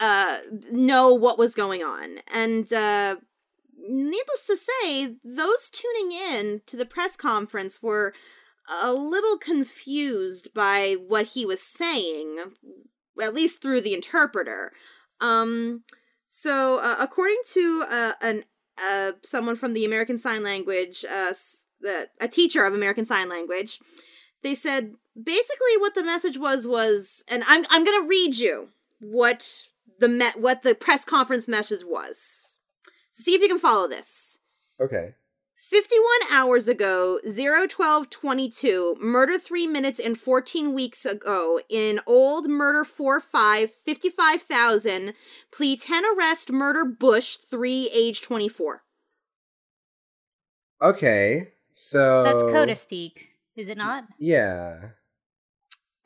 uh, 0.00 0.38
know 0.70 1.14
what 1.14 1.38
was 1.38 1.54
going 1.54 1.82
on. 1.82 2.18
And 2.32 2.72
uh, 2.72 3.16
needless 3.78 4.46
to 4.46 4.56
say, 4.56 5.16
those 5.24 5.70
tuning 5.70 6.12
in 6.12 6.62
to 6.66 6.76
the 6.76 6.86
press 6.86 7.16
conference 7.16 7.82
were 7.82 8.14
a 8.70 8.92
little 8.92 9.38
confused 9.38 10.52
by 10.54 10.96
what 11.06 11.28
he 11.28 11.46
was 11.46 11.62
saying, 11.62 12.38
at 13.20 13.34
least 13.34 13.62
through 13.62 13.80
the 13.80 13.94
interpreter. 13.94 14.72
Um, 15.20 15.84
so, 16.26 16.78
uh, 16.78 16.96
according 17.00 17.38
to 17.52 17.84
uh, 17.90 18.12
an 18.20 18.44
uh, 18.80 19.12
someone 19.24 19.56
from 19.56 19.72
the 19.72 19.84
American 19.84 20.18
Sign 20.18 20.42
Language, 20.42 21.04
uh, 21.10 21.32
the, 21.80 22.08
a 22.20 22.28
teacher 22.28 22.64
of 22.64 22.74
American 22.74 23.06
Sign 23.06 23.28
Language, 23.28 23.80
they 24.42 24.54
said 24.54 24.94
basically 25.20 25.76
what 25.78 25.94
the 25.94 26.04
message 26.04 26.38
was 26.38 26.66
was, 26.66 27.24
and 27.28 27.42
I'm 27.46 27.64
I'm 27.70 27.84
gonna 27.84 28.06
read 28.06 28.36
you 28.36 28.68
what 29.00 29.66
the 29.98 30.08
me- 30.08 30.30
what 30.36 30.62
the 30.62 30.74
press 30.74 31.04
conference 31.04 31.48
message 31.48 31.84
was. 31.84 32.60
So 33.10 33.22
see 33.22 33.34
if 33.34 33.42
you 33.42 33.48
can 33.48 33.58
follow 33.58 33.88
this. 33.88 34.38
Okay. 34.80 35.14
51 35.68 36.02
hours 36.32 36.66
ago, 36.66 37.20
01222, 37.24 38.96
murder 39.02 39.38
3 39.38 39.66
minutes 39.66 40.00
and 40.00 40.18
14 40.18 40.72
weeks 40.72 41.04
ago, 41.04 41.60
in 41.68 42.00
old 42.06 42.48
murder 42.48 42.84
4 42.84 43.20
5, 43.20 43.70
55,000, 43.84 45.12
plea 45.52 45.76
10 45.76 46.04
arrest, 46.16 46.50
murder 46.50 46.86
Bush 46.86 47.36
3, 47.36 47.90
age 47.92 48.22
24. 48.22 48.82
Okay, 50.80 51.48
so. 51.74 52.22
That's 52.22 52.42
CODA 52.44 52.74
speak, 52.74 53.28
is 53.54 53.68
it 53.68 53.76
not? 53.76 54.04
Yeah. 54.18 54.92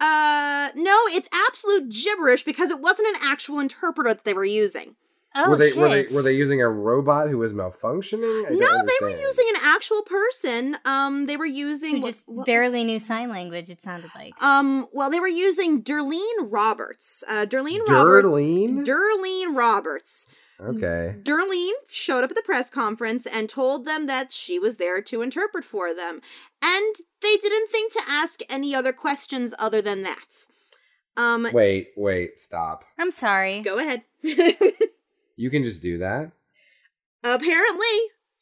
Uh, 0.02 0.70
no, 0.74 0.98
it's 1.10 1.28
absolute 1.32 1.88
gibberish 1.88 2.42
because 2.42 2.70
it 2.70 2.80
wasn't 2.80 3.06
an 3.14 3.22
actual 3.22 3.60
interpreter 3.60 4.12
that 4.12 4.24
they 4.24 4.34
were 4.34 4.44
using. 4.44 4.96
Oh, 5.34 5.50
were 5.50 5.56
they 5.56 5.68
shit. 5.70 5.78
were 5.78 5.88
they 5.88 6.06
were 6.14 6.22
they 6.22 6.34
using 6.34 6.60
a 6.60 6.68
robot 6.68 7.30
who 7.30 7.38
was 7.38 7.52
malfunctioning? 7.52 8.46
I 8.46 8.50
no, 8.50 8.82
they 8.84 8.98
were 9.00 9.08
using 9.10 9.46
an 9.48 9.60
actual 9.62 10.02
person. 10.02 10.76
Um, 10.84 11.26
they 11.26 11.36
were 11.36 11.46
using 11.46 11.96
who 11.96 12.02
just 12.02 12.28
what, 12.28 12.44
barely 12.44 12.80
was... 12.80 12.86
knew 12.86 12.98
sign 12.98 13.30
language. 13.30 13.70
It 13.70 13.80
sounded 13.80 14.10
like. 14.14 14.34
Um, 14.42 14.88
well, 14.92 15.08
they 15.08 15.20
were 15.20 15.28
using 15.28 15.82
Derlene 15.82 16.20
Roberts. 16.40 17.22
Uh, 17.28 17.46
Derlene 17.46 17.86
Roberts. 17.88 18.26
Derlene. 18.26 18.84
Derlene 18.84 19.56
Roberts. 19.56 20.26
Okay. 20.60 21.16
Derlene 21.22 21.70
showed 21.88 22.24
up 22.24 22.30
at 22.30 22.36
the 22.36 22.42
press 22.42 22.68
conference 22.68 23.24
and 23.24 23.48
told 23.48 23.84
them 23.84 24.06
that 24.06 24.32
she 24.32 24.58
was 24.58 24.76
there 24.76 25.00
to 25.02 25.22
interpret 25.22 25.64
for 25.64 25.94
them, 25.94 26.20
and 26.60 26.96
they 27.22 27.36
didn't 27.36 27.70
think 27.70 27.92
to 27.92 28.02
ask 28.08 28.40
any 28.48 28.74
other 28.74 28.92
questions 28.92 29.54
other 29.58 29.80
than 29.80 30.02
that. 30.02 30.46
Um 31.16 31.48
Wait, 31.52 31.88
wait, 31.96 32.38
stop. 32.38 32.84
I'm 32.98 33.10
sorry. 33.10 33.60
Go 33.60 33.78
ahead. 33.78 34.02
you 34.22 35.50
can 35.50 35.64
just 35.64 35.82
do 35.82 35.98
that? 35.98 36.32
Apparently. 37.24 37.86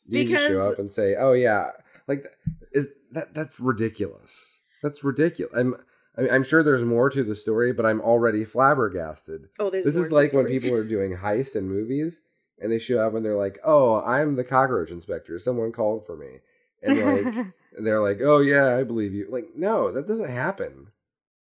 You 0.07 0.25
because 0.25 0.49
show 0.49 0.73
up 0.73 0.79
and 0.79 0.91
say, 0.91 1.15
"Oh 1.17 1.33
yeah." 1.33 1.71
Like 2.09 2.27
is 2.73 2.89
that 3.13 3.35
that's 3.35 3.61
ridiculous. 3.61 4.63
That's 4.83 5.05
ridiculous. 5.05 5.53
I'm 5.57 5.77
I 6.17 6.23
mean, 6.23 6.33
I'm 6.33 6.43
sure 6.43 6.63
there's 6.63 6.83
more 6.83 7.09
to 7.11 7.23
the 7.23 7.35
story, 7.35 7.73
but 7.73 7.87
I'm 7.87 8.01
already 8.01 8.45
flabbergasted. 8.45 9.49
Oh, 9.59 9.71
there's 9.71 9.85
this 9.85 9.97
is 9.97 10.11
like 10.11 10.33
when 10.33 10.47
people 10.47 10.75
are 10.75 10.85
doing 10.85 11.17
heist 11.17 11.55
in 11.57 11.69
movies 11.69 12.21
and 12.61 12.71
they 12.71 12.79
show 12.79 13.07
up 13.07 13.15
and 13.15 13.25
they're 13.25 13.37
like, 13.37 13.59
"Oh, 13.65 14.03
I'm 14.03 14.35
the 14.35 14.45
cockroach 14.45 14.91
inspector. 14.91 15.39
Someone 15.39 15.73
called 15.73 16.05
for 16.05 16.17
me," 16.17 16.41
and 16.83 16.99
like 16.99 17.47
they're 17.79 18.03
like, 18.03 18.21
"Oh 18.21 18.39
yeah, 18.39 18.77
I 18.77 18.83
believe 18.83 19.13
you." 19.15 19.27
Like, 19.31 19.49
no, 19.57 19.93
that 19.93 20.07
doesn't 20.07 20.31
happen. 20.31 20.89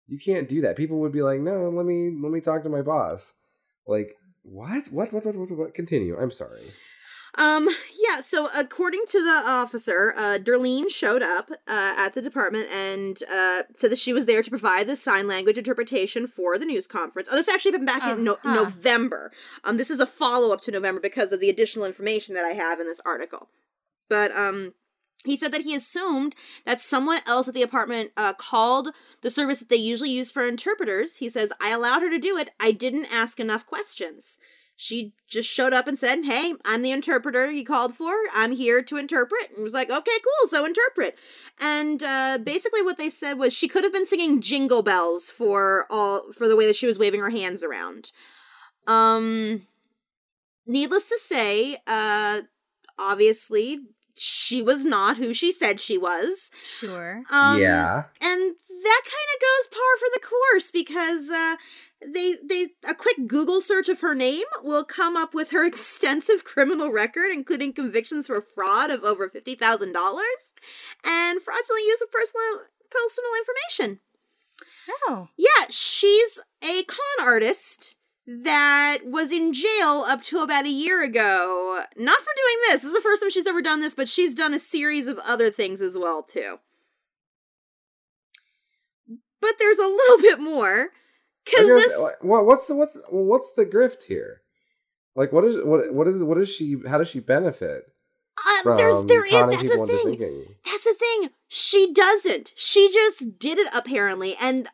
You 0.07 0.18
can't 0.18 0.48
do 0.48 0.62
that. 0.62 0.76
People 0.76 1.00
would 1.00 1.12
be 1.12 1.22
like, 1.22 1.40
"No, 1.40 1.70
let 1.70 1.87
me 1.87 2.16
let 2.22 2.33
me 2.33 2.40
talk 2.40 2.62
to 2.64 2.68
my 2.68 2.83
boss." 2.83 3.35
Like, 3.87 4.16
what? 4.42 4.88
What? 4.88 5.12
What? 5.12 5.24
What? 5.24 5.37
What? 5.37 5.50
what? 5.50 5.74
Continue. 5.74 6.18
I'm 6.18 6.31
sorry. 6.31 6.61
Um, 7.37 7.68
yeah, 8.09 8.20
so 8.20 8.48
according 8.57 9.03
to 9.09 9.22
the 9.22 9.42
officer, 9.48 10.12
uh, 10.16 10.38
Derlene 10.38 10.90
showed 10.90 11.22
up 11.22 11.50
uh, 11.50 11.94
at 11.96 12.14
the 12.14 12.22
department 12.22 12.68
and 12.70 13.22
uh, 13.33 13.62
said 13.76 13.92
that 13.92 13.98
she 13.98 14.12
was 14.12 14.26
there 14.26 14.42
to 14.42 14.50
provide 14.50 14.88
the 14.88 14.96
sign 14.96 15.29
language 15.29 15.57
interpretation 15.57 16.26
for 16.26 16.59
the 16.59 16.66
news 16.66 16.87
conference. 16.88 17.29
Oh, 17.31 17.37
this 17.37 17.48
actually 17.48 17.72
been 17.72 17.85
back 17.85 18.03
in 18.03 18.24
no- 18.24 18.38
huh. 18.42 18.55
November. 18.55 19.31
Um, 19.62 19.76
this 19.76 19.90
is 19.90 20.00
a 20.00 20.07
follow 20.07 20.53
up 20.53 20.61
to 20.62 20.72
November 20.72 21.00
because 21.00 21.31
of 21.31 21.40
the 21.40 21.50
additional 21.50 21.85
information 21.85 22.35
that 22.35 22.44
I 22.44 22.50
have 22.50 22.81
in 22.81 22.87
this 22.87 23.00
article. 23.07 23.48
But 24.09 24.33
um, 24.33 24.74
he 25.24 25.37
said 25.37 25.52
that 25.52 25.62
he 25.62 25.74
assumed 25.74 26.35
that 26.64 26.80
someone 26.80 27.20
else 27.26 27.46
at 27.46 27.54
the 27.54 27.62
apartment 27.62 28.12
uh, 28.16 28.33
called 28.33 28.88
the 29.20 29.30
service 29.30 29.59
that 29.59 29.68
they 29.68 29.76
usually 29.76 30.11
use 30.11 30.30
for 30.30 30.46
interpreters. 30.46 31.16
He 31.16 31.28
says, 31.28 31.52
I 31.61 31.70
allowed 31.70 32.02
her 32.02 32.11
to 32.11 32.18
do 32.18 32.38
it. 32.38 32.50
I 32.59 32.72
didn't 32.72 33.12
ask 33.12 33.38
enough 33.38 33.66
questions 33.66 34.38
she 34.80 35.12
just 35.28 35.46
showed 35.46 35.74
up 35.74 35.87
and 35.87 35.98
said, 35.98 36.24
Hey, 36.24 36.54
I'm 36.64 36.80
the 36.80 36.90
interpreter 36.90 37.50
he 37.50 37.64
called 37.64 37.94
for. 37.94 38.14
I'm 38.33 38.52
here 38.52 38.83
to 38.85 38.96
interpret. 38.96 39.50
And 39.54 39.62
was 39.62 39.74
like, 39.74 39.90
Okay, 39.90 40.11
cool, 40.24 40.48
so 40.48 40.64
interpret. 40.64 41.18
And 41.61 42.02
uh, 42.02 42.38
basically 42.42 42.80
what 42.80 42.96
they 42.96 43.11
said 43.11 43.35
was 43.35 43.52
she 43.52 43.68
could 43.68 43.85
have 43.85 43.92
been 43.92 44.06
singing 44.06 44.40
jingle 44.40 44.83
bells 44.83 45.28
for 45.28 45.87
all 45.90 46.33
for 46.33 46.48
the 46.48 46.56
way 46.56 46.64
that 46.64 46.76
she 46.76 46.87
was 46.87 46.98
waving 46.98 47.20
her 47.20 47.28
hands 47.28 47.62
around. 47.62 48.11
Um 48.87 49.66
needless 50.66 51.11
to 51.11 51.18
say, 51.18 51.76
uh 51.87 52.40
obviously 52.98 53.80
she 54.14 54.62
was 54.62 54.85
not 54.85 55.16
who 55.16 55.33
she 55.35 55.53
said 55.53 55.81
she 55.81 55.99
was. 55.99 56.51
Sure. 56.62 57.23
Um, 57.31 57.61
yeah. 57.61 58.05
And 58.20 58.55
that 58.83 59.03
kind 59.05 59.29
of 59.35 59.40
goes 59.40 59.68
par 59.70 59.96
for 59.99 60.09
the 60.14 60.20
course 60.20 60.70
because 60.70 61.29
uh, 61.29 61.57
they 62.07 62.37
they 62.42 62.68
a 62.88 62.94
quick 62.94 63.27
Google 63.27 63.61
search 63.61 63.88
of 63.88 64.01
her 64.01 64.14
name 64.14 64.44
will 64.62 64.85
come 64.85 65.16
up 65.16 65.35
with 65.35 65.51
her 65.51 65.66
extensive 65.66 66.44
criminal 66.44 66.90
record, 66.90 67.31
including 67.33 67.73
convictions 67.73 68.27
for 68.27 68.40
fraud 68.40 68.90
of 68.90 69.05
over 69.05 69.29
fifty 69.29 69.55
thousand 69.55 69.92
dollars 69.92 70.53
and 71.05 71.40
fraudulent 71.42 71.85
use 71.87 72.01
of 72.01 72.11
personal 72.11 72.66
personal 72.90 73.31
information. 73.38 74.01
Oh, 75.07 75.29
yeah, 75.37 75.66
she's 75.70 76.40
a 76.64 76.83
con 76.85 77.27
artist 77.27 77.96
that 78.26 78.98
was 79.04 79.33
in 79.33 79.52
jail 79.52 80.04
up 80.06 80.22
to 80.24 80.38
about 80.38 80.66
a 80.66 80.70
year 80.70 81.02
ago. 81.02 81.83
Not 81.96 82.18
for 82.18 82.33
doing 82.37 82.56
this. 82.68 82.83
This 82.83 82.85
is 82.85 82.92
the 82.92 83.00
first 83.00 83.22
time 83.22 83.30
she's 83.30 83.46
ever 83.46 83.62
done 83.62 83.80
this, 83.80 83.94
but 83.94 84.09
she's 84.09 84.35
done 84.35 84.54
a 84.54 84.59
series 84.59 85.06
of 85.06 85.18
other 85.20 85.50
things 85.50 85.80
as 85.80 85.96
well 85.96 86.22
too. 86.22 86.59
But 89.40 89.54
there's 89.59 89.78
a 89.78 89.83
little 89.87 90.18
bit 90.18 90.40
more. 90.40 90.90
Because 91.44 91.66
this, 91.66 91.98
what, 92.20 92.44
what's 92.46 92.68
the, 92.68 92.76
what's 92.76 92.98
what's 93.09 93.52
the 93.54 93.64
grift 93.64 94.04
here? 94.04 94.42
Like, 95.16 95.33
what 95.33 95.44
is 95.44 95.56
what 95.64 95.92
what 95.92 96.06
is 96.06 96.22
what 96.22 96.38
is 96.38 96.48
she? 96.48 96.76
How 96.87 96.98
does 96.98 97.09
she 97.09 97.20
benefit? 97.20 97.85
Uh, 98.38 98.76
there's 98.76 99.04
there 99.04 99.24
is 99.24 99.33
that's 99.33 99.62
the 99.62 99.87
thing. 99.87 100.46
That's 100.64 100.85
the 100.85 100.94
thing. 100.94 101.30
She 101.48 101.92
doesn't. 101.92 102.52
She 102.54 102.90
just 102.92 103.38
did 103.38 103.59
it 103.59 103.68
apparently, 103.74 104.37
and 104.40 104.68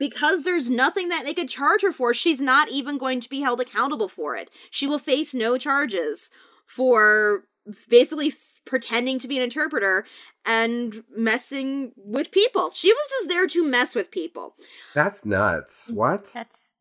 because 0.00 0.42
there's 0.42 0.70
nothing 0.70 1.10
that 1.10 1.24
they 1.24 1.34
could 1.34 1.48
charge 1.48 1.82
her 1.82 1.92
for, 1.92 2.12
she's 2.12 2.40
not 2.40 2.68
even 2.70 2.98
going 2.98 3.20
to 3.20 3.28
be 3.28 3.42
held 3.42 3.60
accountable 3.60 4.08
for 4.08 4.34
it. 4.34 4.50
She 4.70 4.88
will 4.88 4.98
face 4.98 5.32
no 5.34 5.58
charges 5.58 6.30
for 6.66 7.44
basically 7.88 8.32
pretending 8.64 9.18
to 9.18 9.28
be 9.28 9.36
an 9.36 9.44
interpreter 9.44 10.06
and 10.46 11.04
messing 11.14 11.92
with 11.96 12.32
people. 12.32 12.70
She 12.72 12.92
was 12.92 13.08
just 13.10 13.28
there 13.28 13.46
to 13.46 13.62
mess 13.62 13.94
with 13.94 14.10
people. 14.10 14.56
That's 14.94 15.24
nuts. 15.24 15.90
Mm, 15.90 15.94
what? 15.94 16.32
That's 16.32 16.78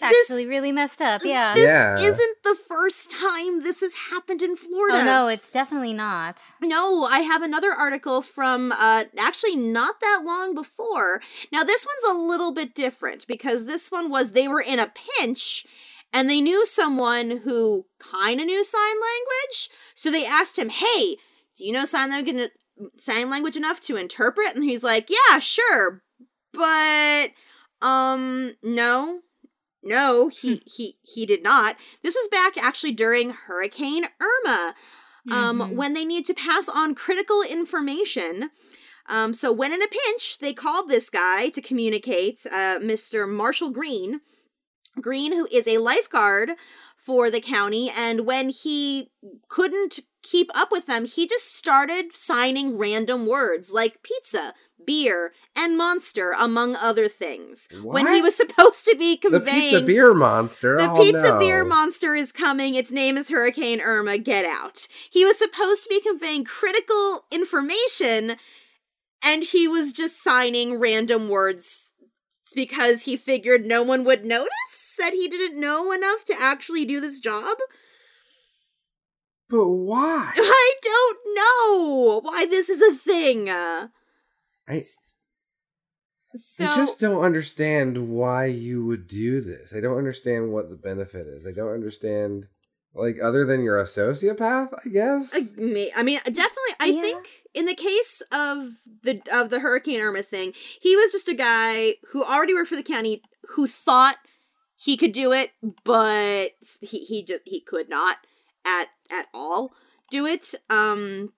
actually 0.00 0.46
really 0.46 0.72
messed 0.72 1.02
up. 1.02 1.22
Yeah. 1.24 1.54
This 1.54 1.64
yeah. 1.64 1.94
isn't 1.96 2.36
the 2.44 2.56
first 2.68 3.10
time 3.10 3.62
this 3.62 3.80
has 3.80 3.92
happened 4.10 4.42
in 4.42 4.56
Florida. 4.56 4.98
Oh 5.00 5.04
no, 5.04 5.28
it's 5.28 5.50
definitely 5.50 5.92
not. 5.92 6.40
No, 6.60 7.04
I 7.04 7.20
have 7.20 7.42
another 7.42 7.72
article 7.72 8.22
from 8.22 8.72
uh 8.72 9.04
actually 9.18 9.56
not 9.56 10.00
that 10.00 10.22
long 10.24 10.54
before. 10.54 11.20
Now 11.52 11.62
this 11.62 11.86
one's 11.86 12.16
a 12.16 12.20
little 12.20 12.52
bit 12.52 12.74
different 12.74 13.26
because 13.26 13.66
this 13.66 13.90
one 13.90 14.10
was 14.10 14.32
they 14.32 14.48
were 14.48 14.62
in 14.62 14.78
a 14.78 14.92
pinch 15.18 15.66
and 16.12 16.28
they 16.28 16.40
knew 16.40 16.66
someone 16.66 17.38
who 17.38 17.86
kind 17.98 18.40
of 18.40 18.46
knew 18.46 18.62
sign 18.64 18.80
language. 18.82 19.70
So 19.94 20.10
they 20.10 20.26
asked 20.26 20.58
him, 20.58 20.68
"Hey, 20.68 21.16
do 21.56 21.64
you 21.64 21.72
know 21.72 21.84
sign 21.84 22.10
language 22.10 22.50
sign 22.98 23.30
language 23.30 23.56
enough 23.56 23.80
to 23.80 23.96
interpret?" 23.96 24.54
And 24.54 24.64
he's 24.64 24.82
like, 24.82 25.08
"Yeah, 25.10 25.38
sure, 25.38 26.02
but 26.52 27.30
um, 27.80 28.54
no." 28.62 29.20
No, 29.82 30.28
he 30.28 30.62
he 30.66 30.96
he 31.02 31.26
did 31.26 31.42
not. 31.42 31.76
This 32.02 32.14
was 32.14 32.28
back 32.28 32.56
actually 32.56 32.92
during 32.92 33.30
Hurricane 33.30 34.06
Irma, 34.20 34.74
um, 35.30 35.58
Mhm. 35.60 35.74
when 35.74 35.92
they 35.94 36.04
need 36.04 36.26
to 36.26 36.34
pass 36.34 36.68
on 36.68 36.94
critical 36.94 37.42
information. 37.42 38.50
Um, 39.08 39.34
so 39.34 39.50
when 39.52 39.72
in 39.72 39.82
a 39.82 39.88
pinch, 39.88 40.38
they 40.38 40.52
called 40.52 40.88
this 40.88 41.10
guy 41.10 41.48
to 41.50 41.60
communicate, 41.60 42.40
uh, 42.46 42.78
Mr. 42.78 43.28
Marshall 43.28 43.70
Green. 43.70 44.20
Green, 45.00 45.32
who 45.32 45.48
is 45.50 45.66
a 45.66 45.78
lifeguard 45.78 46.50
for 46.96 47.30
the 47.30 47.40
county, 47.40 47.90
and 47.90 48.26
when 48.26 48.50
he 48.50 49.10
couldn't 49.48 50.00
keep 50.22 50.50
up 50.54 50.70
with 50.70 50.86
them, 50.86 51.04
he 51.04 51.26
just 51.26 51.54
started 51.54 52.14
signing 52.14 52.78
random 52.78 53.26
words 53.26 53.70
like 53.70 54.02
pizza, 54.02 54.54
beer, 54.86 55.32
and 55.54 55.76
monster, 55.76 56.32
among 56.32 56.76
other 56.76 57.08
things. 57.08 57.68
When 57.82 58.06
he 58.06 58.20
was 58.20 58.36
supposed 58.36 58.84
to 58.86 58.96
be 58.96 59.16
conveying 59.16 59.42
The 59.44 59.50
pizza 59.50 59.80
beer 59.82 60.14
monster. 60.14 60.76
the 60.78 60.90
oh, 60.90 60.96
pizza 60.96 61.22
no. 61.22 61.38
beer 61.38 61.64
monster 61.64 62.14
is 62.14 62.32
coming. 62.32 62.74
Its 62.74 62.90
name 62.90 63.16
is 63.16 63.28
Hurricane 63.28 63.80
Irma. 63.80 64.18
Get 64.18 64.44
out. 64.44 64.88
He 65.10 65.24
was 65.24 65.38
supposed 65.38 65.84
to 65.84 65.88
be 65.88 66.00
conveying 66.00 66.44
critical 66.44 67.24
information, 67.30 68.36
and 69.22 69.42
he 69.42 69.68
was 69.68 69.92
just 69.92 70.22
signing 70.22 70.78
random 70.78 71.28
words 71.28 71.92
because 72.54 73.02
he 73.02 73.16
figured 73.16 73.64
no 73.64 73.82
one 73.82 74.04
would 74.04 74.24
notice 74.24 74.96
that 74.98 75.12
he 75.12 75.28
didn't 75.28 75.58
know 75.58 75.90
enough 75.92 76.24
to 76.26 76.34
actually 76.38 76.84
do 76.84 77.00
this 77.00 77.18
job. 77.18 77.56
But 79.52 79.68
why? 79.68 80.32
I 80.36 80.72
don't 80.82 81.18
know 81.36 82.20
why 82.22 82.46
this 82.46 82.70
is 82.70 82.80
a 82.80 82.94
thing. 82.98 83.50
I, 83.50 83.90
So 86.34 86.64
I 86.64 86.74
just 86.76 86.98
don't 86.98 87.22
understand 87.22 88.08
why 88.08 88.46
you 88.46 88.86
would 88.86 89.06
do 89.06 89.42
this. 89.42 89.74
I 89.76 89.80
don't 89.80 89.98
understand 89.98 90.52
what 90.52 90.70
the 90.70 90.76
benefit 90.76 91.26
is. 91.26 91.46
I 91.46 91.52
don't 91.52 91.74
understand, 91.74 92.46
like, 92.94 93.18
other 93.22 93.44
than 93.44 93.62
you're 93.62 93.78
a 93.78 93.84
sociopath, 93.84 94.72
I 94.84 94.88
guess. 94.88 95.34
I, 95.34 95.42
may- 95.60 95.92
I 95.94 96.02
mean, 96.02 96.18
definitely. 96.24 96.74
I 96.80 96.86
Yeah. 96.86 97.02
think 97.02 97.28
in 97.52 97.66
the 97.66 97.74
case 97.74 98.22
of 98.32 98.70
the 99.02 99.20
of 99.30 99.50
the 99.50 99.60
Hurricane 99.60 100.00
Irma 100.00 100.22
thing, 100.22 100.54
he 100.80 100.96
was 100.96 101.12
just 101.12 101.28
a 101.28 101.34
guy 101.34 101.96
who 102.12 102.24
already 102.24 102.54
worked 102.54 102.70
for 102.70 102.76
the 102.76 102.82
county 102.82 103.20
who 103.50 103.66
thought 103.66 104.16
he 104.76 104.96
could 104.96 105.12
do 105.12 105.30
it, 105.32 105.50
but 105.84 106.52
he 106.80 107.00
he 107.00 107.22
just 107.22 107.42
he 107.44 107.60
could 107.60 107.90
not 107.90 108.16
at 108.64 108.88
at 109.12 109.26
all 109.34 109.72
do 110.10 110.26
it. 110.26 110.54
Um, 110.70 111.32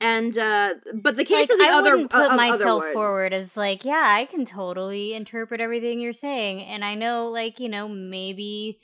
and 0.00 0.38
uh, 0.38 0.74
but 0.94 1.16
the 1.16 1.24
case 1.24 1.48
Like, 1.48 1.50
of 1.50 1.58
the 1.58 1.64
I 1.64 1.72
other 1.72 1.90
wouldn't 1.92 2.10
put 2.10 2.30
of 2.30 2.36
myself 2.36 2.82
Otherwood- 2.82 2.92
forward 2.94 3.32
as 3.32 3.56
like, 3.56 3.84
yeah, 3.84 4.04
I 4.06 4.26
can 4.26 4.44
totally 4.44 5.14
interpret 5.14 5.60
everything 5.60 5.98
you're 6.00 6.12
saying, 6.12 6.62
and 6.62 6.84
I 6.84 6.94
know, 6.94 7.26
like, 7.28 7.58
you 7.58 7.68
know, 7.68 7.88
maybe 7.88 8.78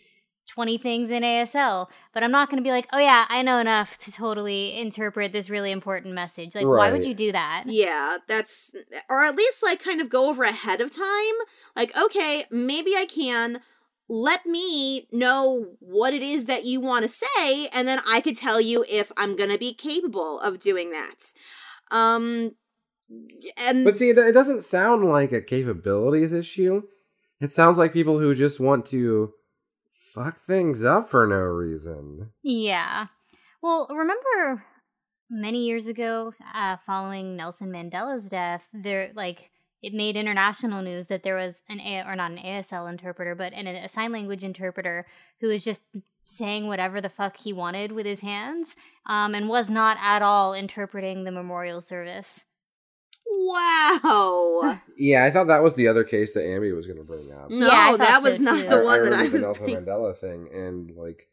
twenty 0.46 0.76
things 0.76 1.10
in 1.10 1.22
ASL, 1.22 1.86
but 2.12 2.22
I'm 2.24 2.32
not 2.32 2.50
going 2.50 2.62
to 2.62 2.66
be 2.66 2.72
like, 2.72 2.88
oh 2.92 2.98
yeah, 2.98 3.24
I 3.28 3.42
know 3.42 3.58
enough 3.58 3.96
to 3.98 4.12
totally 4.12 4.76
interpret 4.76 5.32
this 5.32 5.48
really 5.48 5.70
important 5.70 6.14
message. 6.14 6.54
Like, 6.56 6.66
why 6.66 6.90
would 6.90 7.04
you 7.04 7.14
do 7.14 7.30
that? 7.32 7.64
Yeah, 7.68 8.18
that's 8.26 8.72
or 9.08 9.24
at 9.24 9.36
least 9.36 9.62
like 9.62 9.82
kind 9.82 10.00
of 10.00 10.08
go 10.10 10.28
over 10.28 10.42
ahead 10.42 10.80
of 10.80 10.90
time. 10.94 11.34
Like, 11.76 11.96
okay, 11.96 12.44
maybe 12.50 12.96
I 12.96 13.06
can 13.06 13.60
let 14.08 14.44
me 14.44 15.08
know 15.12 15.66
what 15.80 16.12
it 16.12 16.22
is 16.22 16.44
that 16.46 16.64
you 16.64 16.80
want 16.80 17.04
to 17.04 17.08
say 17.08 17.68
and 17.68 17.88
then 17.88 18.00
I 18.06 18.20
could 18.20 18.36
tell 18.36 18.60
you 18.60 18.84
if 18.88 19.10
I'm 19.16 19.36
going 19.36 19.50
to 19.50 19.58
be 19.58 19.74
capable 19.74 20.40
of 20.40 20.58
doing 20.58 20.90
that. 20.90 21.32
Um 21.90 22.52
and 23.58 23.84
But 23.84 23.96
see, 23.96 24.10
it 24.10 24.18
it 24.18 24.32
doesn't 24.32 24.64
sound 24.64 25.04
like 25.04 25.32
a 25.32 25.40
capabilities 25.40 26.32
issue. 26.32 26.82
It 27.40 27.52
sounds 27.52 27.76
like 27.76 27.92
people 27.92 28.18
who 28.18 28.34
just 28.34 28.60
want 28.60 28.86
to 28.86 29.32
fuck 29.92 30.38
things 30.38 30.84
up 30.84 31.08
for 31.08 31.26
no 31.26 31.36
reason. 31.36 32.30
Yeah. 32.42 33.06
Well, 33.62 33.86
remember 33.90 34.64
many 35.30 35.64
years 35.64 35.88
ago, 35.88 36.32
uh, 36.54 36.76
following 36.86 37.36
Nelson 37.36 37.72
Mandela's 37.72 38.28
death, 38.28 38.68
there 38.72 39.10
like 39.14 39.50
it 39.84 39.92
made 39.94 40.16
international 40.16 40.82
news 40.82 41.06
that 41.08 41.22
there 41.22 41.36
was 41.36 41.62
an 41.68 41.80
A- 41.80 42.04
or 42.06 42.16
not 42.16 42.30
an 42.30 42.38
ASL 42.38 42.88
interpreter, 42.90 43.34
but 43.34 43.52
an, 43.52 43.66
a 43.66 43.88
sign 43.88 44.12
language 44.12 44.42
interpreter 44.44 45.06
who 45.40 45.48
was 45.48 45.64
just 45.64 45.82
saying 46.24 46.66
whatever 46.66 47.00
the 47.00 47.08
fuck 47.10 47.36
he 47.36 47.52
wanted 47.52 47.92
with 47.92 48.06
his 48.06 48.20
hands, 48.20 48.76
um, 49.06 49.34
and 49.34 49.48
was 49.48 49.68
not 49.70 49.96
at 50.00 50.22
all 50.22 50.54
interpreting 50.54 51.24
the 51.24 51.32
memorial 51.32 51.80
service. 51.80 52.46
wow. 53.26 54.78
Yeah, 54.96 55.24
I 55.24 55.30
thought 55.32 55.48
that 55.48 55.62
was 55.62 55.74
the 55.74 55.88
other 55.88 56.04
case 56.04 56.34
that 56.34 56.44
Amy 56.46 56.70
was 56.72 56.86
going 56.86 56.98
to 56.98 57.04
bring 57.04 57.30
up. 57.32 57.50
No, 57.50 57.66
Yeah, 57.66 57.72
I 57.72 57.90
thought 57.90 57.98
that 57.98 58.22
so 58.22 58.30
was 58.30 58.40
not 58.40 58.60
too. 58.62 58.68
the 58.68 58.76
I- 58.76 58.82
one 58.82 59.00
I 59.00 59.02
that 59.04 59.12
I 59.12 59.16
remember 59.24 59.32
was 59.32 59.32
the 59.32 59.46
Nelson 59.48 59.64
bringing- 59.64 59.84
Mandela 59.84 60.16
thing, 60.16 60.48
and 60.54 60.90
like, 60.96 61.28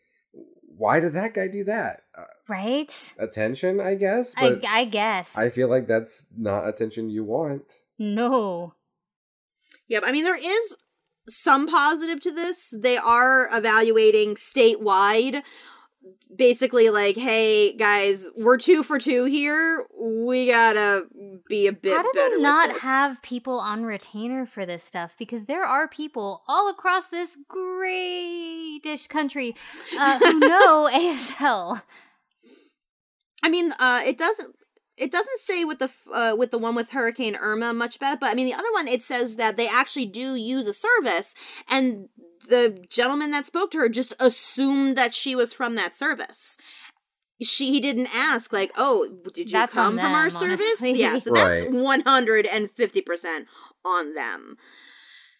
why 0.77 0.99
did 0.99 1.13
that 1.13 1.33
guy 1.35 1.47
do 1.47 1.63
that? 1.65 2.01
Uh, 2.17 2.23
Right? 2.49 3.13
attention, 3.19 3.79
I 3.79 3.95
guess. 3.95 4.33
I, 4.35 4.59
I 4.67 4.85
guess. 4.85 5.37
I 5.37 5.49
feel 5.49 5.69
like 5.69 5.87
that's 5.87 6.25
not 6.35 6.67
attention 6.67 7.09
you 7.09 7.23
want. 7.23 7.61
No. 7.99 8.73
Yep. 9.87 10.03
I 10.05 10.11
mean, 10.11 10.23
there 10.23 10.37
is 10.37 10.77
some 11.27 11.67
positive 11.67 12.19
to 12.21 12.31
this. 12.31 12.73
They 12.77 12.97
are 12.97 13.49
evaluating 13.55 14.35
statewide. 14.35 15.43
Basically, 16.33 16.89
like, 16.89 17.17
hey 17.17 17.75
guys, 17.75 18.27
we're 18.37 18.57
two 18.57 18.83
for 18.83 18.97
two 18.97 19.25
here. 19.25 19.85
We 20.01 20.47
gotta 20.47 21.05
be 21.47 21.67
a 21.67 21.73
bit 21.73 21.93
How 21.93 22.01
do 22.03 22.09
better. 22.15 22.37
they 22.37 22.41
not 22.41 22.79
have 22.79 23.21
people 23.21 23.59
on 23.59 23.83
retainer 23.83 24.45
for 24.45 24.65
this 24.65 24.81
stuff? 24.81 25.15
Because 25.19 25.45
there 25.45 25.63
are 25.63 25.89
people 25.89 26.41
all 26.47 26.69
across 26.69 27.09
this 27.09 27.37
greatish 27.49 29.09
country 29.09 29.55
uh, 29.99 30.19
who 30.19 30.39
know 30.39 30.89
ASL. 30.91 31.81
I 33.43 33.49
mean, 33.49 33.73
uh, 33.73 34.01
it 34.05 34.17
doesn't. 34.17 34.55
It 35.01 35.11
doesn't 35.11 35.39
say 35.39 35.65
with 35.65 35.79
the 35.79 35.89
uh, 36.13 36.35
with 36.37 36.51
the 36.51 36.59
one 36.59 36.75
with 36.75 36.91
Hurricane 36.91 37.35
Irma 37.35 37.73
much 37.73 37.99
better, 37.99 38.17
but 38.21 38.29
I 38.29 38.35
mean 38.35 38.45
the 38.45 38.53
other 38.53 38.71
one 38.71 38.87
it 38.87 39.01
says 39.01 39.35
that 39.37 39.57
they 39.57 39.67
actually 39.67 40.05
do 40.05 40.35
use 40.35 40.67
a 40.67 40.73
service, 40.73 41.33
and 41.67 42.07
the 42.47 42.85
gentleman 42.87 43.31
that 43.31 43.47
spoke 43.47 43.71
to 43.71 43.79
her 43.79 43.89
just 43.89 44.13
assumed 44.19 44.95
that 44.97 45.15
she 45.15 45.35
was 45.35 45.53
from 45.53 45.73
that 45.73 45.95
service. 45.95 46.55
She 47.41 47.71
he 47.71 47.79
didn't 47.79 48.15
ask 48.15 48.53
like, 48.53 48.71
"Oh, 48.77 49.09
did 49.33 49.49
you 49.49 49.57
That's 49.57 49.73
come 49.73 49.93
on 49.93 50.05
from 50.05 50.13
our 50.13 50.29
them, 50.29 50.57
service?" 50.57 50.81
Yeah, 50.81 51.17
so 51.17 51.31
that's 51.33 51.63
one 51.63 52.01
hundred 52.01 52.45
and 52.45 52.69
fifty 52.69 53.01
percent 53.01 53.47
on 53.83 54.13
them. 54.13 54.57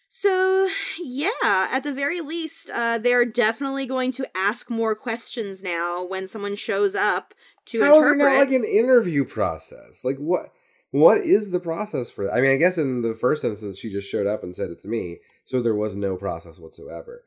So 0.08 0.68
yeah, 1.00 1.30
at 1.42 1.84
the 1.84 1.92
very 1.94 2.20
least, 2.20 2.68
uh, 2.74 2.98
they're 2.98 3.24
definitely 3.24 3.86
going 3.86 4.10
to 4.12 4.26
ask 4.36 4.68
more 4.68 4.96
questions 4.96 5.62
now 5.62 6.04
when 6.04 6.26
someone 6.26 6.56
shows 6.56 6.96
up 6.96 7.32
to 7.66 7.80
How 7.80 7.92
is 7.96 7.98
there 8.02 8.12
interpret. 8.12 8.32
not 8.34 8.38
like 8.40 8.52
an 8.52 8.64
interview 8.64 9.24
process? 9.24 10.04
Like 10.04 10.16
what? 10.18 10.52
What 10.90 11.18
is 11.18 11.50
the 11.50 11.60
process 11.60 12.10
for 12.10 12.26
that? 12.26 12.34
I 12.34 12.40
mean, 12.42 12.50
I 12.50 12.56
guess 12.56 12.76
in 12.76 13.00
the 13.00 13.14
first 13.14 13.44
instance, 13.44 13.78
she 13.78 13.88
just 13.90 14.10
showed 14.10 14.26
up 14.26 14.42
and 14.42 14.54
said 14.54 14.70
it's 14.70 14.84
me, 14.84 15.18
so 15.46 15.62
there 15.62 15.74
was 15.74 15.94
no 15.94 16.16
process 16.16 16.58
whatsoever. 16.58 17.24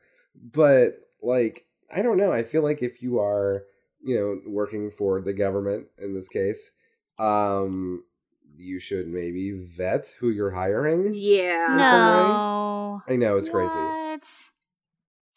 But 0.52 1.00
like, 1.20 1.66
I 1.94 2.02
don't 2.02 2.16
know. 2.16 2.30
I 2.32 2.44
feel 2.44 2.62
like 2.62 2.80
if 2.82 3.02
you 3.02 3.18
are, 3.18 3.64
you 4.04 4.14
know, 4.16 4.40
working 4.52 4.90
for 4.92 5.20
the 5.20 5.32
government 5.32 5.88
in 5.98 6.14
this 6.14 6.28
case, 6.28 6.70
um, 7.18 8.04
you 8.56 8.78
should 8.78 9.08
maybe 9.08 9.50
vet 9.52 10.12
who 10.20 10.30
you're 10.30 10.52
hiring. 10.52 11.12
yeah. 11.14 11.74
No. 11.76 13.02
I 13.08 13.16
know 13.16 13.36
it's 13.36 13.48
crazy. 13.48 13.74
What? 13.74 14.28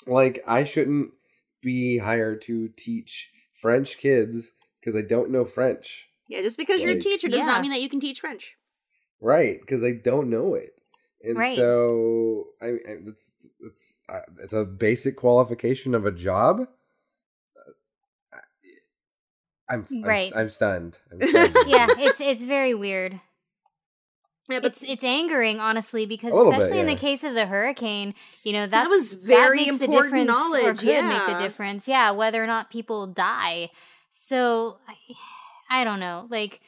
Like, 0.05 0.43
I 0.47 0.63
shouldn't 0.65 1.11
be 1.61 1.97
hired 1.97 2.41
to 2.43 2.69
teach 2.69 3.31
French 3.59 3.97
kids 3.97 4.53
because 4.79 4.95
I 4.95 5.01
don't 5.01 5.29
know 5.31 5.45
French. 5.45 6.07
Yeah, 6.27 6.41
just 6.41 6.57
because 6.57 6.81
you're 6.81 6.91
a 6.91 6.99
teacher 6.99 7.27
does 7.27 7.39
Yeah. 7.39 7.45
not 7.45 7.61
mean 7.61 7.71
that 7.71 7.81
you 7.81 7.89
can 7.89 7.99
teach 7.99 8.19
French. 8.19 8.55
Right, 9.21 9.59
because 9.59 9.83
I 9.83 9.91
don't 9.93 10.29
know 10.29 10.53
it, 10.55 10.73
and 11.23 11.37
Right. 11.37 11.57
so 11.57 12.47
I, 12.61 12.67
I 12.67 12.71
it's 13.07 13.31
it's 13.59 13.99
uh, 14.07 14.19
it's 14.41 14.53
a 14.53 14.63
basic 14.63 15.17
qualification 15.17 15.93
of 15.95 16.05
a 16.05 16.11
job. 16.11 16.67
Uh, 18.31 18.37
I'm 19.69 19.85
I'm, 19.91 20.01
Right. 20.03 20.31
I'm 20.35 20.49
stunned. 20.49 20.99
I'm 21.11 21.21
stunned. 21.27 21.55
Yeah, 21.67 21.87
it's 21.97 22.21
it's 22.21 22.45
very 22.45 22.73
weird. 22.73 23.19
Yeah, 24.47 24.61
It's 24.63 24.81
it's 24.81 25.03
angering, 25.03 25.59
honestly, 25.59 26.07
because 26.07 26.33
A 26.33 26.35
little 26.35 26.51
bit, 26.53 26.61
especially 26.61 26.79
in 26.79 26.87
the 26.87 26.95
case 26.95 27.23
of 27.23 27.35
the 27.35 27.45
hurricane, 27.45 28.15
you 28.43 28.51
know 28.53 28.65
that's 28.65 28.89
was 28.89 29.11
that 29.11 29.21
very 29.21 29.57
makes 29.57 29.77
the 29.77 29.85
important 29.85 30.05
difference, 30.13 30.23
or 30.23 30.33
knowledge, 30.33 30.79
could 30.79 31.05
make 31.05 31.25
the 31.27 31.37
difference. 31.37 31.87
Yeah, 31.87 32.11
whether 32.11 32.43
or 32.43 32.47
not 32.47 32.71
people 32.71 33.05
die. 33.05 33.69
So 34.09 34.77
I, 34.87 35.81
I 35.81 35.83
don't 35.83 35.99
know. 35.99 36.27
Like 36.29 36.59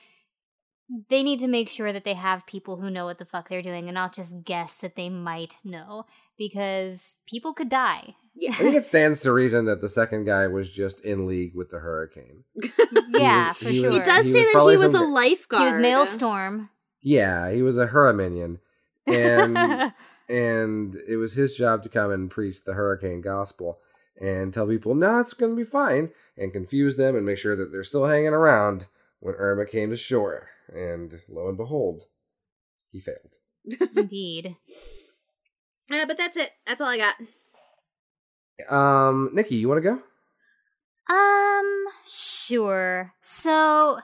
they 1.10 1.24
need 1.24 1.40
to 1.40 1.48
make 1.48 1.70
sure 1.70 1.94
that 1.94 2.04
they 2.04 2.14
have 2.16 2.46
people 2.46 2.80
who 2.80 2.90
know 2.90 3.06
what 3.06 3.18
the 3.18 3.26
fuck 3.26 3.48
they're 3.50 3.62
doing 3.62 3.88
and 3.88 3.96
not 3.96 4.14
just 4.14 4.44
guess 4.44 4.78
that 4.80 4.96
they 4.96 5.10
might 5.10 5.56
know 5.64 6.04
because 6.38 7.22
people 7.28 7.54
could 7.54 7.70
die. 7.70 8.14
yeah. 8.36 8.50
I 8.54 8.56
think 8.56 8.76
it 8.76 8.84
stands 8.86 9.22
to 9.22 9.32
reason 9.32 9.66
that 9.66 9.80
the 9.82 9.88
second 9.90 10.26
guy 10.26 10.48
was 10.48 10.70
just 10.72 11.00
in 11.02 11.28
league 11.28 11.56
with 11.56 11.70
the 11.70 11.80
hurricane. 11.80 12.44
yeah, 13.10 13.50
was- 13.50 13.58
for 13.58 13.70
he 13.70 13.78
sure. 13.78 13.90
was- 13.92 14.00
It 14.00 14.06
does 14.06 14.26
He 14.26 14.34
say 14.34 14.44
that 14.44 14.68
he 14.70 14.78
was 14.78 14.86
from 14.88 14.96
a 14.96 15.00
the- 15.00 15.08
lifeguard. 15.08 15.62
he 15.62 15.66
was 15.66 15.78
Maelstrom. 15.78 16.70
Yeah, 17.02 17.52
he 17.52 17.62
was 17.64 17.78
a 17.80 17.88
Huraminion, 17.88 18.60
and 19.08 19.58
and 20.30 20.96
it 21.08 21.16
was 21.18 21.34
his 21.34 21.56
job 21.56 21.82
to 21.84 21.90
come 21.90 22.12
and 22.12 22.30
preach 22.30 22.64
the 22.64 22.74
hurricane 22.74 23.22
gospel 23.22 23.80
and 24.22 24.54
tell 24.54 24.68
people, 24.68 24.94
no, 24.94 25.20
it's 25.20 25.34
going 25.34 25.52
to 25.52 25.56
be 25.56 25.64
fine, 25.64 26.12
and 26.38 26.54
confuse 26.54 26.96
them 26.96 27.16
and 27.16 27.26
make 27.26 27.40
sure 27.40 27.56
that 27.56 27.72
they're 27.72 27.84
still 27.84 28.06
hanging 28.06 28.34
around 28.34 28.86
when 29.20 29.36
Irma 29.36 29.66
came 29.66 29.90
to 29.90 29.98
shore. 29.98 30.50
And 30.74 31.20
lo 31.28 31.50
and 31.50 31.58
behold, 31.58 32.04
he 32.92 33.00
failed. 33.00 33.38
Indeed. 33.96 34.56
Uh, 35.92 36.06
but 36.06 36.18
that's 36.18 36.38
it. 36.38 36.52
That's 36.66 36.80
all 36.80 36.88
I 36.88 36.98
got. 36.98 37.16
Um, 38.74 39.30
Nikki, 39.34 39.56
you 39.56 39.68
want 39.68 39.84
to 39.84 40.02
go? 41.10 41.14
Um, 41.14 41.86
sure. 42.06 43.12
So, 43.20 44.00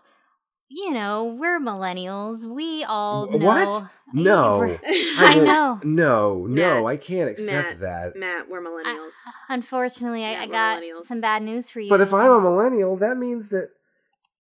you 0.69 0.91
know, 0.93 1.35
we're 1.39 1.59
millennials. 1.59 2.45
We 2.45 2.83
all 2.83 3.27
know. 3.29 3.45
what? 3.45 3.89
No. 4.13 4.77
I 4.87 5.15
I 5.19 5.35
know. 5.35 5.79
No, 5.83 6.45
no, 6.45 6.47
Matt, 6.47 6.85
I 6.85 6.97
can't 6.97 7.29
accept 7.29 7.79
Matt, 7.79 7.79
that. 7.79 8.15
Matt, 8.15 8.49
we're 8.49 8.61
millennials. 8.61 9.13
Unfortunately, 9.49 10.23
I, 10.23 10.43
I 10.43 10.47
got 10.47 10.81
some 11.05 11.21
bad 11.21 11.43
news 11.43 11.69
for 11.69 11.79
you. 11.79 11.89
But 11.89 12.01
if 12.01 12.13
I'm 12.13 12.31
a 12.31 12.39
millennial, 12.41 12.95
that 12.97 13.17
means 13.17 13.49
that 13.49 13.69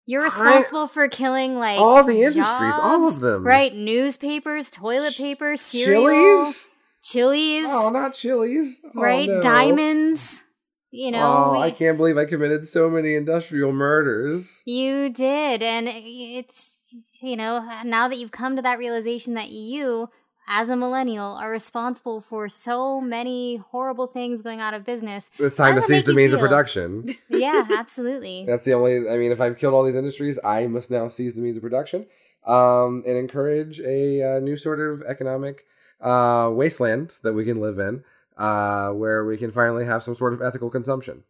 You're 0.05 0.21
I- 0.21 0.25
responsible 0.25 0.87
for 0.87 1.07
killing 1.09 1.57
like 1.57 1.79
all 1.79 2.03
the 2.03 2.17
industries, 2.21 2.45
all 2.81 3.07
of 3.07 3.19
them. 3.19 3.45
right? 3.45 3.73
Newspapers, 3.73 4.69
toilet 4.69 5.13
Ch- 5.13 5.17
paper, 5.17 5.55
cereal, 5.57 6.03
Chili's? 6.45 6.69
chilies, 7.03 7.65
Oh, 7.69 7.89
not 7.93 8.13
Chili's. 8.13 8.79
Oh, 8.85 9.01
right? 9.01 9.27
no. 9.29 9.41
Diamonds. 9.41 10.45
You 10.91 11.11
know, 11.11 11.45
oh, 11.47 11.51
we- 11.53 11.57
I 11.59 11.71
can't 11.71 11.97
believe 11.97 12.17
I 12.17 12.25
committed 12.25 12.67
so 12.67 12.89
many 12.89 13.15
industrial 13.15 13.71
murders. 13.71 14.61
You 14.65 15.09
did, 15.09 15.63
and 15.63 15.87
it's 15.87 17.17
you 17.21 17.35
know 17.37 17.65
now 17.85 18.07
that 18.09 18.17
you've 18.17 18.31
come 18.31 18.55
to 18.57 18.61
that 18.61 18.77
realization 18.77 19.33
that 19.35 19.49
you, 19.49 20.09
as 20.49 20.69
a 20.69 20.75
millennial, 20.75 21.37
are 21.41 21.49
responsible 21.49 22.19
for 22.19 22.49
so 22.49 22.99
many 22.99 23.55
horrible 23.71 24.07
things 24.07 24.41
going 24.41 24.59
out 24.59 24.73
of 24.73 24.83
business. 24.83 25.31
It's 25.39 25.55
time 25.55 25.75
to 25.75 25.79
does 25.79 25.87
that 25.87 25.93
cease 25.93 26.01
make 26.01 26.05
the 26.07 26.13
means 26.13 26.33
of 26.33 26.39
production. 26.41 27.15
Yeah, 27.29 27.65
absolutely. 27.71 28.45
That's 28.45 28.65
the 28.65 28.73
only. 28.73 29.09
I 29.09 29.15
mean, 29.17 29.31
if 29.31 29.39
I've 29.39 29.57
killed 29.57 29.73
all 29.73 29.83
these 29.83 29.95
industries, 29.95 30.37
I 30.43 30.67
must 30.67 30.91
now 30.91 31.07
seize 31.07 31.35
the 31.35 31.41
means 31.41 31.55
of 31.55 31.63
production 31.63 32.05
um, 32.45 33.03
and 33.07 33.17
encourage 33.17 33.79
a 33.79 34.35
uh, 34.35 34.39
new 34.41 34.57
sort 34.57 34.81
of 34.81 35.01
economic 35.03 35.65
uh, 36.01 36.49
wasteland 36.51 37.13
that 37.23 37.31
we 37.33 37.45
can 37.45 37.61
live 37.61 37.79
in, 37.79 38.03
uh, 38.37 38.89
where 38.89 39.25
we 39.25 39.37
can 39.37 39.51
finally 39.51 39.85
have 39.85 40.03
some 40.03 40.15
sort 40.15 40.33
of 40.33 40.41
ethical 40.41 40.69
consumption. 40.69 41.23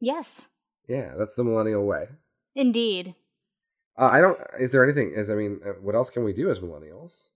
Yes, 0.00 0.48
Yeah, 0.88 1.14
that's 1.16 1.34
the 1.34 1.44
millennial 1.44 1.86
way. 1.86 2.08
indeed. 2.54 3.14
Uh, 3.96 4.06
I 4.12 4.20
don't. 4.20 4.38
Is 4.58 4.72
there 4.72 4.82
anything? 4.82 5.12
Is 5.14 5.30
I 5.30 5.34
mean, 5.34 5.60
uh, 5.64 5.70
what 5.80 5.94
else 5.94 6.10
can 6.10 6.24
we 6.24 6.32
do 6.32 6.50
as 6.50 6.58
millennials? 6.60 7.28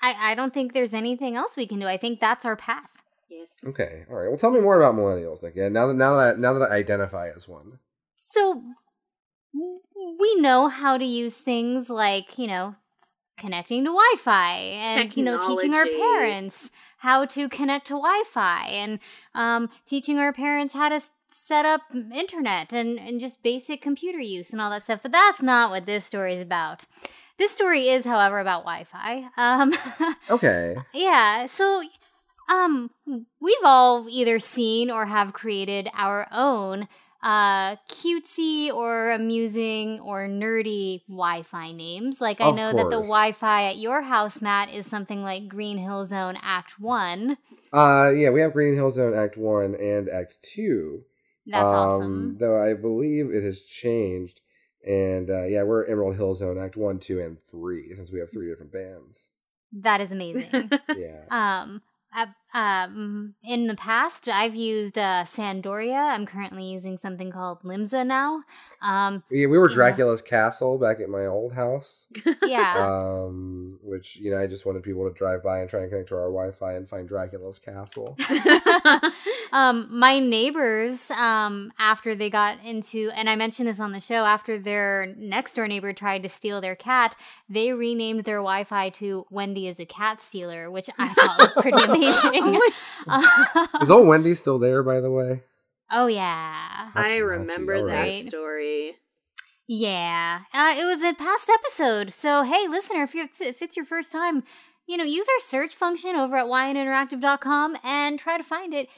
I, 0.00 0.32
I 0.32 0.34
don't 0.36 0.54
think 0.54 0.72
there's 0.72 0.94
anything 0.94 1.34
else 1.36 1.56
we 1.56 1.66
can 1.66 1.80
do. 1.80 1.86
I 1.86 1.96
think 1.96 2.20
that's 2.20 2.44
our 2.44 2.54
path. 2.56 3.02
yes. 3.28 3.64
Okay, 3.66 4.04
all 4.08 4.16
right. 4.16 4.28
Well, 4.28 4.38
tell 4.38 4.52
me 4.52 4.60
more 4.60 4.80
about 4.80 4.94
millennials. 4.94 5.42
Like, 5.42 5.56
yeah, 5.56 5.68
now 5.68 5.88
that 5.88 5.94
now 5.94 6.14
that 6.16 6.38
now 6.38 6.52
that 6.54 6.70
I 6.70 6.76
identify 6.76 7.28
as 7.34 7.48
one. 7.48 7.80
So 8.14 8.62
we 9.52 10.34
know 10.40 10.68
how 10.68 10.96
to 10.98 11.04
use 11.04 11.36
things 11.38 11.90
like, 11.90 12.38
you 12.38 12.46
know, 12.46 12.76
connecting 13.36 13.84
to 13.84 13.90
Wi-Fi 13.90 14.54
and 14.58 15.16
you 15.16 15.24
know 15.24 15.38
teaching 15.46 15.74
our 15.74 15.86
parents 15.86 16.70
how 16.98 17.24
to 17.26 17.48
connect 17.48 17.86
to 17.88 17.94
Wi-Fi 17.94 18.66
and 18.68 18.98
um, 19.34 19.68
teaching 19.86 20.18
our 20.18 20.32
parents 20.32 20.74
how 20.74 20.88
to 20.88 21.00
set 21.28 21.64
up 21.66 21.82
internet 22.14 22.72
and, 22.72 22.98
and 22.98 23.20
just 23.20 23.42
basic 23.42 23.82
computer 23.82 24.18
use 24.20 24.52
and 24.52 24.60
all 24.60 24.70
that 24.70 24.84
stuff. 24.84 25.02
But 25.02 25.12
that's 25.12 25.42
not 25.42 25.70
what 25.70 25.86
this 25.86 26.04
story 26.04 26.34
is 26.34 26.42
about. 26.42 26.86
This 27.38 27.50
story 27.50 27.88
is, 27.88 28.04
however, 28.06 28.38
about 28.38 28.64
Wi-Fi. 28.64 29.28
Um, 29.36 29.72
Okay. 30.30 30.76
yeah, 30.94 31.46
so 31.46 31.82
um 32.48 32.90
we've 33.40 33.56
all 33.64 34.06
either 34.08 34.38
seen 34.38 34.90
or 34.90 35.06
have 35.06 35.32
created 35.32 35.88
our 35.94 36.28
own 36.30 36.86
uh 37.26 37.74
cutesy 37.88 38.72
or 38.72 39.10
amusing 39.10 39.98
or 39.98 40.28
nerdy 40.28 41.02
Wi-Fi 41.08 41.72
names. 41.72 42.20
Like 42.20 42.40
I 42.40 42.46
Of 42.50 42.56
know 42.56 42.72
that 42.72 42.84
the. 42.84 43.02
Wi-Fi 43.02 43.64
at 43.64 43.78
your 43.78 44.02
house, 44.02 44.40
Matt, 44.40 44.70
is 44.72 44.86
something 44.86 45.24
like 45.24 45.48
Green 45.48 45.76
Hill 45.76 46.04
Zone 46.06 46.38
Act 46.40 46.78
1. 46.78 47.36
Uh, 47.72 48.10
yeah, 48.14 48.30
we 48.30 48.40
have 48.40 48.52
Green 48.52 48.74
Hill 48.74 48.92
Zone 48.92 49.12
Act 49.12 49.36
One 49.36 49.74
and 49.74 50.08
Act 50.08 50.38
Two. 50.40 51.02
That's 51.46 51.64
um, 51.64 51.74
awesome. 51.74 52.38
Though 52.38 52.62
I 52.62 52.74
believe 52.74 53.30
it 53.30 53.42
has 53.42 53.60
changed, 53.60 54.40
and 54.86 55.28
uh, 55.28 55.44
yeah, 55.46 55.64
we're 55.64 55.84
Emerald 55.84 56.14
Hill 56.16 56.34
Zone 56.36 56.58
Act 56.58 56.76
One, 56.76 57.00
Two, 57.00 57.20
and 57.20 57.38
Three 57.50 57.92
since 57.96 58.12
we 58.12 58.20
have 58.20 58.30
three 58.30 58.48
different 58.48 58.72
bands. 58.72 59.30
That 59.72 60.00
is 60.00 60.12
amazing. 60.12 60.70
Yeah. 60.96 61.24
um 61.30 61.82
um 62.54 63.34
in 63.44 63.66
the 63.66 63.76
past 63.76 64.28
I've 64.28 64.54
used 64.54 64.98
uh 64.98 65.24
Sandoria. 65.24 66.14
I'm 66.14 66.26
currently 66.26 66.64
using 66.64 66.96
something 66.96 67.30
called 67.30 67.62
Limsa 67.62 68.06
now. 68.06 68.42
Um 68.82 69.22
Yeah, 69.30 69.46
we 69.46 69.58
were. 69.58 69.68
Dracula's 69.68 70.22
castle 70.22 70.78
back 70.78 71.00
at 71.00 71.08
my 71.08 71.26
old 71.26 71.52
house, 71.52 72.06
yeah. 72.42 72.74
um, 72.78 73.78
which 73.82 74.16
you 74.16 74.30
know 74.30 74.38
I 74.38 74.46
just 74.46 74.64
wanted 74.64 74.82
people 74.82 75.06
to 75.06 75.12
drive 75.12 75.42
by 75.42 75.60
and 75.60 75.68
try 75.68 75.80
and 75.80 75.90
connect 75.90 76.08
to 76.08 76.14
our 76.14 76.30
Wi-Fi 76.30 76.74
and 76.74 76.88
find 76.88 77.08
Dracula's 77.08 77.58
castle. 77.58 78.16
um 79.52 79.88
my 79.90 80.18
neighbors 80.18 81.10
um 81.12 81.72
after 81.78 82.14
they 82.14 82.28
got 82.28 82.62
into 82.64 83.10
and 83.14 83.28
i 83.30 83.36
mentioned 83.36 83.68
this 83.68 83.78
on 83.80 83.92
the 83.92 84.00
show 84.00 84.24
after 84.24 84.58
their 84.58 85.14
next 85.16 85.54
door 85.54 85.68
neighbor 85.68 85.92
tried 85.92 86.22
to 86.22 86.28
steal 86.28 86.60
their 86.60 86.74
cat 86.74 87.16
they 87.48 87.72
renamed 87.72 88.24
their 88.24 88.38
wi-fi 88.38 88.88
to 88.90 89.24
wendy 89.30 89.68
is 89.68 89.78
a 89.78 89.86
cat 89.86 90.20
stealer 90.20 90.70
which 90.70 90.90
i 90.98 91.08
thought 91.08 91.38
was 91.38 91.54
pretty 91.54 91.82
amazing 91.84 92.58
Is 93.80 93.90
old 93.90 94.06
Wendy 94.06 94.34
still 94.34 94.58
there, 94.58 94.82
by 94.82 95.00
the 95.00 95.10
way? 95.10 95.42
Oh 95.90 96.06
yeah 96.06 96.90
I 96.94 97.18
remember 97.18 97.76
that 97.86 97.98
alright. 98.06 98.24
story. 98.24 98.96
yeah 99.66 100.40
uh, 100.52 100.74
it 100.78 100.84
was 100.84 101.02
a 101.02 101.14
past 101.14 101.50
episode 101.52 102.12
so 102.12 102.42
hey 102.42 102.66
listener 102.68 103.02
if, 103.04 103.14
you're, 103.14 103.28
if 103.40 103.62
it's 103.62 103.76
your 103.76 103.86
first 103.86 104.12
time 104.12 104.44
you 104.86 104.96
know 104.96 105.04
use 105.04 105.26
our 105.28 105.40
search 105.40 105.74
function 105.74 106.16
over 106.16 106.36
at 106.36 106.46
yninteractive.com 106.46 107.76
and 107.82 108.18
try 108.18 108.36
to 108.36 108.42
find 108.44 108.72
it 108.74 108.88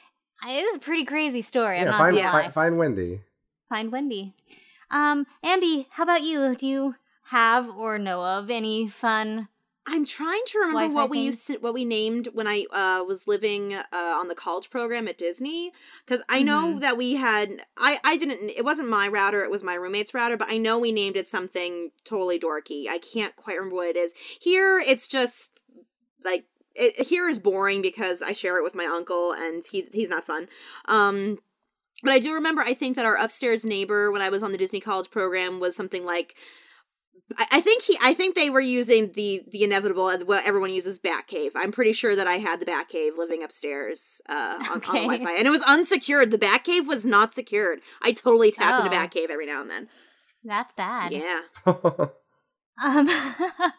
it 0.46 0.64
is 0.64 0.76
a 0.76 0.80
pretty 0.80 1.04
crazy 1.04 1.42
story 1.42 1.78
i'm 1.78 1.84
yeah, 1.84 1.90
not 1.90 1.98
find, 1.98 2.16
gonna 2.16 2.30
fi- 2.30 2.42
lie. 2.44 2.50
find 2.50 2.78
Wendy. 2.78 3.20
find 3.68 3.92
Wendy. 3.92 4.34
Um, 4.90 5.26
Ambi, 5.44 5.84
how 5.90 6.04
about 6.04 6.22
you? 6.22 6.54
Do 6.54 6.66
you 6.66 6.94
have 7.24 7.68
or 7.68 7.98
know 7.98 8.24
of 8.24 8.48
any 8.48 8.88
fun? 8.88 9.48
I'm 9.90 10.04
trying 10.04 10.42
to 10.46 10.58
remember 10.58 10.80
Wi-Fi 10.80 10.94
what 10.94 11.10
we 11.10 11.18
used 11.20 11.46
to 11.48 11.56
what 11.58 11.74
we 11.74 11.84
named 11.84 12.28
when 12.32 12.46
I 12.46 12.66
uh, 12.70 13.04
was 13.04 13.26
living 13.26 13.74
uh, 13.74 13.84
on 13.92 14.28
the 14.28 14.34
college 14.34 14.70
program 14.70 15.08
at 15.08 15.16
Disney 15.18 15.72
because 16.04 16.22
I 16.28 16.42
know 16.42 16.74
Mhm. 16.74 16.80
that 16.82 16.96
we 16.96 17.14
had 17.16 17.64
I 17.76 17.98
I 18.04 18.16
didn't 18.16 18.50
it 18.50 18.64
wasn't 18.64 18.88
my 18.88 19.08
router 19.08 19.42
it 19.42 19.50
was 19.50 19.62
my 19.62 19.74
roommate's 19.74 20.12
router 20.14 20.36
but 20.36 20.50
I 20.50 20.58
know 20.58 20.78
we 20.78 20.92
named 20.92 21.16
it 21.16 21.26
something 21.28 21.90
totally 22.04 22.38
dorky. 22.38 22.88
I 22.88 22.98
can't 22.98 23.34
quite 23.36 23.56
remember 23.56 23.76
what 23.76 23.88
it 23.88 23.96
is. 23.96 24.12
Here 24.40 24.78
it's 24.78 25.08
just 25.08 25.58
like 26.24 26.44
it, 26.74 27.06
here 27.08 27.28
is 27.28 27.38
boring 27.38 27.82
because 27.82 28.22
I 28.22 28.32
share 28.32 28.58
it 28.58 28.62
with 28.64 28.74
my 28.74 28.84
uncle 28.84 29.32
and 29.32 29.64
he 29.70 29.88
he's 29.92 30.10
not 30.10 30.24
fun. 30.24 30.48
Um 30.84 31.38
but 32.02 32.12
I 32.12 32.18
do 32.20 32.32
remember 32.34 32.62
I 32.62 32.74
think 32.74 32.94
that 32.96 33.06
our 33.06 33.16
upstairs 33.16 33.64
neighbor 33.64 34.12
when 34.12 34.22
I 34.22 34.28
was 34.28 34.42
on 34.42 34.52
the 34.52 34.58
Disney 34.58 34.80
college 34.80 35.10
program 35.10 35.58
was 35.60 35.74
something 35.74 36.04
like 36.04 36.36
I 37.36 37.46
I 37.52 37.60
think 37.60 37.82
he. 37.82 37.98
I 38.02 38.14
think 38.14 38.34
they 38.34 38.48
were 38.50 38.60
using 38.60 39.12
the 39.12 39.42
the 39.50 39.62
inevitable. 39.64 40.06
uh, 40.06 40.18
What 40.18 40.44
everyone 40.46 40.70
uses, 40.70 40.98
Batcave. 40.98 41.50
I'm 41.54 41.72
pretty 41.72 41.92
sure 41.92 42.16
that 42.16 42.26
I 42.26 42.34
had 42.38 42.60
the 42.60 42.66
Batcave 42.66 43.18
living 43.18 43.42
upstairs 43.42 44.20
uh, 44.28 44.58
on, 44.70 44.76
Okay. 44.78 44.88
on 44.88 44.94
the 44.94 45.00
Wi-Fi, 45.18 45.32
and 45.38 45.46
it 45.46 45.50
was 45.50 45.62
unsecured. 45.62 46.30
The 46.30 46.38
Batcave 46.38 46.86
was 46.86 47.04
not 47.04 47.34
secured. 47.34 47.80
I 48.00 48.12
totally 48.12 48.50
tapped 48.50 48.84
into 48.84 48.96
Oh. 48.96 48.98
Batcave 48.98 49.28
every 49.30 49.46
now 49.46 49.60
and 49.60 49.70
then. 49.70 49.88
That's 50.44 50.72
bad. 50.74 51.12
Yeah. 51.12 51.40
Um, 52.80 53.08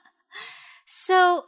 so 0.86 1.44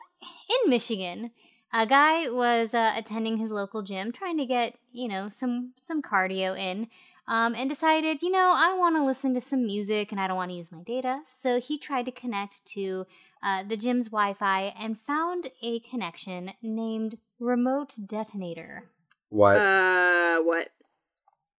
in 0.64 0.70
Michigan, 0.70 1.32
a 1.74 1.86
guy 1.86 2.30
was 2.30 2.74
uh, 2.74 2.94
attending 2.96 3.38
his 3.38 3.52
local 3.52 3.84
gym, 3.84 4.12
trying 4.12 4.38
to 4.38 4.46
get 4.46 4.76
you 4.92 5.08
know 5.08 5.28
some 5.28 5.74
some 5.78 6.02
cardio 6.02 6.58
in, 6.58 6.88
um, 7.32 7.56
and 7.56 7.70
decided, 7.70 8.22
you 8.22 8.30
know, 8.30 8.52
I 8.54 8.76
want 8.78 8.98
to 8.98 9.06
listen 9.06 9.34
to 9.36 9.40
some 9.40 9.66
music 9.66 10.12
and 10.12 10.20
I 10.20 10.28
don't 10.28 10.36
want 10.36 10.52
to 10.52 10.58
use 10.58 10.70
my 10.70 10.84
data. 10.84 11.22
So 11.26 11.62
he 11.62 11.78
tried 11.78 12.06
to 12.08 12.12
connect 12.12 12.66
to 12.74 13.06
uh, 13.42 13.64
the 13.64 13.78
gym's 13.78 14.10
Wi-Fi 14.10 14.74
and 14.78 15.00
found 15.00 15.50
a 15.64 15.80
connection 15.80 16.52
named 16.62 17.20
Remote 17.40 17.94
Detonator. 18.06 18.90
what? 19.30 19.56
Uh, 19.56 20.42
what? 20.42 20.72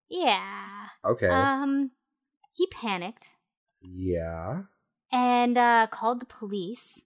Yeah. 0.10 0.88
okay. 1.06 1.30
Um, 1.30 1.92
he 2.52 2.68
panicked. 2.68 3.36
yeah. 3.82 4.64
and 5.10 5.58
uh, 5.58 5.88
called 5.90 6.20
the 6.20 6.26
police, 6.26 7.06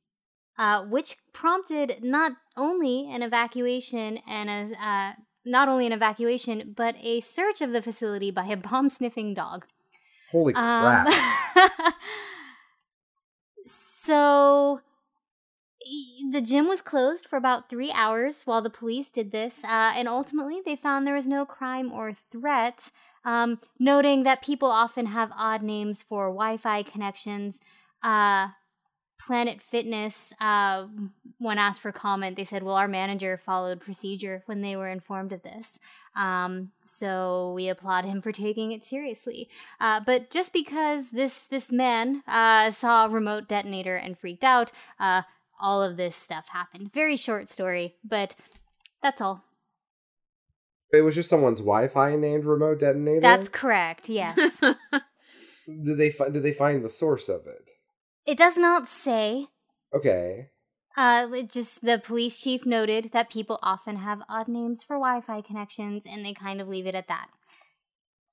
uh, 0.57 0.85
which 0.85 1.17
prompted 1.33 1.99
not 2.01 2.31
only 2.57 3.07
an 3.11 3.21
evacuation 3.21 4.17
and 4.27 4.49
a 4.49 4.83
uh, 4.83 5.11
not 5.45 5.67
only 5.67 5.85
an 5.85 5.93
evacuation 5.93 6.73
but 6.75 6.95
a 7.01 7.19
search 7.19 7.61
of 7.61 7.71
the 7.71 7.81
facility 7.81 8.31
by 8.31 8.45
a 8.45 8.57
bomb 8.57 8.89
sniffing 8.89 9.33
dog. 9.33 9.65
Holy 10.31 10.53
Um, 10.53 11.05
crap. 11.05 11.07
so 13.65 14.81
the 16.31 16.41
gym 16.41 16.67
was 16.67 16.81
closed 16.81 17.27
for 17.27 17.37
about 17.37 17.69
three 17.69 17.91
hours 17.91 18.43
while 18.43 18.61
the 18.61 18.69
police 18.69 19.11
did 19.11 19.31
this, 19.31 19.63
uh, 19.63 19.93
and 19.95 20.07
ultimately 20.07 20.61
they 20.65 20.75
found 20.75 21.05
there 21.05 21.13
was 21.13 21.27
no 21.27 21.45
crime 21.45 21.91
or 21.91 22.13
threat. 22.13 22.91
Um, 23.23 23.59
noting 23.79 24.23
that 24.23 24.43
people 24.43 24.69
often 24.69 25.07
have 25.07 25.31
odd 25.35 25.63
names 25.63 26.03
for 26.03 26.27
Wi-Fi 26.27 26.83
connections. 26.83 27.59
Uh, 28.03 28.49
Planet 29.25 29.61
Fitness, 29.61 30.33
uh, 30.39 30.85
when 31.39 31.57
asked 31.57 31.81
for 31.81 31.91
comment, 31.91 32.37
they 32.37 32.43
said, 32.43 32.61
"Well, 32.61 32.75
our 32.75 32.87
manager 32.87 33.37
followed 33.37 33.81
procedure 33.81 34.43
when 34.45 34.61
they 34.61 34.75
were 34.75 34.89
informed 34.89 35.33
of 35.33 35.41
this." 35.41 35.79
Um, 36.15 36.71
so 36.85 37.53
we 37.55 37.67
applaud 37.67 38.05
him 38.05 38.21
for 38.21 38.31
taking 38.31 38.71
it 38.71 38.85
seriously. 38.85 39.49
Uh, 39.79 39.99
but 40.05 40.29
just 40.29 40.53
because 40.53 41.09
this 41.09 41.47
this 41.47 41.71
man 41.71 42.23
uh, 42.27 42.69
saw 42.71 43.05
a 43.05 43.09
remote 43.09 43.47
detonator 43.47 43.95
and 43.95 44.17
freaked 44.17 44.43
out, 44.43 44.71
uh, 44.99 45.23
all 45.59 45.81
of 45.81 45.97
this 45.97 46.15
stuff 46.15 46.49
happened. 46.49 46.93
Very 46.93 47.17
short 47.17 47.49
story, 47.49 47.95
but 48.03 48.35
that's 49.01 49.21
all. 49.21 49.43
It 50.93 51.01
was 51.01 51.15
just 51.15 51.29
someone's 51.29 51.59
Wi-Fi 51.59 52.15
named 52.15 52.45
remote 52.45 52.79
detonator. 52.79 53.21
That's 53.21 53.49
correct. 53.49 54.07
Yes. 54.07 54.59
did 55.65 55.97
they 55.97 56.11
fi- 56.11 56.29
did 56.29 56.43
they 56.43 56.53
find 56.53 56.85
the 56.85 56.89
source 56.89 57.27
of 57.27 57.47
it? 57.47 57.71
It 58.25 58.37
does 58.37 58.57
not 58.57 58.87
say. 58.87 59.47
Okay. 59.93 60.49
Uh, 60.97 61.27
it 61.33 61.51
just 61.51 61.83
the 61.83 61.99
police 61.99 62.41
chief 62.41 62.65
noted 62.65 63.11
that 63.11 63.29
people 63.29 63.59
often 63.61 63.97
have 63.97 64.21
odd 64.29 64.47
names 64.47 64.81
for 64.81 64.95
Wi-Fi 64.95 65.41
connections, 65.41 66.03
and 66.05 66.25
they 66.25 66.33
kind 66.33 66.61
of 66.61 66.67
leave 66.69 66.87
it 66.87 66.95
at 66.95 67.07
that. 67.07 67.27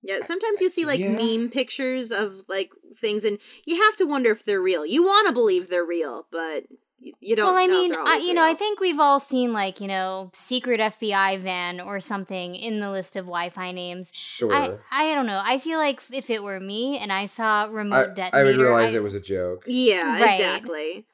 Yeah, 0.02 0.22
sometimes 0.24 0.60
you 0.60 0.68
see 0.68 0.84
like 0.84 1.00
Yeah. 1.00 1.16
meme 1.16 1.48
pictures 1.50 2.10
of 2.10 2.44
like 2.48 2.70
things, 2.96 3.24
and 3.24 3.38
you 3.64 3.82
have 3.82 3.96
to 3.96 4.06
wonder 4.06 4.30
if 4.30 4.44
they're 4.44 4.60
real. 4.62 4.84
You 4.86 5.02
want 5.04 5.28
to 5.28 5.32
believe 5.34 5.68
they're 5.68 5.84
real, 5.84 6.26
but 6.30 6.64
you, 7.02 7.12
you 7.20 7.36
don't. 7.36 7.46
well, 7.46 7.56
I 7.56 7.66
mean, 7.66 7.90
they're 7.90 8.00
I, 8.00 8.10
always 8.12 8.26
you 8.26 8.34
know, 8.34 8.44
I 8.44 8.54
think 8.54 8.78
we've 8.80 8.98
all 9.00 9.18
seen 9.20 9.52
like 9.52 9.80
you 9.80 9.88
know 9.88 10.30
secret 10.32 10.80
FBI 10.80 11.42
van 11.42 11.80
or 11.80 12.00
something 12.00 12.54
in 12.54 12.80
the 12.80 12.90
list 12.90 13.16
of 13.16 13.24
Wi-Fi 13.26 13.72
names. 13.72 14.10
Sure. 14.14 14.52
I 14.52 14.76
I 14.90 15.14
don't 15.14 15.26
know. 15.26 15.40
I 15.44 15.58
feel 15.58 15.78
like 15.78 16.00
if 16.12 16.30
it 16.30 16.42
were 16.42 16.60
me 16.60 16.98
and 16.98 17.12
I 17.12 17.24
saw 17.26 17.64
I, 17.64 17.68
remote 17.68 18.14
detonator, 18.14 18.36
I 18.36 18.44
would 18.44 18.56
realize 18.56 18.92
I- 18.94 18.96
it 18.98 19.02
was 19.02 19.14
a 19.14 19.20
joke. 19.20 19.64
Yeah, 19.66 20.20
Right. 20.20 20.34
exactly. 20.40 21.06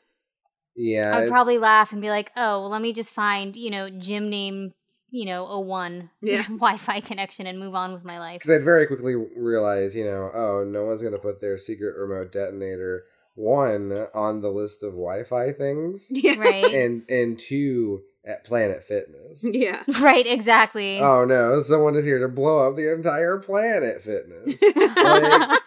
Yeah. 0.77 1.17
I'd 1.17 1.29
probably 1.29 1.59
laugh 1.59 1.93
and 1.93 2.01
be 2.01 2.09
like, 2.11 2.31
"Oh, 2.37 2.61
well, 2.61 2.71
let 2.71 2.83
me 2.83 2.93
just 2.93 3.15
find 3.15 3.57
you 3.57 3.71
know 3.71 3.91
gym 3.91 4.31
name 4.31 4.75
you 5.11 5.25
know 5.25 5.47
a 5.47 5.61
one 5.61 6.11
Yeah. 6.21 6.43
Wi-Fi 6.49 7.01
connection 7.01 7.47
and 7.47 7.59
move 7.59 7.75
on 7.75 7.93
with 7.93 8.05
my 8.05 8.19
life." 8.19 8.41
Because 8.41 8.51
I'd 8.57 8.65
very 8.65 8.87
quickly 8.87 9.15
realize, 9.15 9.97
you 9.97 10.05
know, 10.05 10.31
oh, 10.35 10.65
no 10.67 10.85
one's 10.85 11.01
going 11.01 11.15
to 11.15 11.19
put 11.19 11.41
their 11.41 11.57
secret 11.57 11.97
remote 11.97 12.31
detonator 12.33 13.05
one 13.39 14.07
on 14.15 14.41
the 14.41 14.51
list 14.51 14.83
of 14.83 14.93
Wi-Fi 14.93 15.53
things, 15.53 16.07
Yeah. 16.11 16.39
Right. 16.39 16.65
and 16.75 17.03
and 17.09 17.39
two 17.39 18.03
at 18.27 18.45
Planet 18.45 18.85
Fitness. 18.85 19.41
Yeah. 19.45 19.83
right. 20.03 20.27
Exactly. 20.27 21.01
Oh 21.01 21.25
no, 21.25 21.61
someone 21.61 21.95
is 21.97 22.05
here 22.05 22.19
to 22.19 22.29
blow 22.29 22.69
up 22.69 22.77
the 22.77 22.93
entire 22.93 23.39
Planet 23.39 24.03
Fitness. 24.03 24.61
Like, 24.97 25.61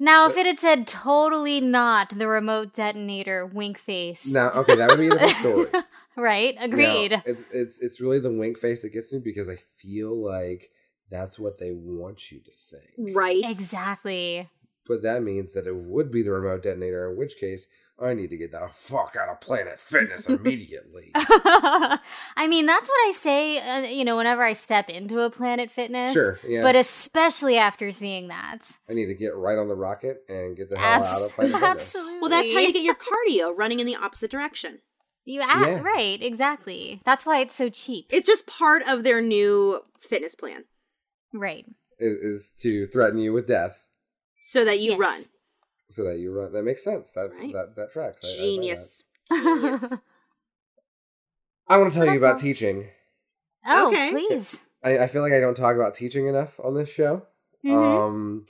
now, 0.00 0.28
if 0.28 0.36
it 0.36 0.46
had 0.46 0.60
said 0.60 0.86
totally 0.86 1.60
not 1.60 2.16
the 2.16 2.28
remote 2.28 2.72
detonator, 2.72 3.44
wink 3.44 3.78
face. 3.78 4.32
now, 4.32 4.50
okay, 4.50 4.76
that 4.76 4.90
would 4.90 4.98
be 5.00 5.08
a 5.08 5.10
different 5.10 5.30
story. 5.70 5.82
right. 6.16 6.54
Now, 6.54 6.64
Agreed. 6.66 7.20
it's 7.26 7.42
it's 7.52 7.78
it's 7.80 8.00
really 8.00 8.20
the 8.20 8.30
wink 8.32 8.58
face 8.58 8.82
that 8.82 8.90
gets 8.92 9.12
me 9.12 9.18
because 9.18 9.48
I 9.48 9.56
feel 9.82 10.16
like 10.24 10.70
that's 11.10 11.36
what 11.38 11.58
they 11.58 11.72
want 11.72 12.30
you 12.30 12.38
to 12.40 12.50
think. 12.70 13.16
Right. 13.16 13.42
Exactly. 13.44 14.48
But 14.88 15.02
that 15.02 15.22
means 15.22 15.52
that 15.52 15.66
it 15.66 15.76
would 15.76 16.10
be 16.10 16.22
the 16.22 16.30
remote 16.32 16.62
detonator, 16.62 17.10
in 17.10 17.16
which 17.18 17.36
case 17.36 17.66
I 18.00 18.14
need 18.14 18.30
to 18.30 18.36
get 18.36 18.52
the 18.52 18.68
fuck 18.72 19.16
out 19.20 19.28
of 19.28 19.40
Planet 19.40 19.78
Fitness 19.78 20.26
immediately. 20.28 21.10
I 21.14 22.46
mean, 22.48 22.66
that's 22.66 22.88
what 22.88 23.08
I 23.08 23.12
say, 23.12 23.58
uh, 23.58 23.80
you 23.88 24.04
know, 24.04 24.16
whenever 24.16 24.42
I 24.42 24.52
step 24.52 24.88
into 24.88 25.20
a 25.20 25.30
Planet 25.30 25.70
Fitness. 25.70 26.12
sure, 26.12 26.38
yeah. 26.46 26.60
But 26.62 26.76
especially 26.76 27.58
after 27.58 27.90
seeing 27.92 28.28
that. 28.28 28.70
I 28.88 28.94
need 28.94 29.06
to 29.06 29.14
get 29.14 29.34
right 29.34 29.58
on 29.58 29.68
the 29.68 29.74
rocket 29.74 30.22
and 30.28 30.56
get 30.56 30.70
the 30.70 30.78
hell 30.78 31.02
out 31.04 31.22
of 31.22 31.32
Planet 31.34 31.52
Fitness. 31.54 31.62
absolutely. 31.70 32.20
Well, 32.20 32.30
that's 32.30 32.52
how 32.52 32.60
you 32.60 32.72
get 32.72 32.82
your 32.82 32.94
cardio 33.28 33.52
running 33.56 33.80
in 33.80 33.86
the 33.86 33.96
opposite 33.96 34.30
direction. 34.30 34.78
You 35.24 35.40
act, 35.42 35.66
Yeah. 35.68 35.82
right, 35.82 36.22
exactly. 36.22 37.02
That's 37.04 37.26
why 37.26 37.40
it's 37.40 37.54
so 37.54 37.68
cheap. 37.68 38.06
It's 38.10 38.26
just 38.26 38.46
part 38.46 38.82
of 38.88 39.04
their 39.04 39.20
new 39.20 39.80
fitness 40.00 40.34
plan, 40.34 40.64
right. 41.34 41.66
Is, 41.98 42.14
is 42.14 42.52
to 42.62 42.86
threaten 42.86 43.18
you 43.18 43.32
with 43.32 43.46
death 43.48 43.87
so 44.48 44.64
that 44.64 44.78
you 44.80 44.92
Yes. 44.92 44.98
run. 44.98 45.20
so 45.90 46.04
that 46.04 46.18
you 46.18 46.32
run. 46.32 46.52
That 46.52 46.62
makes 46.64 46.82
sense. 46.82 47.10
That 47.12 47.30
Right. 47.34 47.52
that 47.52 47.76
that 47.76 47.90
tracks. 47.92 48.22
I- 48.24 48.28
I 48.28 48.30
that. 48.30 48.38
Genius. 48.38 49.02
Genius. 49.32 49.92
I 51.68 51.76
want 51.76 51.92
to 51.92 51.98
tell 51.98 52.06
you 52.10 52.18
about 52.18 52.34
all. 52.34 52.38
teaching. 52.40 52.88
oh, 53.66 53.88
Okay. 53.88 54.10
please. 54.10 54.64
I, 54.82 54.98
I 55.00 55.06
feel 55.06 55.22
like 55.22 55.32
I 55.32 55.40
don't 55.40 55.56
talk 55.56 55.74
about 55.76 55.94
teaching 55.94 56.26
enough 56.26 56.58
on 56.60 56.74
this 56.74 56.88
show. 56.88 57.26
Mhm. 57.64 57.72
Um, 57.74 58.46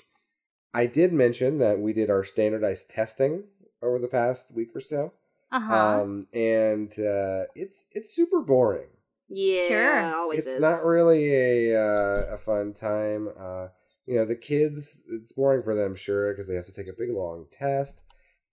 I 0.75 0.87
did 0.87 1.13
mention 1.13 1.59
that 1.59 1.81
we 1.81 1.93
did 1.93 2.11
our 2.11 2.23
standardized 2.23 2.89
testing 2.91 3.45
over 3.83 3.99
the 3.99 4.07
past 4.09 4.53
week 4.53 4.71
or 4.77 4.81
so, 4.81 5.13
uh-huh. 5.51 5.75
um, 6.03 6.29
and 6.33 6.91
uh, 7.01 7.45
it's 7.57 7.87
it's 7.93 8.15
super 8.15 8.41
boring. 8.41 8.89
Yeah, 9.29 9.63
Sure. 9.67 10.15
always 10.15 10.41
it's 10.41 10.49
is. 10.55 10.61
not 10.61 10.85
really 10.85 11.35
a 11.35 11.81
uh, 11.81 12.35
a 12.35 12.39
fun 12.39 12.73
time. 12.75 13.29
Uh, 13.39 13.69
you 14.09 14.17
know, 14.17 14.25
the 14.25 14.35
kids, 14.35 15.03
it's 15.09 15.33
boring 15.33 15.63
for 15.63 15.75
them, 15.75 15.95
sure, 15.95 16.33
because 16.33 16.47
they 16.47 16.55
have 16.55 16.67
to 16.67 16.73
take 16.73 16.89
a 16.89 16.97
big 16.97 17.11
long 17.11 17.47
test. 17.53 18.03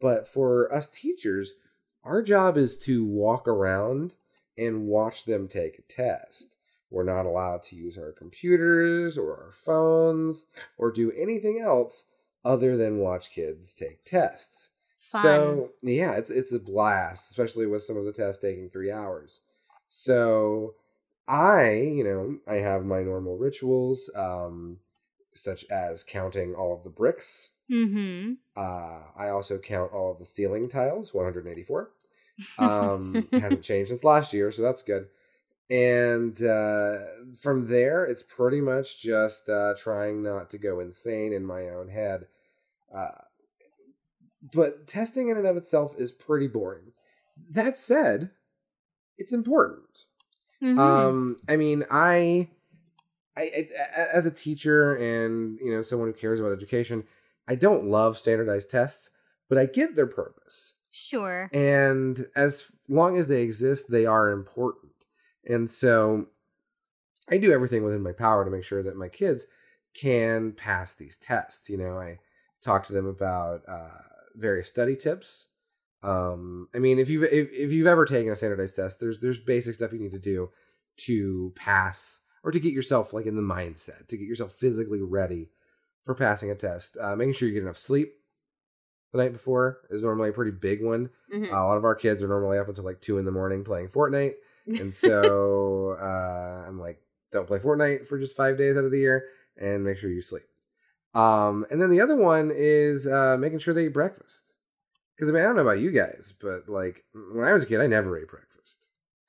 But 0.02 0.28
for 0.28 0.74
us 0.74 0.88
teachers, 0.88 1.54
our 2.04 2.22
job 2.22 2.58
is 2.58 2.78
to 2.80 3.06
walk 3.06 3.48
around 3.48 4.16
and 4.58 4.88
watch 4.88 5.26
them 5.26 5.48
take 5.48 5.80
a 5.80 5.82
test. 5.82 6.58
We're 6.92 7.04
not 7.04 7.26
allowed 7.26 7.64
to 7.64 7.76
use 7.76 7.98
our 7.98 8.12
computers 8.12 9.18
or 9.18 9.32
our 9.32 9.52
phones 9.52 10.46
or 10.78 10.92
do 10.92 11.12
anything 11.12 11.60
else 11.60 12.06
other 12.44 12.78
than 12.78 13.00
watch 13.00 13.32
kids 13.32 13.74
take 13.74 14.04
tests. 14.06 14.70
Fun. 14.98 15.24
So 15.24 15.70
yeah, 15.82 16.14
it's 16.14 16.30
it's 16.30 16.52
a 16.52 16.60
blast, 16.60 17.30
especially 17.30 17.66
with 17.68 17.84
some 17.84 17.98
of 17.98 18.06
the 18.06 18.14
tests 18.14 18.42
taking 18.42 18.70
three 18.70 18.92
hours. 18.92 19.42
So 19.88 20.76
I, 21.28 21.72
you 21.72 22.04
know, 22.04 22.38
I 22.48 22.56
have 22.56 22.86
my 22.86 23.02
normal 23.02 23.38
rituals, 23.38 24.10
um, 24.16 24.78
such 25.36 25.66
as 25.70 26.04
counting 26.04 26.56
all 26.56 26.74
of 26.74 26.84
the 26.84 26.90
bricks. 26.90 27.52
mm-hmm. 27.72 28.34
Uh, 28.56 29.00
I 29.18 29.30
also 29.30 29.58
count 29.58 29.92
all 29.94 30.12
of 30.12 30.20
the 30.20 30.26
ceiling 30.26 30.70
tiles, 30.70 31.14
184. 31.14 31.92
Um, 32.60 33.30
hasn't 33.32 33.64
changed 33.64 33.90
since 33.90 34.04
last 34.04 34.34
year, 34.34 34.52
so 34.52 34.62
that's 34.62 34.82
good. 34.82 35.08
And 35.70 36.42
uh, 36.44 36.98
from 37.42 37.68
there, 37.68 38.04
it's 38.06 38.22
pretty 38.22 38.60
much 38.60 39.02
just 39.02 39.48
uh, 39.48 39.74
trying 39.78 40.22
not 40.22 40.50
to 40.52 40.58
go 40.58 40.82
insane 40.82 41.32
in 41.32 41.46
my 41.46 41.70
own 41.70 41.88
head. 41.88 42.28
Uh, 42.94 43.22
but 44.54 44.86
testing 44.86 45.30
in 45.30 45.38
and 45.38 45.48
of 45.48 45.58
itself 45.58 45.96
is 45.98 46.12
pretty 46.12 46.48
boring. 46.48 46.92
That 47.50 47.78
said, 47.78 48.32
it's 49.18 49.34
important. 49.34 50.06
Mhm. 50.62 50.78
Um, 50.78 51.38
I 51.50 51.56
mean, 51.56 51.86
I, 51.90 52.50
I, 53.38 53.42
I, 53.42 54.02
as 54.14 54.26
a 54.26 54.32
teacher 54.32 54.96
and 54.96 55.60
you 55.60 55.74
know 55.74 55.82
someone 55.82 56.08
who 56.08 56.14
cares 56.14 56.40
about 56.40 56.54
education, 56.54 57.04
I 57.48 57.56
don't 57.56 57.88
love 57.88 58.18
standardized 58.18 58.70
tests, 58.70 59.10
but 59.50 59.58
I 59.58 59.66
get 59.66 59.96
their 59.96 60.08
purpose. 60.08 60.74
sure. 60.92 61.50
And 61.54 62.26
as 62.36 62.72
long 62.88 63.18
as 63.18 63.28
they 63.28 63.42
exist, 63.42 63.90
they 63.90 64.06
are 64.06 64.32
important. 64.32 64.94
And 65.48 65.70
so, 65.70 66.28
I 67.30 67.38
do 67.38 67.52
everything 67.52 67.84
within 67.84 68.02
my 68.02 68.14
power 68.14 68.46
to 68.46 68.52
make 68.52 68.64
sure 68.64 68.84
that 68.84 68.96
my 68.96 69.10
kids 69.10 69.46
can 69.94 70.52
pass 70.52 70.94
these 70.94 71.18
tests. 71.18 71.70
You 71.70 71.78
know, 71.78 71.98
I 71.98 72.20
talk 72.62 72.86
to 72.88 72.94
them 72.94 73.08
about 73.08 73.62
uh, 73.68 74.02
various 74.36 74.68
study 74.68 74.96
tips. 74.96 75.48
Um, 76.04 76.68
I 76.76 76.80
mean, 76.80 77.00
if 77.00 77.10
you've 77.10 77.24
if, 77.24 77.50
if 77.52 77.72
you've 77.72 77.88
ever 77.88 78.06
taken 78.06 78.32
a 78.32 78.36
standardized 78.36 78.76
test, 78.76 79.00
there's 79.00 79.20
there's 79.20 79.40
basic 79.40 79.76
stuff 79.76 79.92
you 79.92 80.00
need 80.00 80.12
to 80.12 80.20
do 80.20 80.50
to 80.98 81.52
pass 81.56 82.20
or 82.46 82.52
to 82.52 82.60
get 82.60 82.72
yourself 82.72 83.12
like 83.12 83.26
in 83.26 83.36
the 83.36 83.42
mindset 83.42 84.08
to 84.08 84.16
get 84.16 84.28
yourself 84.28 84.54
physically 84.54 85.02
ready 85.02 85.50
for 86.04 86.14
passing 86.14 86.52
a 86.52 86.56
test. 86.56 86.96
Uh, 87.02 87.16
making 87.16 87.34
sure 87.34 87.48
you 87.48 87.56
get 87.56 87.64
enough 87.64 87.78
sleep 87.78 88.14
the 89.12 89.18
night 89.18 89.34
before 89.34 89.80
is 89.90 90.04
normally 90.04 90.30
a 90.30 90.34
pretty 90.34 90.52
big 90.52 90.84
one. 90.84 91.10
Mhm. 91.34 91.52
Uh, 91.52 91.56
a 91.56 91.66
lot 91.68 91.78
of 91.78 91.84
our 91.84 91.96
kids 91.96 92.22
are 92.22 92.28
normally 92.28 92.60
up 92.60 92.68
until 92.70 92.84
like 92.86 93.02
two 93.02 93.18
in 93.18 93.26
the 93.26 93.32
morning 93.32 93.64
playing 93.64 93.88
Fortnite, 93.90 94.36
and 94.68 94.94
so 94.94 95.98
uh, 96.02 96.68
I'm 96.68 96.80
like, 96.80 97.02
don't 97.32 97.48
play 97.48 97.60
Fortnite 97.60 98.08
for 98.08 98.20
just 98.20 98.38
five 98.38 98.58
days 98.58 98.78
out 98.78 98.86
of 98.86 98.92
the 98.92 99.00
year, 99.00 99.26
and 99.58 99.84
make 99.84 99.98
sure 99.98 100.12
you 100.12 100.22
sleep. 100.22 100.44
Um, 101.16 101.66
and 101.72 101.82
then 101.82 101.90
the 101.90 102.02
other 102.02 102.16
one 102.16 102.52
is 102.54 103.08
uh, 103.08 103.38
making 103.40 103.60
sure 103.60 103.74
they 103.74 103.86
eat 103.86 103.94
breakfast. 103.94 104.54
Because 105.16 105.30
I 105.30 105.32
mean, 105.32 105.42
I 105.42 105.46
don't 105.46 105.56
know 105.56 105.62
about 105.62 105.80
you 105.80 105.92
guys, 105.92 106.34
but 106.42 106.68
like 106.70 107.06
when 107.14 107.48
I 107.48 107.54
was 107.54 107.64
a 107.64 107.66
kid, 107.66 107.80
I 107.82 107.88
never 107.88 108.18
ate 108.18 108.28
breakfast. 108.28 108.55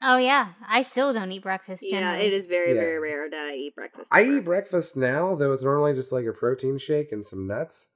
Oh 0.08 0.18
yeah, 0.18 0.50
I 0.68 0.82
still 0.82 1.12
don't 1.12 1.32
eat 1.32 1.42
breakfast. 1.42 1.84
yeah, 1.88 2.14
it 2.14 2.32
is 2.32 2.46
very, 2.46 2.74
Yeah. 2.74 2.80
very 2.80 2.98
rare 3.00 3.28
that 3.28 3.44
I 3.46 3.56
eat 3.56 3.74
breakfast. 3.74 4.14
I 4.14 4.22
eat 4.22 4.44
breakfast 4.44 4.96
now, 4.96 5.34
though 5.34 5.52
it's 5.52 5.64
normally 5.64 5.94
just 5.94 6.12
like 6.12 6.26
a 6.26 6.32
protein 6.32 6.78
shake 6.78 7.10
and 7.10 7.26
some 7.26 7.46
nuts. 7.48 7.88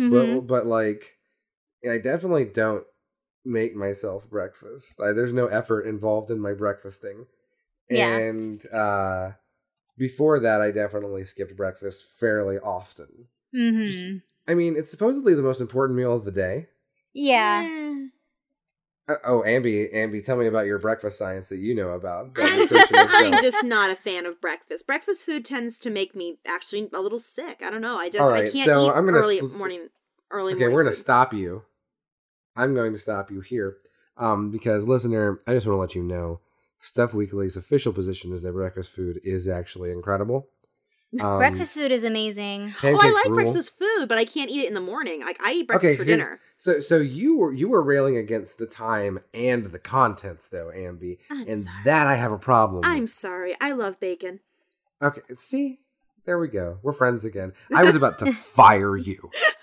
Mhm. 0.00 0.10
But 0.10 0.46
but 0.46 0.66
like, 0.66 1.18
I 1.88 1.98
definitely 1.98 2.46
don't 2.46 2.84
make 3.44 3.76
myself 3.76 4.30
breakfast. 4.30 4.98
I, 4.98 5.12
there's 5.12 5.32
no 5.34 5.46
effort 5.46 5.82
involved 5.82 6.30
in 6.30 6.40
my 6.40 6.54
breakfasting. 6.54 7.26
Yeah. 7.90 8.16
And 8.16 8.64
uh, 8.72 9.32
before 9.98 10.40
that, 10.40 10.62
I 10.62 10.70
definitely 10.70 11.24
skipped 11.24 11.56
breakfast 11.56 12.04
fairly 12.18 12.58
often. 12.58 13.28
Mm-hmm. 13.54 14.18
I 14.50 14.54
mean, 14.54 14.76
it's 14.76 14.90
supposedly 14.90 15.34
the 15.34 15.42
most 15.42 15.60
important 15.60 15.98
meal 15.98 16.14
of 16.14 16.24
the 16.24 16.30
day. 16.30 16.68
Yeah. 17.12 18.06
Uh, 19.08 19.14
oh, 19.24 19.42
Ambi, 19.46 19.92
Ambi, 19.94 20.22
tell 20.22 20.36
me 20.36 20.46
about 20.46 20.66
your 20.66 20.78
breakfast 20.78 21.16
science 21.18 21.48
that 21.48 21.56
you 21.56 21.74
know 21.74 21.90
about. 21.90 22.30
I'm 22.38 23.40
just 23.40 23.62
not 23.62 23.90
a 23.90 23.96
fan 23.96 24.26
of 24.26 24.40
breakfast. 24.40 24.86
Breakfast 24.86 25.24
food 25.24 25.44
tends 25.44 25.78
to 25.80 25.90
make 25.90 26.14
me 26.14 26.38
actually 26.46 26.90
a 26.92 27.00
little 27.00 27.18
sick. 27.18 27.62
I 27.64 27.70
don't 27.70 27.80
know. 27.80 27.96
I 27.96 28.10
just 28.10 28.22
All 28.22 28.32
I 28.32 28.42
can't 28.42 28.66
so 28.66 28.84
eat 28.84 28.90
I'm 28.90 29.06
gonna 29.06 29.18
early 29.18 29.38
s- 29.40 29.54
morning. 29.54 29.88
Early 30.30 30.52
okay, 30.52 30.60
morning. 30.60 30.74
we're 30.74 30.82
gonna 30.82 30.94
food. 30.94 31.00
stop 31.02 31.32
you. 31.32 31.62
I'm 32.54 32.74
going 32.74 32.92
to 32.92 32.98
stop 32.98 33.30
you 33.30 33.40
here, 33.40 33.76
um, 34.16 34.50
because 34.50 34.86
listener, 34.88 35.38
I 35.46 35.52
just 35.52 35.66
want 35.66 35.76
to 35.76 35.80
let 35.80 35.94
you 35.94 36.02
know, 36.02 36.40
Stuff 36.80 37.14
Weekly's 37.14 37.56
official 37.56 37.92
position 37.92 38.32
is 38.32 38.42
that 38.42 38.52
breakfast 38.52 38.90
food 38.90 39.20
is 39.24 39.46
actually 39.48 39.92
incredible. 39.92 40.48
Um, 41.18 41.38
Breakfast 41.38 41.72
food 41.74 41.90
is 41.90 42.04
amazing. 42.04 42.74
Oh, 42.82 42.88
I 43.00 43.10
like 43.10 43.26
rule. 43.26 43.36
breakfast 43.36 43.72
food, 43.78 44.08
but 44.08 44.18
I 44.18 44.26
can't 44.26 44.50
eat 44.50 44.60
it 44.60 44.68
in 44.68 44.74
the 44.74 44.80
morning. 44.80 45.20
Like 45.22 45.38
I 45.42 45.52
eat 45.52 45.66
breakfast 45.66 45.98
for 45.98 46.04
here's- 46.04 46.20
dinner. 46.20 46.40
So, 46.58 46.80
so 46.80 46.96
you 46.98 47.38
were 47.38 47.52
you 47.52 47.68
were 47.70 47.80
railing 47.82 48.16
against 48.18 48.58
the 48.58 48.66
time 48.66 49.20
and 49.32 49.64
the 49.66 49.78
contents, 49.78 50.48
though, 50.50 50.70
Ambi, 50.74 51.16
I'm 51.30 51.48
and 51.48 51.60
sorry. 51.62 51.76
that 51.84 52.06
I 52.08 52.16
have 52.16 52.32
a 52.32 52.38
problem. 52.38 52.82
I'm 52.84 53.02
with. 53.02 53.10
sorry. 53.10 53.56
I 53.60 53.72
love 53.72 53.98
bacon. 54.00 54.40
okay. 55.00 55.22
See, 55.34 55.78
there 56.26 56.38
we 56.38 56.48
go. 56.48 56.78
We're 56.82 56.92
friends 56.92 57.24
again. 57.24 57.52
I 57.74 57.84
was 57.84 57.94
about 57.94 58.18
to 58.18 58.30
fire 58.58 58.96
you. 58.96 59.30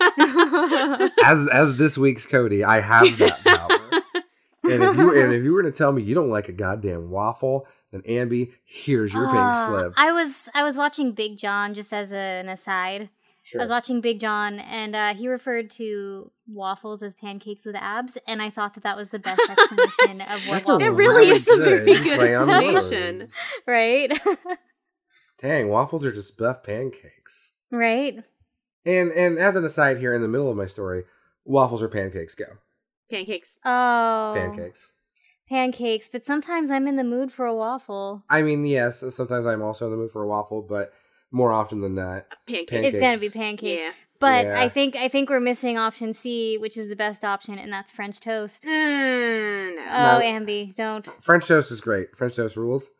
as 1.24 1.48
as 1.52 1.76
this 1.76 1.96
week's 1.96 2.26
Cody, 2.26 2.64
I 2.64 2.80
have 2.80 3.16
that 3.18 3.44
power. 3.44 4.22
and 4.72 4.82
if 4.82 4.96
you 4.96 5.22
and 5.22 5.32
if 5.32 5.44
you 5.44 5.52
were 5.52 5.62
to 5.62 5.70
tell 5.72 5.92
me 5.92 6.02
you 6.02 6.14
don't 6.14 6.30
like 6.30 6.48
a 6.48 6.52
goddamn 6.52 7.10
waffle, 7.10 7.66
then 8.04 8.28
Ambi, 8.28 8.52
here's 8.64 9.12
your 9.12 9.26
pink 9.26 9.36
Uh, 9.38 9.68
slip. 9.68 9.92
I 9.96 10.12
was 10.12 10.48
I 10.54 10.62
was 10.62 10.76
watching 10.76 11.12
Big 11.12 11.36
John 11.38 11.74
just 11.74 11.92
as 11.92 12.12
a, 12.12 12.16
an 12.40 12.48
aside. 12.48 13.10
Sure. 13.42 13.60
I 13.60 13.64
was 13.64 13.70
watching 13.70 14.00
Big 14.00 14.18
John, 14.18 14.58
and 14.58 14.96
uh, 14.96 15.14
he 15.14 15.28
referred 15.28 15.70
to 15.72 16.32
waffles 16.48 17.00
as 17.02 17.14
pancakes 17.14 17.64
with 17.64 17.76
abs, 17.76 18.18
and 18.26 18.42
I 18.42 18.50
thought 18.50 18.74
that 18.74 18.82
that 18.82 18.96
was 18.96 19.10
the 19.10 19.20
best 19.20 19.40
explanation 19.50 20.20
of 20.22 20.40
what 20.48 20.64
That's 20.64 20.68
a 20.68 20.72
waffles 20.72 20.82
It 20.82 20.90
really 20.90 21.28
is 21.28 21.46
a 21.48 21.56
very 21.56 21.84
good 21.86 22.02
good 22.02 22.16
play 22.18 22.34
on 22.34 22.50
explanation. 22.50 23.28
right, 23.66 24.18
Dang, 25.38 25.68
waffles 25.68 26.04
are 26.04 26.12
just 26.12 26.36
buff 26.38 26.62
pancakes. 26.62 27.52
right. 27.70 28.24
And 28.84 29.10
and 29.12 29.38
as 29.38 29.54
an 29.56 29.64
aside 29.64 29.98
here 29.98 30.14
in 30.14 30.22
the 30.22 30.28
middle 30.28 30.48
of 30.50 30.56
my 30.56 30.66
story, 30.66 31.04
waffles 31.44 31.82
or 31.82 31.88
pancakes 31.88 32.34
go. 32.34 32.44
Pancakes. 33.10 33.58
Oh, 33.64 34.32
Pancakes. 34.36 34.92
Pancakes. 35.48 36.08
But 36.08 36.24
sometimes 36.24 36.70
I'm 36.70 36.86
in 36.86 36.96
the 36.96 37.04
mood 37.04 37.32
for 37.32 37.46
a 37.46 37.54
waffle. 37.54 38.24
I 38.28 38.42
mean, 38.42 38.64
yes, 38.64 39.04
sometimes 39.14 39.46
I'm 39.46 39.62
also 39.62 39.86
in 39.86 39.90
the 39.92 39.96
mood 39.96 40.10
for 40.10 40.22
a 40.22 40.26
waffle, 40.28 40.62
but 40.62 40.92
more 41.30 41.52
often 41.52 41.80
than 41.80 41.94
not, 41.94 42.26
Pancakes. 42.46 42.70
Pancakes. 42.70 42.94
It's 42.96 43.02
gonna 43.02 43.18
be 43.18 43.28
pancakes. 43.30 43.82
Yeah. 43.84 43.92
But 44.18 44.46
Yeah. 44.46 44.60
I 44.62 44.68
think 44.68 44.96
I 44.96 45.08
think 45.08 45.28
we're 45.28 45.40
missing 45.40 45.76
option 45.76 46.12
C, 46.14 46.56
which 46.56 46.76
is 46.76 46.88
the 46.88 46.96
best 46.96 47.24
option, 47.24 47.58
and 47.58 47.70
that's 47.72 47.92
French 47.92 48.20
toast. 48.20 48.64
Mm, 48.64 49.76
no. 49.76 49.82
Oh, 49.82 50.18
No. 50.18 50.24
Ambi, 50.24 50.74
don't. 50.74 51.06
French 51.22 51.46
toast 51.46 51.70
is 51.70 51.80
great. 51.80 52.16
French 52.16 52.36
toast 52.36 52.56
rules. 52.56 52.90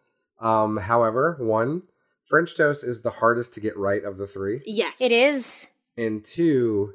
Um, 0.40 0.76
however, 0.76 1.36
one, 1.40 1.82
French 2.28 2.54
toast 2.56 2.84
is 2.84 3.00
the 3.00 3.10
hardest 3.10 3.54
to 3.54 3.60
get 3.60 3.76
right 3.78 4.04
of 4.04 4.18
the 4.18 4.26
three, 4.26 4.60
yes. 4.66 4.94
It 5.00 5.12
is. 5.12 5.68
and 5.96 6.22
two, 6.22 6.92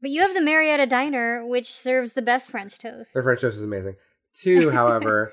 But 0.00 0.10
you 0.10 0.20
have 0.20 0.34
the 0.34 0.40
Marietta 0.42 0.86
Diner, 0.86 1.44
which 1.44 1.66
serves 1.68 2.12
the 2.12 2.22
best 2.22 2.48
French 2.50 2.78
toast. 2.78 3.14
their 3.14 3.24
French 3.24 3.40
toast 3.40 3.56
is 3.56 3.64
amazing. 3.64 3.96
Two, 4.40 4.70
however, 4.78 5.32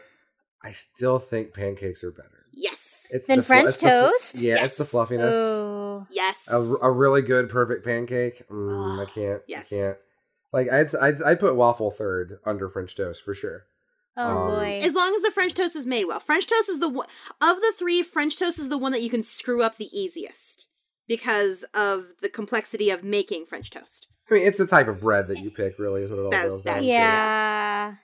I 0.64 0.72
still 0.72 1.20
think 1.20 1.54
pancakes 1.54 2.04
are 2.04 2.12
better. 2.12 2.46
Yes. 2.52 3.08
It's 3.12 3.28
Than 3.28 3.38
the 3.38 3.44
flu- 3.44 3.56
French 3.56 3.68
it's 3.70 3.78
the 3.78 3.88
flu- 3.90 3.90
toast? 4.12 4.42
yeah, 4.42 4.64
it's 4.66 4.78
the 4.78 4.86
fluffiness. 4.86 5.34
Oh, 5.36 6.08
Yes. 6.12 6.48
A, 6.50 6.58
a 6.58 6.92
really 6.92 7.22
good 7.22 7.50
perfect 7.50 7.84
pancake. 7.86 8.48
Mm, 8.50 9.02
I 9.02 9.10
can't. 9.10 9.42
yes. 9.48 9.68
I 9.72 9.76
can't. 9.76 9.98
Like 10.52 10.72
I'd, 10.72 10.94
I'd 10.96 11.22
I'd 11.24 11.40
put 11.40 11.56
waffle 11.56 11.90
third 11.92 12.38
under 12.46 12.70
French 12.70 12.96
toast 12.96 13.24
for 13.24 13.34
sure. 13.34 13.64
oh 14.16 14.28
Um, 14.28 14.48
boy. 14.50 14.80
as 14.84 14.94
long 14.94 15.14
as 15.16 15.22
the 15.24 15.32
French 15.32 15.54
toast 15.56 15.76
is 15.76 15.86
made 15.88 16.06
well. 16.06 16.20
French 16.20 16.46
toast 16.48 16.70
is 16.70 16.80
the 16.80 16.90
one 16.90 17.08
of 17.42 17.58
the 17.60 17.74
three. 17.78 18.04
French 18.04 18.38
toast 18.38 18.60
is 18.60 18.70
the 18.70 18.78
one 18.78 18.92
that 18.92 19.02
you 19.02 19.10
can 19.10 19.24
screw 19.24 19.64
up 19.64 19.78
the 19.78 19.90
easiest 19.98 20.68
because 21.08 21.66
of 21.74 22.06
the 22.22 22.30
complexity 22.30 22.90
of 22.92 23.04
making 23.04 23.46
French 23.48 23.70
toast. 23.72 24.08
I 24.30 24.36
mean, 24.36 24.48
it's 24.48 24.60
the 24.60 24.68
type 24.68 24.88
of 24.88 25.02
bread 25.02 25.28
that 25.30 25.40
you 25.40 25.50
pick. 25.50 25.78
Really, 25.80 26.04
is 26.04 26.10
what 26.12 26.20
it 26.20 26.24
all 26.24 26.30
That's- 26.32 26.52
boils 26.52 26.64
down 26.64 26.78
to. 26.78 26.84
yeah. 26.86 27.96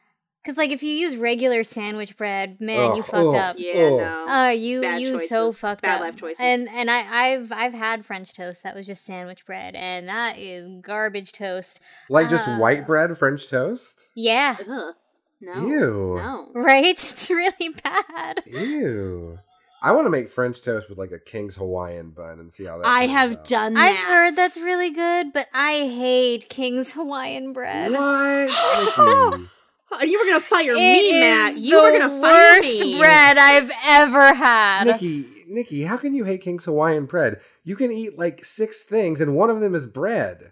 Because 0.50 0.58
like 0.58 0.72
if 0.72 0.82
you 0.82 0.90
use 0.90 1.16
regular 1.16 1.64
sandwich 1.64 2.18
bread, 2.18 2.60
man, 2.60 2.96
you 2.96 3.04
fucked 3.04 3.14
ugh. 3.28 3.36
up. 3.36 3.56
Yeah, 3.60 3.74
Oh. 3.76 3.98
no. 4.00 4.26
Oh, 4.28 4.50
you 4.50 4.82
Bad 4.82 5.00
you 5.00 5.20
so 5.20 5.46
choices. 5.50 5.60
fucked 5.60 5.82
Bad 5.84 5.96
up. 5.98 6.02
life 6.02 6.16
choices. 6.16 6.40
And 6.40 6.68
and 6.70 6.90
I 6.90 7.04
I've 7.34 7.52
I've 7.52 7.74
had 7.74 8.04
French 8.04 8.34
toast 8.34 8.64
that 8.64 8.74
was 8.76 8.88
just 8.88 9.06
sandwich 9.06 9.46
bread, 9.46 9.76
and 9.76 10.08
that 10.08 10.40
is 10.40 10.68
garbage 10.82 11.34
toast. 11.34 11.82
Like 12.10 12.32
just 12.32 12.48
Uh, 12.48 12.58
white 12.58 12.88
bread 12.88 13.16
French 13.16 13.48
toast. 13.48 14.08
Yeah, 14.16 14.56
Ugh. 14.68 14.96
No. 15.40 15.68
Ew. 15.68 16.16
No. 16.20 16.50
right. 16.56 16.84
It's 16.88 17.30
really 17.30 17.70
bad. 17.84 18.42
Ew. 18.48 19.38
I 19.84 19.92
want 19.92 20.08
to 20.08 20.10
make 20.10 20.32
French 20.32 20.62
toast 20.62 20.90
with 20.90 20.98
like 20.98 21.12
a 21.12 21.20
King's 21.20 21.58
Hawaiian 21.58 22.10
bun 22.10 22.40
and 22.40 22.52
see 22.52 22.66
how 22.66 22.80
that. 22.80 22.88
I 22.88 23.04
have 23.06 23.34
out. 23.34 23.46
done 23.46 23.76
That. 23.76 23.88
I've 23.88 23.98
heard 23.98 24.36
that's 24.36 24.58
really 24.58 24.90
good, 24.90 25.32
but 25.32 25.46
I 25.54 25.88
hate 25.88 26.50
King's 26.50 26.94
Hawaiian 26.94 27.54
bread. 27.54 27.92
What? 27.92 29.40
Nikki? 29.92 30.12
You 30.12 30.20
were 30.20 30.26
gonna 30.26 30.40
fire 30.42 30.72
It 30.74 30.76
me, 30.76 31.00
is 31.00 31.20
Matt. 31.22 31.58
You 31.58 31.82
were 31.82 31.92
gonna 31.98 32.22
fire 32.22 32.60
me. 32.62 32.80
worst 32.94 33.00
bread 33.00 33.38
I've 33.38 33.72
ever 33.86 34.34
had. 34.34 34.86
Nikki, 34.88 35.26
Nikki, 35.48 35.84
how 35.84 35.98
can 35.98 36.14
you 36.14 36.26
hate 36.26 36.42
King's 36.42 36.66
Hawaiian 36.66 37.06
bread? 37.06 37.40
You 37.64 37.76
can 37.76 37.92
eat 37.92 38.18
like 38.18 38.46
six 38.46 38.84
things, 38.84 39.20
and 39.22 39.36
one 39.36 39.50
of 39.50 39.60
them 39.62 39.74
is 39.76 39.88
bread. 39.88 40.52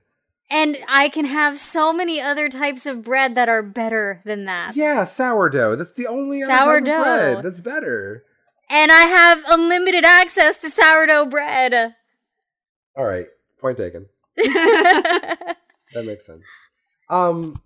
And 0.49 0.77
I 0.87 1.09
can 1.09 1.25
have 1.25 1.59
so 1.59 1.91
many 1.91 2.21
other 2.21 2.47
types 2.47 2.85
of 2.85 3.01
bread 3.03 3.35
that 3.35 3.49
are 3.49 3.61
better 3.61 4.21
than 4.25 4.45
that. 4.45 4.75
Yeah, 4.77 5.03
sourdough. 5.03 5.75
That's 5.75 5.91
the 5.93 6.07
only 6.07 6.41
other 6.41 6.51
type 6.51 6.61
of 6.61 6.65
Sourdough. 6.67 7.03
bread 7.03 7.43
that's 7.43 7.59
better. 7.59 8.23
And 8.69 8.91
I 8.91 9.01
have 9.03 9.43
unlimited 9.49 10.05
access 10.05 10.57
to 10.59 10.69
sourdough 10.69 11.25
bread. 11.27 11.95
All 12.95 13.05
right, 13.05 13.27
point 13.59 13.77
taken. 13.77 14.07
That 15.93 16.05
makes 16.05 16.25
sense. 16.25 16.43
Um, 17.09 17.59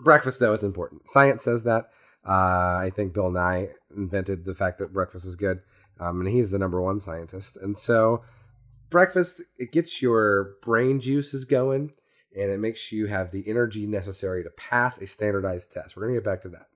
breakfast 0.00 0.40
though 0.40 0.54
is 0.54 0.62
important. 0.62 1.08
Science 1.08 1.42
says 1.44 1.64
that. 1.64 1.90
Uh, 2.26 2.76
I 2.80 2.90
think 2.94 3.14
Bill 3.14 3.30
Nye 3.30 3.68
invented 3.96 4.44
the 4.44 4.54
fact 4.54 4.78
that 4.78 4.92
breakfast 4.92 5.24
is 5.24 5.36
good, 5.36 5.60
um, 5.98 6.20
and 6.20 6.28
he's 6.28 6.50
the 6.50 6.58
number 6.58 6.82
one 6.82 7.00
scientist. 7.00 7.56
And 7.56 7.76
so, 7.76 8.22
breakfast 8.90 9.40
it 9.56 9.72
gets 9.72 10.02
your 10.02 10.56
brain 10.62 11.00
juices 11.00 11.44
going, 11.44 11.92
and 12.36 12.50
it 12.50 12.58
makes 12.58 12.92
you 12.92 13.06
have 13.06 13.30
the 13.30 13.48
energy 13.48 13.86
necessary 13.86 14.42
to 14.42 14.50
pass 14.50 15.00
a 15.00 15.06
standardized 15.06 15.72
test. 15.72 15.96
We're 15.96 16.02
gonna 16.02 16.14
get 16.14 16.24
back 16.24 16.42
to 16.42 16.48
that, 16.50 16.66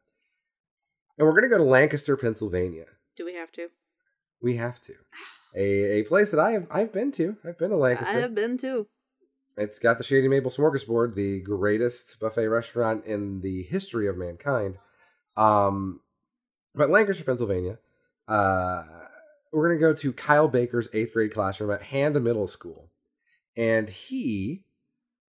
and 1.18 1.26
we're 1.26 1.34
gonna 1.34 1.48
go 1.48 1.58
to 1.58 1.64
Lancaster, 1.64 2.16
Pennsylvania. 2.16 2.86
Do 3.16 3.24
we 3.24 3.34
have 3.34 3.52
to? 3.52 3.68
We 4.40 4.56
have 4.56 4.80
to 4.82 4.94
a 5.54 6.00
a 6.00 6.02
place 6.04 6.30
that 6.30 6.40
I've 6.40 6.66
I've 6.70 6.92
been 6.92 7.12
to. 7.12 7.36
I've 7.44 7.58
been 7.58 7.70
to 7.70 7.76
Lancaster. 7.76 8.16
I 8.16 8.20
have 8.20 8.34
been 8.34 8.58
too. 8.58 8.86
It's 9.56 9.78
got 9.78 9.98
the 9.98 10.04
Shady 10.04 10.28
Maple 10.28 10.50
Smorgasbord, 10.50 11.14
the 11.14 11.40
greatest 11.40 12.18
buffet 12.18 12.48
restaurant 12.48 13.04
in 13.04 13.40
the 13.40 13.62
history 13.64 14.08
of 14.08 14.16
mankind. 14.16 14.78
Um, 15.36 16.00
but 16.74 16.90
Lancaster, 16.90 17.24
Pennsylvania. 17.24 17.78
Uh, 18.26 18.84
we're 19.52 19.68
gonna 19.68 19.80
go 19.80 19.92
to 19.92 20.12
Kyle 20.12 20.48
Byler's 20.48 20.88
eighth 20.94 21.12
grade 21.12 21.32
classroom 21.32 21.70
at 21.70 21.82
Hand 21.82 22.22
Middle 22.22 22.48
School, 22.48 22.90
and 23.56 23.90
he 23.90 24.64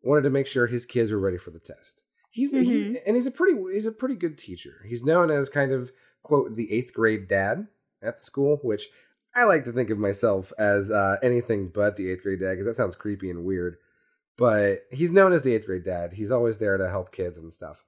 wanted 0.04 0.24
to 0.24 0.30
make 0.30 0.48
sure 0.48 0.68
his 0.68 0.86
kids 0.86 1.12
were 1.12 1.20
ready 1.20 1.38
for 1.38 1.50
the 1.52 1.60
test. 1.60 2.04
He's 2.30 2.52
he, 2.52 2.98
and 3.06 3.16
he's 3.16 3.26
a 3.26 3.32
pretty 3.32 3.60
he's 3.74 3.88
a 3.88 3.92
pretty 3.92 4.16
good 4.16 4.38
teacher. 4.38 4.86
He's 4.88 5.04
known 5.04 5.32
as 5.32 5.50
kind 5.50 5.72
of 5.72 5.92
quote 6.22 6.56
the 6.56 6.72
eighth 6.72 6.94
grade 6.94 7.28
dad 7.28 7.68
at 8.02 8.20
the 8.20 8.24
school, 8.24 8.60
which 8.62 8.90
I 9.36 9.46
like 9.46 9.66
to 9.66 9.72
think 9.72 9.90
of 9.90 9.98
myself 9.98 10.54
as 10.58 10.92
uh, 10.92 11.18
anything 11.24 11.70
but 11.70 11.96
the 11.96 12.12
eighth 12.12 12.24
grade 12.24 12.40
dad 12.40 12.52
because 12.52 12.66
that 12.66 12.76
sounds 12.76 12.96
creepy 12.96 13.30
and 13.30 13.44
weird 13.44 13.78
but 14.38 14.80
he's 14.92 15.12
known 15.12 15.34
as 15.34 15.42
the 15.44 15.54
eighth 15.54 15.66
grade 15.66 15.84
dad. 15.84 16.14
He's 16.14 16.32
always 16.32 16.58
there 16.58 16.78
to 16.78 16.90
help 16.90 17.12
kids 17.12 17.38
and 17.38 17.52
stuff. 17.54 17.86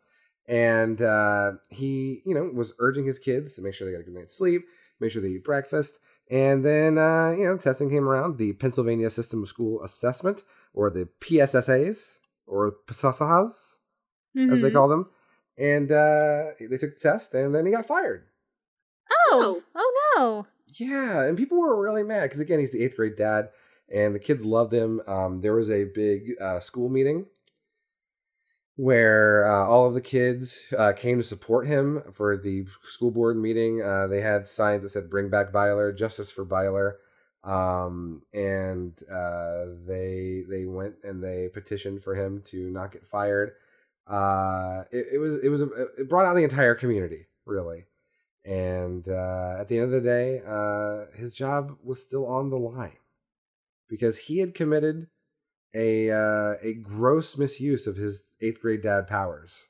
And 0.47 1.01
uh, 1.01 1.53
he, 1.69 2.21
you 2.25 2.35
know, 2.35 2.43
was 2.53 2.73
urging 2.79 3.05
his 3.05 3.19
kids 3.19 3.53
to 3.53 3.61
make 3.61 3.73
sure 3.73 3.87
they 3.87 3.93
got 3.93 4.01
a 4.01 4.03
good 4.03 4.13
night's 4.13 4.37
sleep, 4.37 4.63
make 4.99 5.11
sure 5.11 5.21
they 5.21 5.29
eat 5.29 5.43
breakfast. 5.43 5.99
And 6.29 6.63
then, 6.63 6.97
uh, 6.97 7.31
you 7.31 7.45
know, 7.45 7.57
testing 7.57 7.89
came 7.89 8.07
around. 8.07 8.37
The 8.37 8.53
Pennsylvania 8.53 9.09
System 9.09 9.43
of 9.43 9.49
School 9.49 9.81
Assessment, 9.83 10.43
or 10.73 10.89
the 10.89 11.07
PSSAs, 11.21 12.17
or 12.45 12.75
PSSAs, 12.87 13.77
as 14.49 14.61
they 14.61 14.69
Mhm. 14.69 14.73
call 14.73 14.87
them. 14.89 15.09
And 15.57 15.91
uh, 15.91 16.51
they 16.59 16.77
took 16.77 16.95
the 16.95 16.99
test, 17.01 17.33
and 17.33 17.53
then 17.53 17.65
he 17.65 17.71
got 17.71 17.85
fired. 17.85 18.25
Oh, 19.31 19.61
oh 19.75 20.13
no. 20.17 20.47
Yeah, 20.67 21.21
and 21.23 21.37
people 21.37 21.59
were 21.59 21.79
really 21.81 22.03
mad 22.03 22.23
because 22.23 22.39
again, 22.39 22.59
he's 22.59 22.71
the 22.71 22.83
eighth 22.83 22.95
grade 22.95 23.15
dad, 23.15 23.49
and 23.91 24.15
the 24.15 24.19
kids 24.19 24.43
loved 24.43 24.73
him. 24.73 25.01
Um, 25.07 25.41
there 25.41 25.55
was 25.55 25.69
a 25.69 25.85
big 25.85 26.33
uh, 26.41 26.59
school 26.59 26.89
meeting, 26.89 27.25
where 28.75 29.47
uh, 29.47 29.65
all 29.67 29.85
of 29.87 29.93
the 29.93 30.01
kids 30.01 30.61
uh, 30.77 30.93
came 30.93 31.17
to 31.17 31.23
support 31.23 31.67
him 31.67 32.01
for 32.11 32.37
the 32.37 32.65
school 32.83 33.11
board 33.11 33.37
meeting. 33.37 33.81
Uh, 33.81 34.07
they 34.07 34.21
had 34.21 34.47
signs 34.47 34.83
that 34.83 34.89
said 34.89 35.09
"Bring 35.09 35.29
back 35.29 35.51
Byler, 35.51 35.91
Justice 35.91 36.31
for 36.31 36.45
Byler," 36.45 36.97
um, 37.43 38.23
and 38.33 38.93
uh, 39.11 39.65
they 39.85 40.43
they 40.49 40.65
went 40.65 40.95
and 41.03 41.23
they 41.23 41.49
petitioned 41.53 42.03
for 42.03 42.15
him 42.15 42.41
to 42.47 42.69
not 42.71 42.91
get 42.91 43.05
fired. 43.05 43.51
Uh, 44.07 44.83
it, 44.91 45.07
it 45.13 45.17
was 45.19 45.35
it 45.43 45.49
was 45.49 45.61
it 45.61 46.09
brought 46.09 46.25
out 46.25 46.35
the 46.35 46.43
entire 46.43 46.75
community 46.75 47.27
really, 47.45 47.85
and 48.45 49.07
at 49.07 49.67
the 49.67 49.77
end 49.77 49.85
of 49.85 49.91
the 49.91 50.01
day, 50.01 50.41
his 51.15 51.33
job 51.33 51.77
was 51.83 52.01
still 52.01 52.25
on 52.25 52.49
the 52.49 52.57
line 52.57 52.97
because 53.93 54.17
he 54.17 54.39
had 54.39 54.55
committed 54.55 55.05
a 55.75 56.09
uh, 56.09 56.55
a 56.63 56.73
gross 56.73 57.37
misuse 57.37 57.85
of 57.85 57.95
his 57.95 58.23
eighth 58.41 58.59
grade 58.59 58.81
dad 58.81 59.05
powers. 59.05 59.67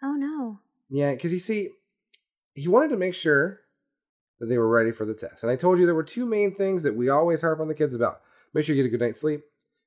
Oh 0.00 0.12
no! 0.12 0.60
Yeah, 0.88 1.10
because 1.10 1.32
you 1.32 1.40
see, 1.40 1.70
he 2.54 2.68
wanted 2.68 2.90
to 2.90 2.96
make 2.96 3.14
sure 3.14 3.58
that 4.38 4.46
they 4.46 4.58
were 4.58 4.68
ready 4.68 4.92
for 4.92 5.04
the 5.04 5.12
test, 5.12 5.42
and 5.42 5.50
I 5.50 5.56
told 5.56 5.80
you 5.80 5.86
there 5.86 5.94
were 5.96 6.04
two 6.04 6.24
main 6.24 6.54
things 6.54 6.84
that 6.84 6.94
we 6.94 7.08
always 7.08 7.40
harp 7.40 7.58
on 7.58 7.66
the 7.66 7.74
kids 7.74 7.96
about: 7.96 8.20
make 8.54 8.64
sure 8.64 8.76
you 8.76 8.82
get 8.84 8.86
a 8.86 8.96
good 8.96 9.04
night's 9.04 9.22
sleep, 9.22 9.40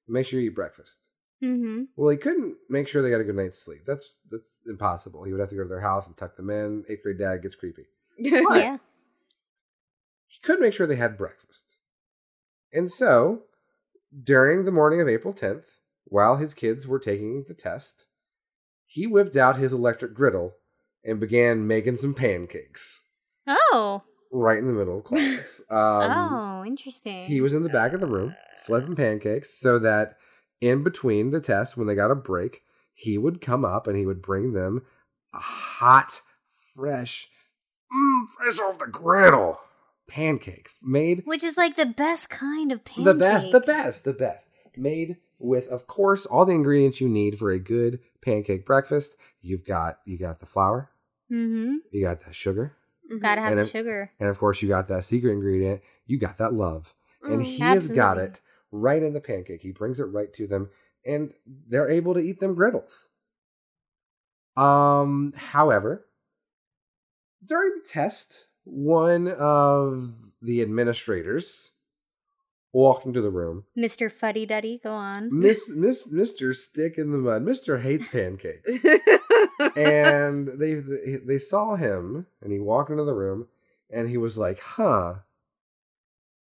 make 0.05 0.26
sure 0.26 0.41
you 0.41 0.49
eat 0.49 0.55
breakfast. 0.55 0.97
Mm-hmm. 1.41 1.84
Well, 1.95 2.09
he 2.09 2.17
couldn't 2.17 2.57
make 2.69 2.89
sure 2.89 3.01
they 3.01 3.09
got 3.09 3.22
a 3.22 3.24
good 3.24 3.38
night's 3.38 3.63
sleep. 3.63 3.84
That's 3.88 4.17
that's 4.30 4.57
impossible. 4.67 5.24
He 5.24 5.32
would 5.32 5.39
have 5.39 5.49
to 5.49 5.55
go 5.55 5.63
to 5.63 5.69
their 5.69 5.80
house 5.80 6.07
and 6.07 6.17
tuck 6.17 6.36
them 6.36 6.49
in. 6.49 6.84
Eighth 6.89 7.03
grade 7.03 7.19
dad 7.19 7.41
gets 7.41 7.55
creepy. 7.55 7.86
Oh, 8.34 8.53
yeah. 8.53 8.80
He 10.28 10.39
could 10.43 10.59
make 10.59 10.74
sure 10.74 10.86
they 10.86 10.97
had 10.97 11.17
breakfast, 11.17 11.78
and 12.74 12.91
so 12.91 13.43
during 14.24 14.66
the 14.66 14.72
morning 14.72 15.01
of 15.01 15.07
April 15.07 15.34
10th, 15.34 15.66
while 16.05 16.38
his 16.38 16.53
kids 16.53 16.88
were 16.88 16.99
taking 16.99 17.45
the 17.47 17.53
test, 17.53 18.05
he 18.86 19.07
whipped 19.07 19.36
out 19.38 19.57
his 19.57 19.72
electric 19.74 20.14
griddle 20.14 20.53
and 21.03 21.20
began 21.20 21.68
making 21.68 21.97
some 21.97 22.14
pancakes 22.14 23.03
Oh. 23.47 24.03
right 24.32 24.57
in 24.59 24.68
the 24.68 24.74
middle 24.74 24.97
of 24.99 25.03
class. 25.03 25.62
Um, 25.72 26.34
oh, 26.34 26.66
interesting. 26.66 27.24
He 27.26 27.39
was 27.41 27.53
in 27.53 27.64
the 27.64 27.70
back 27.70 27.93
of 27.93 28.01
the 28.01 28.07
room 28.07 28.32
flipping 28.66 28.95
pancakes 28.95 29.57
so 29.57 29.80
that 29.80 30.18
in 30.59 30.84
between 30.84 31.32
the 31.32 31.39
tests, 31.39 31.76
when 31.78 31.88
they 31.88 31.95
got 31.95 32.12
a 32.12 32.16
break, 32.16 32.62
he 32.93 33.18
would 33.18 33.41
come 33.41 33.64
up 33.66 33.88
and 33.88 33.97
he 33.97 34.05
would 34.05 34.22
bring 34.22 34.53
them 34.53 34.84
a 35.34 35.39
hot, 35.39 36.22
fresh, 36.76 37.30
mm, 37.91 38.28
fresh 38.38 38.59
off 38.59 38.78
the 38.80 38.86
griddle 38.88 39.59
pancake 40.12 40.70
made 40.84 41.24
Which 41.26 41.43
is 41.43 41.55
like 41.57 41.76
the 41.78 41.86
best 41.86 42.30
kind 42.30 42.72
of 42.72 42.84
pancake. 42.84 43.05
the 43.05 43.14
best, 43.14 43.51
the 43.51 43.59
best, 43.62 44.03
the 44.03 44.14
best. 44.14 44.49
Made 44.76 45.18
with, 45.39 45.68
of 45.70 45.88
course, 45.88 46.26
all 46.26 46.45
the 46.45 46.53
ingredients 46.53 47.01
you 47.01 47.09
need 47.09 47.38
for 47.39 47.51
a 47.51 47.59
good 47.59 47.99
pancake 48.22 48.66
breakfast. 48.66 49.16
You've 49.41 49.66
got 49.66 49.99
you 50.05 50.18
got 50.18 50.39
the 50.39 50.45
flour, 50.45 50.91
Mm-hmm. 51.32 51.76
you 51.91 52.01
got 52.03 52.24
that 52.26 52.36
sugar, 52.36 52.76
Gotta 53.22 53.41
have 53.41 53.51
And 53.51 53.59
the 53.59 53.64
if- 53.64 53.70
sugar. 53.70 54.12
and 54.20 54.30
of 54.30 54.38
course 54.38 54.62
you 54.62 54.68
got 54.70 54.88
that 54.89 55.03
secret 55.05 55.32
ingredient. 55.32 55.82
You 56.05 56.18
got 56.20 56.38
that 56.38 56.53
love, 56.53 56.93
and 57.24 57.41
Mm, 57.41 57.45
he 57.45 57.59
has 57.59 57.88
got 57.88 58.18
absolutely. 58.18 58.24
it 58.34 58.41
right 58.72 59.03
in 59.03 59.14
the 59.14 59.22
pancake. 59.22 59.62
He 59.62 59.72
brings 59.72 59.99
it 59.99 60.05
right 60.05 60.32
to 60.34 60.45
them, 60.47 60.70
and 61.05 61.34
they're 61.68 61.89
able 61.89 62.14
to 62.14 62.20
eat 62.20 62.39
them 62.39 62.53
griddles. 62.55 63.07
Um, 64.57 65.34
however, 65.36 66.05
during 67.45 67.72
the 67.82 67.88
test, 67.88 68.45
one 68.64 69.28
of 69.28 70.14
the 70.41 70.62
administrators 70.62 71.72
walked 72.74 73.05
into 73.05 73.22
the 73.22 73.30
room 73.30 73.66
Mr. 73.78 74.12
Fuddy 74.12 74.45
Duddy, 74.45 74.80
go 74.82 74.91
on. 74.91 75.30
Miss 75.39 75.70
Miss 75.70 76.09
Mister 76.09 76.53
Stick 76.53 76.97
in 76.97 77.12
the 77.12 77.18
Mud. 77.18 77.43
Mister 77.43 77.80
hates 77.80 78.07
pancakes, 78.07 78.84
and 79.76 80.47
they 80.59 80.76
they 80.76 81.18
they 81.18 81.38
saw 81.38 81.76
him, 81.76 82.28
and 82.41 82.51
he 82.51 82.59
walked 82.59 82.89
into 82.89 83.03
the 83.03 83.14
room, 83.14 83.47
and 83.89 84.07
he 84.07 84.18
was 84.18 84.38
like, 84.38 84.59
"Huh, 84.59 85.16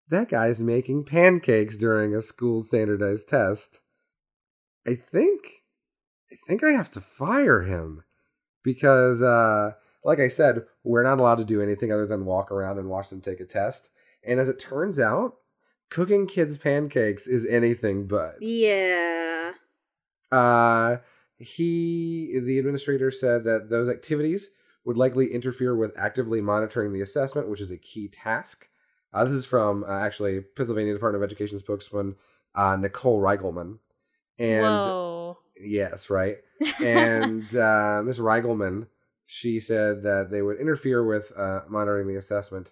that 0.10 0.30
guy's 0.30 0.62
making 0.62 1.06
pancakes 1.06 1.78
during 1.78 2.14
a 2.14 2.22
school 2.22 2.64
standardized 2.64 3.28
test. 3.30 3.82
I 4.88 4.96
think, 4.96 5.64
I 6.32 6.36
think 6.48 6.64
I 6.64 6.72
have 6.72 6.92
to 6.92 7.02
fire 7.02 7.64
him 7.64 8.04
because, 8.64 9.22
uh, 9.22 9.72
like 10.04 10.20
I 10.20 10.28
said, 10.28 10.64
we're 10.84 11.04
not 11.04 11.20
allowed 11.20 11.38
to 11.38 11.46
do 11.46 11.62
anything 11.62 11.92
other 11.92 12.08
than 12.08 12.26
walk 12.26 12.52
around 12.52 12.78
and 12.80 12.90
watch 12.90 13.10
them 13.10 13.22
take 13.22 13.40
a 13.40 13.46
test. 13.46 13.90
And 14.26 14.40
as 14.40 14.50
it 14.50 14.60
turns 14.60 15.00
out." 15.00 15.38
Cooking 15.90 16.26
kids 16.26 16.58
pancakes 16.58 17.28
is 17.28 17.46
anything 17.46 18.08
but. 18.08 18.42
yeah. 18.42 19.52
Uh, 20.32 20.98
he, 21.38 22.40
the 22.44 22.58
administrator, 22.58 23.12
said 23.12 23.44
that 23.44 23.70
those 23.70 23.88
activities 23.88 24.50
would 24.86 24.98
likely 24.98 25.32
interfere 25.32 25.76
with 25.76 25.94
actively 25.96 26.42
monitoring 26.42 26.94
the 26.94 27.02
assessment, 27.02 27.50
which 27.50 27.62
is 27.62 27.70
a 27.70 27.78
key 27.78 28.08
task. 28.08 28.68
Uh, 29.14 29.24
this 29.24 29.34
is 29.34 29.46
from 29.46 29.84
uh, 29.84 30.00
actually 30.00 30.42
Pennsylvania 30.42 30.94
Department 30.94 31.24
of 31.24 31.30
Education 31.30 31.60
spokesman 31.60 32.16
uh, 32.56 32.76
Nicole 32.76 33.22
Reigelman. 33.22 33.78
And 34.40 34.64
Whoa. 34.64 35.38
yes, 35.64 36.10
right. 36.10 36.38
And 36.82 37.56
uh, 37.56 38.02
Ms. 38.04 38.20
Reigelman, 38.20 38.88
she 39.26 39.60
said 39.60 40.04
that 40.04 40.30
they 40.32 40.42
would 40.42 40.60
interfere 40.60 41.04
with 41.04 41.32
uh, 41.38 41.62
monitoring 41.68 42.08
the 42.08 42.16
assessment. 42.16 42.72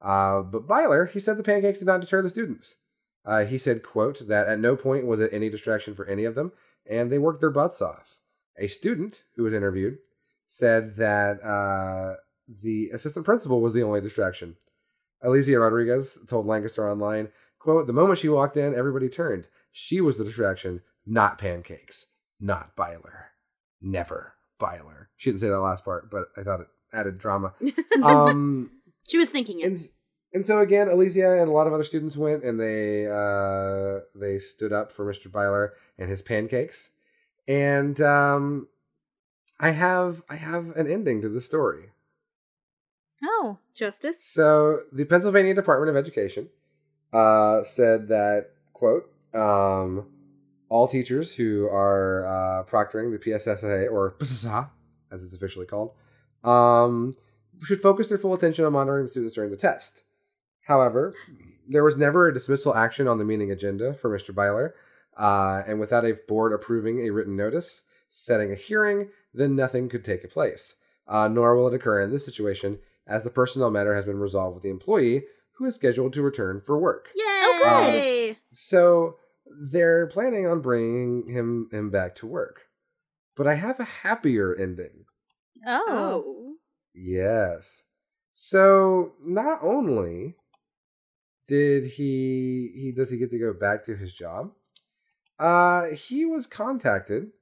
Uh, 0.00 0.40
but 0.40 0.66
Byler, 0.66 1.06
he 1.06 1.18
said 1.18 1.36
the 1.36 1.42
pancakes 1.42 1.78
did 1.78 1.86
not 1.86 2.00
deter 2.00 2.22
the 2.22 2.30
students. 2.30 2.76
Uh, 3.24 3.44
he 3.44 3.58
said, 3.58 3.82
quote, 3.82 4.26
that 4.28 4.48
at 4.48 4.58
no 4.58 4.76
point 4.76 5.06
was 5.06 5.20
it 5.20 5.32
any 5.32 5.50
distraction 5.50 5.94
for 5.94 6.06
any 6.06 6.24
of 6.24 6.34
them, 6.34 6.52
and 6.88 7.12
they 7.12 7.18
worked 7.18 7.40
their 7.40 7.50
butts 7.50 7.82
off. 7.82 8.18
A 8.58 8.66
student 8.66 9.24
who 9.36 9.42
was 9.42 9.52
interviewed 9.52 9.98
said 10.46 10.94
that 10.96 11.42
uh, 11.42 12.16
the 12.48 12.90
assistant 12.90 13.24
principal 13.24 13.60
was 13.60 13.74
the 13.74 13.82
only 13.82 14.00
distraction. 14.00 14.56
Alicia 15.22 15.58
Rodriguez 15.58 16.18
told 16.26 16.46
Lancaster 16.46 16.90
Online, 16.90 17.28
quote, 17.58 17.86
the 17.86 17.92
moment 17.92 18.18
she 18.18 18.28
walked 18.28 18.56
in, 18.56 18.74
everybody 18.74 19.10
turned. 19.10 19.48
She 19.70 20.00
was 20.00 20.16
the 20.16 20.24
distraction, 20.24 20.80
not 21.06 21.38
pancakes, 21.38 22.06
not 22.40 22.74
Byler. 22.74 23.32
Never 23.82 24.34
Byler. 24.60 25.10
She 25.16 25.30
didn't 25.30 25.40
say 25.40 25.48
that 25.48 25.58
last 25.58 25.84
part, 25.84 26.08
but 26.10 26.26
I 26.36 26.44
thought 26.44 26.60
it 26.60 26.68
added 26.92 27.18
drama. 27.18 27.54
Um, 28.02 28.70
she 29.08 29.18
was 29.18 29.28
thinking 29.28 29.60
it. 29.60 29.66
and 29.66 29.76
and 30.32 30.46
so 30.46 30.60
again, 30.60 30.88
Alicia 30.88 31.40
and 31.40 31.50
a 31.50 31.52
lot 31.52 31.66
of 31.66 31.72
other 31.72 31.82
students 31.82 32.16
went 32.16 32.44
and 32.44 32.58
they 32.60 33.06
uh, 33.06 34.00
they 34.14 34.38
stood 34.38 34.72
up 34.72 34.92
for 34.92 35.04
Mr. 35.04 35.30
Byler 35.30 35.74
and 35.98 36.08
his 36.08 36.22
pancakes. 36.22 36.92
And 37.48 38.00
um, 38.00 38.68
I 39.58 39.70
have 39.70 40.22
I 40.30 40.36
have 40.36 40.70
an 40.76 40.86
ending 40.90 41.20
to 41.22 41.28
the 41.28 41.40
story. 41.40 41.90
Oh. 43.22 43.58
Justice? 43.74 44.22
So 44.22 44.82
the 44.92 45.04
Pennsylvania 45.04 45.54
Department 45.54 45.90
of 45.90 45.96
Education 45.96 46.48
uh, 47.12 47.62
said 47.62 48.08
that 48.08 48.50
quote 48.72 49.10
um, 49.34 50.06
all 50.70 50.88
teachers 50.88 51.34
who 51.34 51.66
are 51.66 52.24
uh, 52.26 52.64
proctoring 52.64 53.10
the 53.10 53.18
PSSA 53.18 53.90
or 53.90 54.14
PSSA 54.18 54.70
as 55.12 55.22
it's 55.22 55.34
officially 55.34 55.66
called 55.66 55.92
um, 56.44 57.14
should 57.62 57.82
focus 57.82 58.08
their 58.08 58.16
full 58.16 58.32
attention 58.32 58.64
on 58.64 58.72
monitoring 58.72 59.04
the 59.04 59.10
students 59.10 59.34
during 59.34 59.50
the 59.50 59.56
test. 59.56 60.04
However, 60.62 61.14
there 61.68 61.84
was 61.84 61.96
never 61.96 62.28
a 62.28 62.32
dismissal 62.32 62.74
action 62.74 63.06
on 63.06 63.18
the 63.18 63.24
meeting 63.24 63.50
agenda 63.50 63.92
for 63.92 64.16
Mr. 64.16 64.34
Byler, 64.34 64.74
uh, 65.18 65.62
and 65.66 65.80
without 65.80 66.06
a 66.06 66.16
board 66.28 66.52
approving 66.52 67.06
a 67.06 67.10
written 67.10 67.36
notice 67.36 67.82
setting 68.08 68.50
a 68.50 68.56
hearing, 68.56 69.08
then 69.32 69.54
nothing 69.54 69.88
could 69.88 70.04
take 70.04 70.28
place. 70.30 70.74
Uh, 71.06 71.28
nor 71.28 71.56
will 71.56 71.68
it 71.68 71.74
occur 71.74 72.00
in 72.00 72.10
this 72.10 72.24
situation, 72.24 72.78
as 73.06 73.24
the 73.24 73.30
personnel 73.30 73.70
matter 73.70 73.94
has 73.94 74.04
been 74.04 74.18
resolved 74.18 74.54
with 74.54 74.62
the 74.62 74.70
employee 74.70 75.24
who 75.52 75.64
is 75.64 75.74
scheduled 75.74 76.12
to 76.12 76.22
return 76.22 76.60
for 76.60 76.78
work. 76.78 77.08
Yay! 77.14 78.38
So 78.52 79.16
they're 79.70 80.06
planning 80.06 80.46
on 80.46 80.60
bringing 80.60 81.28
him 81.28 81.68
him 81.70 81.90
back 81.90 82.14
to 82.16 82.26
work. 82.26 82.62
But 83.36 83.46
I 83.46 83.54
have 83.54 83.80
a 83.80 83.84
happier 83.84 84.54
ending. 84.54 85.04
Oh. 85.66 85.84
oh. 85.88 86.54
Yes. 86.94 87.84
So 88.32 89.12
not 89.24 89.62
only 89.62 90.34
did 91.46 91.84
he 91.84 92.70
he 92.74 92.92
does 92.92 93.10
he 93.10 93.18
get 93.18 93.30
to 93.32 93.38
go 93.38 93.52
back 93.52 93.84
to 93.84 93.96
his 93.96 94.14
job, 94.14 94.52
uh, 95.38 95.86
he 95.86 96.24
was 96.24 96.46
contacted 96.46 97.32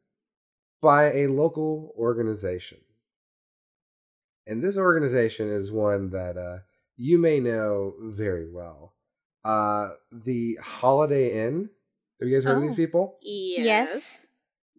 by 0.81 1.13
a 1.13 1.27
local 1.29 1.93
organization, 1.99 2.79
and 4.47 4.63
this 4.63 4.79
organization 4.79 5.53
is 5.53 5.71
one 5.71 6.11
that 6.11 6.37
uh, 6.37 6.59
you 6.97 7.19
may 7.19 7.39
know 7.39 7.95
very 8.01 8.51
well. 8.51 8.95
Uh, 9.45 9.91
the 10.11 10.59
Holiday 10.63 11.47
Inn. 11.47 11.71
Have 12.21 12.29
you 12.29 12.35
guys 12.37 12.45
heard 12.45 12.57
of 12.57 12.63
these 12.63 12.73
Oh. 12.73 12.77
people? 12.77 13.19
Yes. 13.23 14.27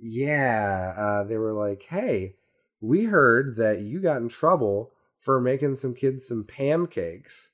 Yeah, 0.02 0.94
uh, 0.98 1.24
they 1.24 1.38
were 1.38 1.54
like, 1.54 1.84
"Hey, 1.84 2.36
we 2.82 3.06
heard 3.06 3.56
that 3.58 3.80
you 3.80 4.00
got 4.00 4.18
in 4.22 4.30
trouble 4.30 4.92
for 5.20 5.42
making 5.42 5.76
some 5.76 5.94
kids 5.94 6.28
some 6.28 6.44
pancakes, 6.46 7.52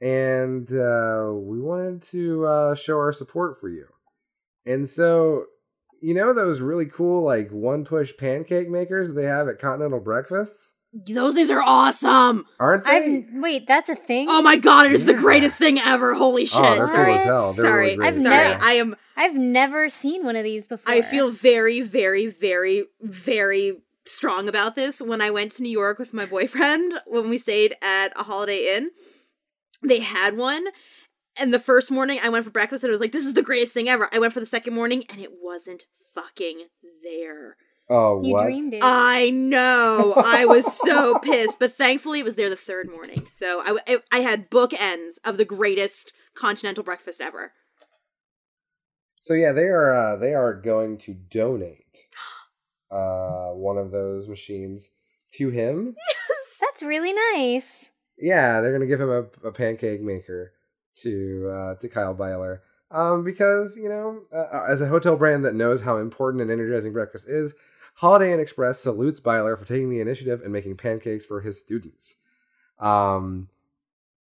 and 0.00 0.72
uh, 0.72 1.30
we 1.34 1.60
wanted 1.60 2.02
to 2.02 2.46
uh, 2.46 2.74
show 2.74 2.96
our 2.96 3.12
support 3.12 3.58
for 3.60 3.68
you." 3.68 3.86
And 4.66 4.88
so 4.88 5.46
You 6.02 6.14
know 6.14 6.32
those 6.32 6.60
really 6.62 6.86
cool 6.86 7.22
like 7.24 7.50
one 7.50 7.84
push 7.84 8.16
pancake 8.16 8.70
makers 8.70 9.12
they 9.12 9.24
have 9.24 9.48
at 9.48 9.58
continental 9.58 10.00
breakfasts, 10.00 10.72
Those 10.94 11.34
things 11.34 11.50
are 11.50 11.60
awesome. 11.62 12.46
aren't 12.58 12.84
they? 12.86 12.90
I've 12.90 13.24
wait, 13.42 13.66
that's 13.68 13.88
a 13.90 13.94
thing. 13.96 14.26
Oh 14.30 14.40
my 14.42 14.56
god, 14.56 14.86
it 14.86 14.92
is 14.92 15.04
the 15.04 15.12
greatest 15.14 15.56
thing 15.56 15.78
ever. 15.78 16.14
Holy 16.14 16.46
shit. 16.46 16.58
oh, 16.62 16.74
they're 16.74 16.86
cool 16.88 17.14
as 17.16 17.24
hell. 17.24 17.52
They're 17.52 17.64
Sorry, 17.66 17.84
really 17.84 17.96
great. 17.96 18.06
I've 18.08 18.14
sorry. 18.14 18.24
never- 18.28 18.62
I 18.64 18.72
am 18.72 18.96
I've 19.20 19.34
never 19.34 19.90
seen 19.90 20.24
one 20.24 20.34
of 20.34 20.44
these 20.44 20.66
before. 20.66 20.94
I 20.94 21.02
feel 21.02 21.30
very, 21.30 21.82
very, 21.82 22.26
very, 22.28 22.86
very 23.02 23.82
strong 24.06 24.48
about 24.48 24.76
this. 24.76 25.02
When 25.02 25.20
I 25.20 25.30
went 25.30 25.52
to 25.52 25.62
New 25.62 25.70
York 25.70 25.98
with 25.98 26.14
my 26.14 26.24
boyfriend, 26.24 26.94
when 27.06 27.28
we 27.28 27.36
stayed 27.36 27.74
at 27.82 28.18
a 28.18 28.22
Holiday 28.22 28.74
Inn, 28.74 28.92
they 29.82 30.00
had 30.00 30.38
one. 30.38 30.68
And 31.36 31.52
the 31.52 31.58
first 31.58 31.90
morning 31.90 32.18
I 32.22 32.30
went 32.30 32.46
for 32.46 32.50
breakfast 32.50 32.82
and 32.82 32.88
it 32.88 32.92
was 32.92 33.00
like, 33.02 33.12
this 33.12 33.26
is 33.26 33.34
the 33.34 33.42
greatest 33.42 33.74
thing 33.74 33.90
ever. 33.90 34.08
I 34.10 34.18
went 34.18 34.32
for 34.32 34.40
the 34.40 34.46
second 34.46 34.74
morning 34.74 35.04
and 35.10 35.20
it 35.20 35.32
wasn't 35.42 35.84
fucking 36.14 36.68
there. 37.04 37.56
oh, 37.90 38.22
you 38.22 38.32
what? 38.32 38.44
dreamed 38.44 38.72
it. 38.72 38.80
I 38.82 39.28
know. 39.28 40.14
I 40.16 40.46
was 40.46 40.64
so 40.78 41.18
pissed. 41.22 41.58
But 41.58 41.74
thankfully 41.74 42.20
it 42.20 42.24
was 42.24 42.36
there 42.36 42.48
the 42.48 42.56
third 42.56 42.90
morning. 42.90 43.26
So 43.28 43.60
I, 43.62 43.78
I, 43.86 43.98
I 44.12 44.18
had 44.20 44.48
bookends 44.48 45.18
of 45.24 45.36
the 45.36 45.44
greatest 45.44 46.14
continental 46.34 46.82
breakfast 46.82 47.20
ever. 47.20 47.52
So 49.20 49.34
yeah, 49.34 49.52
they 49.52 49.64
are 49.64 49.94
uh, 49.94 50.16
they 50.16 50.34
are 50.34 50.54
going 50.54 50.96
to 50.98 51.12
donate 51.12 52.06
uh, 52.90 53.50
one 53.50 53.76
of 53.76 53.90
those 53.90 54.26
machines 54.26 54.90
to 55.34 55.50
him. 55.50 55.94
Yes, 55.96 56.58
That's 56.60 56.82
really 56.82 57.12
nice. 57.34 57.90
Yeah, 58.18 58.60
they're 58.60 58.72
gonna 58.72 58.86
give 58.86 59.00
him 59.00 59.10
a, 59.10 59.48
a 59.48 59.52
pancake 59.52 60.00
maker 60.00 60.54
to 61.02 61.50
uh, 61.54 61.74
to 61.76 61.88
Kyle 61.88 62.14
Byler. 62.14 62.62
Um, 62.90 63.22
because 63.22 63.76
you 63.76 63.90
know, 63.90 64.22
uh, 64.32 64.64
as 64.66 64.80
a 64.80 64.88
hotel 64.88 65.16
brand 65.16 65.44
that 65.44 65.54
knows 65.54 65.82
how 65.82 65.98
important 65.98 66.42
an 66.42 66.50
energizing 66.50 66.94
breakfast 66.94 67.28
is, 67.28 67.54
Holiday 67.96 68.32
Inn 68.32 68.40
Express 68.40 68.80
salutes 68.80 69.20
Byler 69.20 69.54
for 69.54 69.66
taking 69.66 69.90
the 69.90 70.00
initiative 70.00 70.40
and 70.42 70.52
making 70.52 70.78
pancakes 70.78 71.26
for 71.26 71.42
his 71.42 71.60
students. 71.60 72.16
Um, 72.78 73.48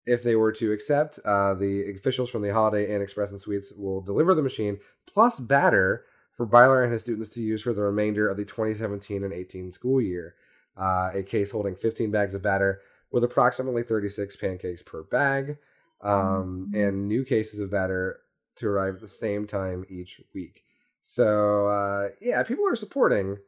if 0.07 0.23
they 0.23 0.37
were 0.37 0.53
to 0.53 0.73
accept, 0.73 1.19
uh, 1.25 1.55
the 1.55 1.93
officials 1.97 2.31
from 2.31 2.43
the 2.43 2.53
Holiday 2.53 2.95
Inn 2.95 3.03
Express 3.03 3.31
and 3.31 3.41
Suites 3.41 3.73
will 3.77 4.01
deliver 4.01 4.35
the 4.35 4.43
machine 4.43 4.79
plus 5.07 5.39
batter 5.39 6.05
for 6.37 6.47
Byler 6.47 6.83
and 6.83 6.93
his 6.93 7.03
students 7.03 7.31
to 7.31 7.43
use 7.43 7.63
for 7.63 7.73
the 7.73 7.83
remainder 7.83 8.29
of 8.29 8.37
the 8.37 8.45
2017 8.45 9.25
and 9.25 9.33
18 9.33 9.73
school 9.73 10.01
year. 10.01 10.35
Uh, 10.77 11.11
a 11.15 11.23
case 11.23 11.53
holding 11.53 11.77
15 11.77 12.11
bags 12.11 12.35
of 12.35 12.43
batter 12.43 12.81
with 13.13 13.23
approximately 13.23 13.85
36 13.85 14.35
pancakes 14.37 14.83
per 14.83 15.05
bag, 15.05 15.57
um, 16.03 16.71
and 16.75 17.09
new 17.09 17.25
cases 17.25 17.61
of 17.61 17.71
batter 17.71 18.19
to 18.57 18.67
arrive 18.67 18.97
at 18.97 19.01
the 19.01 19.09
same 19.09 19.47
time 19.47 19.85
each 19.89 20.21
week. 20.35 20.65
So 21.01 21.69
uh, 21.69 22.09
yeah, 22.21 22.43
people 22.43 22.67
are 22.69 22.75
supporting 22.75 23.39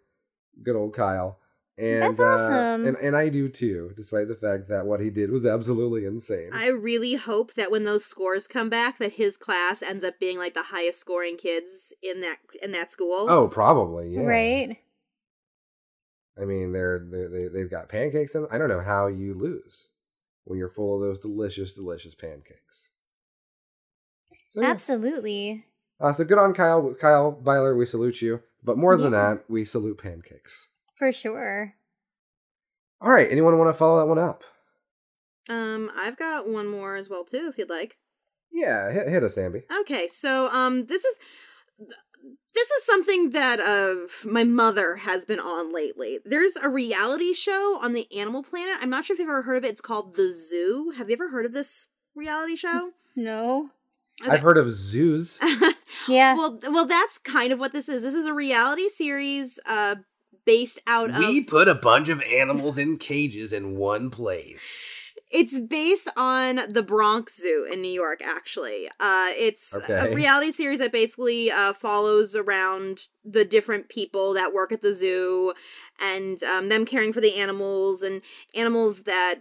good 0.63 0.77
old 0.77 0.95
Kyle. 0.95 1.39
And, 1.79 2.03
That's 2.03 2.21
awesome. 2.21 2.85
Uh, 2.85 2.89
and 2.89 2.97
and 2.97 3.17
I 3.17 3.29
do 3.29 3.51
too, 3.51 3.93
despite 3.97 4.29
the 4.29 4.35
fact 4.35 4.69
that 4.69 4.87
what 4.87 5.01
he 5.01 5.11
did 5.11 5.31
was 5.31 5.45
absolutely 5.45 6.07
insane. 6.07 6.51
I 6.53 6.69
really 6.69 7.17
hope 7.17 7.53
that 7.55 7.71
when 7.71 7.85
those 7.85 8.05
scores 8.05 8.47
come 8.47 8.71
back, 8.71 8.99
that 8.99 9.13
his 9.13 9.37
class 9.37 9.83
ends 9.83 10.03
up 10.03 10.19
being 10.19 10.39
like 10.39 10.55
the 10.55 10.63
highest 10.63 10.99
scoring 10.99 11.37
kids 11.37 11.93
in 12.03 12.23
that 12.23 12.39
in 12.63 12.73
that 12.73 12.91
school. 12.91 13.27
oh, 13.29 13.49
probably, 13.49 14.15
yeah. 14.15 14.23
Right? 14.23 14.79
I 16.41 16.45
mean, 16.47 16.73
they're, 16.73 16.99
they're 17.11 17.29
they 17.29 17.49
they've 17.49 17.71
got 17.71 17.91
pancakes, 17.91 18.35
and 18.35 18.47
I 18.51 18.57
don't 18.57 18.69
know 18.69 18.83
how 18.83 19.09
you 19.09 19.35
lose 19.35 19.89
when 20.45 20.59
you're 20.59 20.71
full 20.71 20.95
of 20.95 21.03
those 21.03 21.19
delicious, 21.19 21.75
delicious 21.75 22.15
pancakes. 22.15 22.93
So, 24.49 24.63
yeah. 24.63 24.71
Absolutely. 24.71 25.67
Uh, 26.01 26.13
so 26.13 26.25
good 26.25 26.39
on 26.39 26.55
Kyle, 26.55 26.95
Kyle 26.95 27.33
Byler. 27.33 27.77
We 27.77 27.85
salute 27.85 28.23
you. 28.23 28.43
But 28.63 28.79
more 28.79 28.97
than 28.97 29.13
that, 29.13 29.45
we 29.49 29.65
salute 29.65 29.99
pancakes. 29.99 30.69
For 30.97 31.13
sure. 31.13 31.75
All 33.01 33.11
right. 33.11 33.31
Anyone 33.31 33.59
want 33.59 33.69
to 33.69 33.75
follow 33.79 33.99
that 33.99 34.07
one 34.09 34.19
up? 34.19 34.43
Um, 35.49 35.91
I've 35.97 36.17
got 36.17 36.49
one 36.49 36.67
more 36.67 36.97
as 36.97 37.09
well 37.09 37.25
too, 37.25 37.47
if 37.49 37.59
you'd 37.59 37.71
like. 37.71 37.97
Yeah, 38.51 38.91
hit, 38.91 39.09
hit 39.09 39.23
us, 39.23 39.37
Amby. 39.37 39.63
Okay, 39.81 40.09
so 40.09 40.49
um, 40.51 40.87
this 40.87 41.05
is 41.05 41.19
this 42.55 42.71
is 42.71 42.85
something 42.85 43.31
that 43.31 43.61
uh 43.61 44.07
my 44.29 44.45
mother 44.45 44.97
has 44.97 45.25
been 45.27 45.39
on 45.39 45.73
lately. 45.73 46.19
There's 46.25 46.57
a 46.57 46.69
reality 46.71 47.35
show 47.35 47.79
on 47.83 47.93
the 47.93 48.07
Animal 48.17 48.43
Planet. 48.43 48.79
I'm 48.81 48.89
not 48.91 49.05
sure 49.05 49.15
if 49.15 49.21
you've 49.21 49.29
ever 49.29 49.43
heard 49.43 49.59
of 49.59 49.65
it. 49.65 49.69
It's 49.69 49.81
called 49.83 50.17
The 50.17 50.31
Zoo. 50.33 50.95
Have 50.97 51.11
you 51.11 51.15
ever 51.17 51.29
heard 51.29 51.45
of 51.45 51.53
this 51.53 51.89
reality 52.15 52.57
show? 52.57 52.93
No. 53.15 53.71
I've 54.27 54.41
heard 54.41 54.57
of 54.59 54.71
zoos. 54.73 55.39
Yeah. 56.09 56.35
well, 56.35 56.59
well, 56.63 56.87
that's 56.87 57.19
kind 57.19 57.53
of 57.53 57.59
what 57.59 57.73
this 57.73 57.89
is. 57.89 58.03
This 58.03 58.15
is 58.15 58.27
a 58.27 58.35
reality 58.35 58.89
series 58.89 59.59
uh 59.69 59.97
based 60.47 60.81
out 60.87 61.11
of 61.11 61.19
We 61.19 61.43
put 61.45 61.69
a 61.69 61.75
bunch 61.75 62.09
of 62.09 62.23
animals 62.23 62.79
in 62.79 62.97
cages 62.97 63.53
in 63.53 63.77
one 63.77 64.09
place. 64.09 64.87
It's 65.31 65.59
based 65.59 66.09
on 66.17 66.61
the 66.69 66.85
Bronx 66.85 67.37
Zoo 67.41 67.69
in 67.71 67.83
New 67.83 67.91
York, 67.91 68.23
actually. 68.25 68.89
Uh, 69.01 69.31
it's 69.37 69.75
Okay. 69.75 69.99
a 69.99 70.15
reality 70.15 70.53
series 70.53 70.79
that 70.79 70.93
basically 70.93 71.51
uh, 71.51 71.73
follows 71.73 72.37
around 72.37 73.09
the 73.25 73.45
different 73.45 73.89
people 73.89 74.35
that 74.35 74.55
work 74.55 74.71
at 74.71 74.83
the 74.83 74.95
zoo 74.95 75.53
and 76.01 76.43
um, 76.45 76.69
them 76.69 76.87
caring 76.87 77.13
for 77.13 77.21
the 77.21 77.35
animals 77.35 78.03
and 78.03 78.23
animals 78.55 79.03
that 79.03 79.41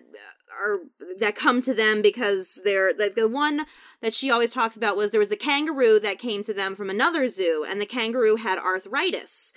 are 0.59 0.79
that 1.19 1.35
come 1.35 1.61
to 1.61 1.73
them 1.73 2.01
because 2.01 2.59
they're 2.63 2.93
like 2.97 3.15
the 3.15 3.27
one 3.27 3.65
that 4.01 4.13
she 4.13 4.31
always 4.31 4.51
talks 4.51 4.77
about 4.77 4.95
was 4.95 5.11
there 5.11 5.19
was 5.19 5.31
a 5.31 5.35
kangaroo 5.35 5.99
that 5.99 6.17
came 6.19 6.43
to 6.43 6.53
them 6.53 6.75
from 6.75 6.89
another 6.89 7.27
zoo 7.27 7.65
and 7.67 7.81
the 7.81 7.85
kangaroo 7.85 8.37
had 8.37 8.57
arthritis 8.57 9.53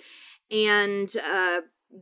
and 0.51 1.15
uh 1.17 1.61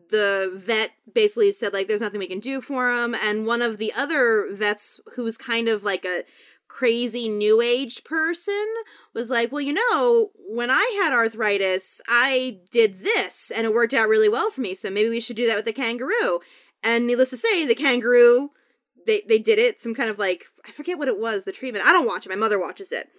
the 0.10 0.52
vet 0.56 0.92
basically 1.14 1.52
said 1.52 1.74
like 1.74 1.88
there's 1.88 2.02
nothing 2.02 2.20
we 2.20 2.28
can 2.28 2.40
do 2.40 2.60
for 2.60 2.92
him 2.92 3.16
and 3.16 3.46
one 3.46 3.62
of 3.62 3.78
the 3.78 3.94
other 3.94 4.48
vets 4.52 5.00
who's 5.16 5.38
kind 5.38 5.68
of 5.68 5.84
like 5.84 6.04
a 6.04 6.24
crazy 6.68 7.30
new 7.30 7.62
age 7.62 8.04
person 8.04 8.66
was 9.14 9.30
like 9.30 9.52
well 9.52 9.62
you 9.62 9.74
know 9.74 10.32
when 10.50 10.70
i 10.70 11.00
had 11.02 11.14
arthritis 11.14 12.02
i 12.08 12.60
did 12.72 13.00
this 13.00 13.52
and 13.56 13.66
it 13.66 13.74
worked 13.74 13.94
out 13.94 14.10
really 14.10 14.30
well 14.30 14.52
for 14.52 14.62
me 14.62 14.74
so 14.74 14.90
maybe 14.90 15.10
we 15.10 15.22
should 15.22 15.36
do 15.36 15.48
that 15.48 15.56
with 15.56 15.66
the 15.66 15.74
kangaroo. 15.74 16.40
And 16.84 17.08
needless 17.08 17.32
to 17.32 17.38
say 17.38 17.66
the 17.66 17.76
kangaroo 17.76 18.52
they 19.06 19.24
they 19.28 19.40
did 19.40 19.58
it 19.58 19.80
some 19.80 19.96
kind 19.96 20.10
of 20.10 20.20
like 20.20 20.46
i 20.66 20.72
forget 20.72 20.98
what 20.98 21.08
it 21.08 21.20
was 21.20 21.44
the 21.44 21.52
treatment. 21.52 21.86
I 21.86 21.92
don't 21.94 22.06
watch 22.06 22.26
it 22.26 22.30
my 22.30 22.36
mother 22.36 22.60
watches 22.60 22.92
it. 22.92 23.10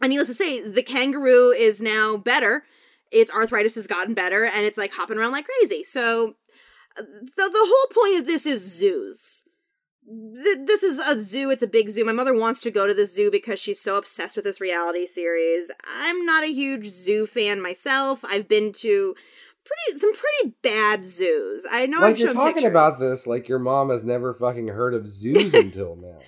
And 0.00 0.10
needless 0.10 0.28
to 0.28 0.34
say 0.34 0.60
the 0.60 0.82
kangaroo 0.82 1.50
is 1.50 1.82
now 1.82 2.16
better 2.16 2.64
its 3.12 3.30
arthritis 3.30 3.74
has 3.76 3.86
gotten 3.86 4.14
better 4.14 4.44
and 4.44 4.64
it's 4.64 4.78
like 4.78 4.92
hopping 4.92 5.18
around 5.18 5.32
like 5.32 5.46
crazy. 5.46 5.84
So 5.84 6.34
the 6.96 7.04
the 7.36 7.50
whole 7.54 8.02
point 8.04 8.20
of 8.20 8.26
this 8.26 8.46
is 8.46 8.62
zoos. 8.62 9.44
Th- 10.06 10.66
This 10.66 10.82
is 10.82 10.98
a 10.98 11.20
zoo. 11.20 11.50
It's 11.50 11.62
a 11.62 11.66
big 11.68 11.88
zoo. 11.90 12.04
My 12.04 12.12
mother 12.12 12.34
wants 12.34 12.60
to 12.62 12.70
go 12.70 12.86
to 12.86 12.94
the 12.94 13.06
zoo 13.06 13.30
because 13.30 13.60
she's 13.60 13.80
so 13.80 13.96
obsessed 13.96 14.34
with 14.36 14.44
this 14.44 14.60
reality 14.60 15.06
series. 15.06 15.70
I'm 16.00 16.26
not 16.26 16.42
a 16.44 16.52
huge 16.52 16.88
zoo 16.88 17.26
fan 17.26 17.60
myself. 17.62 18.24
I've 18.24 18.48
been 18.48 18.72
to 18.72 19.14
pretty 19.64 20.00
some 20.00 20.12
pretty 20.12 20.56
bad 20.62 21.04
zoos. 21.04 21.64
I 21.70 21.86
know 21.86 22.00
like 22.00 22.14
I've 22.14 22.18
you're 22.18 22.32
talking 22.34 22.54
pictures. 22.54 22.70
about 22.70 22.98
this 22.98 23.26
like 23.28 23.48
your 23.48 23.60
mom 23.60 23.90
has 23.90 24.02
never 24.02 24.34
fucking 24.34 24.68
heard 24.68 24.94
of 24.94 25.06
zoos 25.08 25.54
until 25.64 25.94
now. 25.96 26.18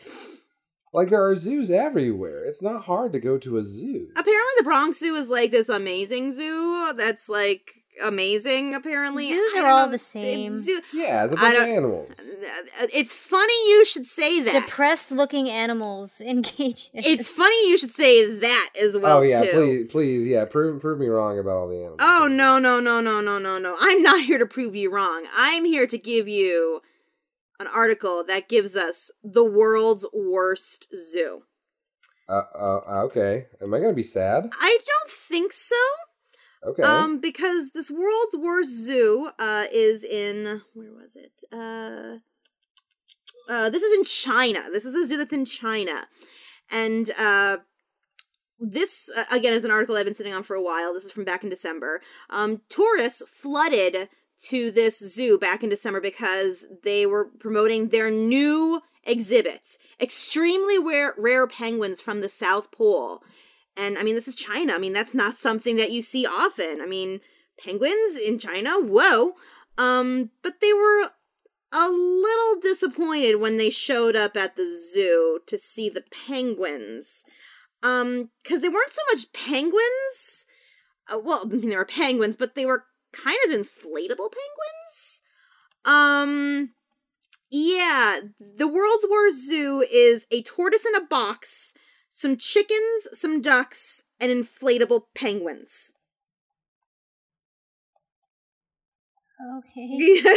Like 0.94 1.10
there 1.10 1.26
are 1.26 1.34
zoos 1.34 1.70
everywhere. 1.70 2.44
It's 2.44 2.62
not 2.62 2.84
hard 2.84 3.12
to 3.14 3.18
go 3.18 3.36
to 3.38 3.58
a 3.58 3.64
zoo. 3.64 4.08
Apparently, 4.12 4.52
the 4.58 4.64
Bronx 4.64 5.00
Zoo 5.00 5.16
is 5.16 5.28
like 5.28 5.50
this 5.50 5.68
amazing 5.68 6.30
zoo 6.30 6.92
that's 6.96 7.28
like 7.28 7.74
amazing. 8.02 8.74
Apparently, 8.74 9.28
Zoos 9.28 9.56
are 9.56 9.66
all 9.66 9.86
know. 9.86 9.92
the 9.92 9.98
same. 9.98 10.56
Zoo, 10.56 10.80
Yeah, 10.92 11.24
it's 11.24 11.34
a 11.34 11.38
I 11.38 11.40
bunch 11.40 11.56
of 11.56 11.62
animals. 11.64 12.10
Uh, 12.20 12.86
it's 12.92 13.12
funny 13.12 13.70
you 13.70 13.84
should 13.84 14.06
say 14.06 14.40
that. 14.42 14.52
Depressed 14.52 15.10
looking 15.10 15.48
animals 15.48 16.20
in 16.20 16.42
cages. 16.44 16.90
It's 16.94 17.28
funny 17.28 17.68
you 17.68 17.76
should 17.76 17.90
say 17.90 18.30
that 18.30 18.70
as 18.80 18.94
oh, 18.96 19.00
well 19.00 19.18
oh 19.18 19.22
yeah, 19.22 19.42
too. 19.42 19.50
please, 19.52 19.90
please, 19.90 20.26
yeah, 20.26 20.44
prove 20.44 20.80
prove 20.80 20.98
me 20.98 21.06
wrong 21.08 21.38
about 21.38 21.56
all 21.56 21.68
the 21.68 21.76
animals. 21.76 21.98
Oh 22.00 22.28
no 22.30 22.58
no 22.58 22.78
no 22.80 23.00
no 23.00 23.20
no 23.20 23.38
no 23.38 23.58
no! 23.58 23.74
I'm 23.80 24.02
not 24.02 24.22
here 24.22 24.38
to 24.38 24.46
prove 24.46 24.76
you 24.76 24.92
wrong. 24.92 25.26
I'm 25.34 25.64
here 25.64 25.86
to 25.86 25.98
give 25.98 26.28
you 26.28 26.82
an 27.60 27.66
article 27.66 28.24
that 28.24 28.48
gives 28.48 28.76
us 28.76 29.10
the 29.22 29.44
world's 29.44 30.06
worst 30.12 30.86
zoo. 30.96 31.42
Uh, 32.28 32.42
uh, 32.54 32.80
okay. 33.04 33.46
Am 33.60 33.72
I 33.74 33.80
gonna 33.80 33.92
be 33.92 34.02
sad? 34.02 34.50
I 34.60 34.78
don't 34.86 35.10
think 35.10 35.52
so. 35.52 35.76
Okay. 36.64 36.82
Um, 36.82 37.20
because 37.20 37.72
this 37.72 37.90
world's 37.90 38.36
worst 38.36 38.70
zoo 38.70 39.30
uh 39.38 39.66
is 39.72 40.02
in 40.02 40.62
where 40.74 40.92
was 40.92 41.16
it? 41.16 41.32
Uh, 41.52 42.18
uh, 43.52 43.68
this 43.68 43.82
is 43.82 43.98
in 43.98 44.04
China. 44.04 44.60
This 44.72 44.86
is 44.86 44.94
a 44.94 45.06
zoo 45.06 45.18
that's 45.18 45.32
in 45.32 45.44
China, 45.44 46.06
and 46.70 47.10
uh, 47.18 47.58
this 48.58 49.10
uh, 49.14 49.24
again 49.30 49.52
is 49.52 49.66
an 49.66 49.70
article 49.70 49.96
I've 49.96 50.06
been 50.06 50.14
sitting 50.14 50.32
on 50.32 50.42
for 50.42 50.56
a 50.56 50.62
while. 50.62 50.94
This 50.94 51.04
is 51.04 51.12
from 51.12 51.24
back 51.24 51.44
in 51.44 51.50
December. 51.50 52.00
Um, 52.30 52.62
tourists 52.70 53.22
flooded 53.28 54.08
to 54.38 54.70
this 54.70 54.98
zoo 54.98 55.38
back 55.38 55.62
in 55.62 55.70
December 55.70 56.00
because 56.00 56.66
they 56.82 57.06
were 57.06 57.26
promoting 57.38 57.88
their 57.88 58.10
new 58.10 58.82
exhibit, 59.04 59.78
extremely 60.00 60.78
rare, 60.78 61.14
rare 61.16 61.46
penguins 61.46 62.00
from 62.00 62.20
the 62.20 62.28
South 62.28 62.70
Pole. 62.70 63.22
And 63.76 63.98
I 63.98 64.02
mean, 64.02 64.14
this 64.14 64.28
is 64.28 64.34
China. 64.34 64.72
I 64.72 64.78
mean, 64.78 64.92
that's 64.92 65.14
not 65.14 65.36
something 65.36 65.76
that 65.76 65.90
you 65.92 66.02
see 66.02 66.26
often. 66.26 66.80
I 66.80 66.86
mean, 66.86 67.20
penguins 67.58 68.16
in 68.16 68.38
China, 68.38 68.80
whoa. 68.80 69.32
Um, 69.76 70.30
but 70.42 70.60
they 70.60 70.72
were 70.72 71.10
a 71.72 71.88
little 71.88 72.60
disappointed 72.60 73.36
when 73.36 73.56
they 73.56 73.70
showed 73.70 74.14
up 74.14 74.36
at 74.36 74.56
the 74.56 74.68
zoo 74.68 75.40
to 75.46 75.58
see 75.58 75.88
the 75.88 76.04
penguins. 76.26 77.24
Um, 77.82 78.30
because 78.42 78.62
they 78.62 78.68
weren't 78.68 78.90
so 78.90 79.02
much 79.12 79.32
penguins. 79.32 80.46
Uh, 81.12 81.18
well, 81.18 81.42
I 81.44 81.48
mean, 81.48 81.68
they 81.68 81.76
were 81.76 81.84
penguins, 81.84 82.36
but 82.36 82.54
they 82.54 82.64
were 82.64 82.84
kind 83.14 83.38
of 83.46 83.52
inflatable 83.52 84.30
penguins. 84.32 85.22
Um, 85.84 86.70
yeah, 87.50 88.20
the 88.38 88.68
World's 88.68 89.06
War 89.08 89.30
Zoo 89.30 89.84
is 89.90 90.26
a 90.30 90.42
tortoise 90.42 90.84
in 90.84 90.94
a 90.94 91.06
box, 91.06 91.74
some 92.10 92.36
chickens, 92.36 93.08
some 93.12 93.40
ducks, 93.40 94.02
and 94.20 94.32
inflatable 94.32 95.04
penguins. 95.14 95.92
Okay. 99.58 100.20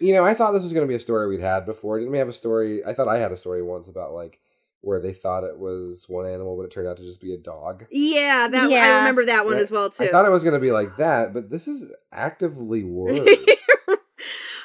You 0.00 0.12
know, 0.12 0.24
I 0.24 0.34
thought 0.34 0.52
this 0.52 0.62
was 0.62 0.72
going 0.72 0.86
to 0.86 0.88
be 0.88 0.94
a 0.94 1.00
story 1.00 1.26
we'd 1.26 1.40
had 1.40 1.66
before. 1.66 1.98
Didn't 1.98 2.12
we 2.12 2.18
have 2.18 2.28
a 2.28 2.32
story? 2.32 2.84
I 2.84 2.92
thought 2.94 3.08
I 3.08 3.18
had 3.18 3.32
a 3.32 3.36
story 3.36 3.62
once 3.62 3.88
about 3.88 4.12
like 4.12 4.40
where 4.80 5.00
they 5.00 5.12
thought 5.12 5.44
it 5.44 5.58
was 5.58 6.04
one 6.08 6.26
animal, 6.26 6.56
but 6.56 6.64
it 6.64 6.70
turned 6.70 6.88
out 6.88 6.96
to 6.98 7.02
just 7.02 7.20
be 7.20 7.34
a 7.34 7.38
dog. 7.38 7.86
yeah, 7.90 8.48
that 8.48 8.70
I 8.70 8.98
remember 8.98 9.24
that 9.24 9.44
one 9.44 9.54
Yeah, 9.54 9.60
as 9.60 9.70
well 9.70 9.90
too. 9.90 10.04
I 10.04 10.06
thought 10.08 10.26
it 10.26 10.30
was 10.30 10.42
going 10.42 10.54
to 10.54 10.60
be 10.60 10.70
like 10.70 10.96
that, 10.96 11.34
but 11.34 11.50
this 11.50 11.66
is 11.68 11.90
actively 12.12 12.84
worse. 12.84 13.68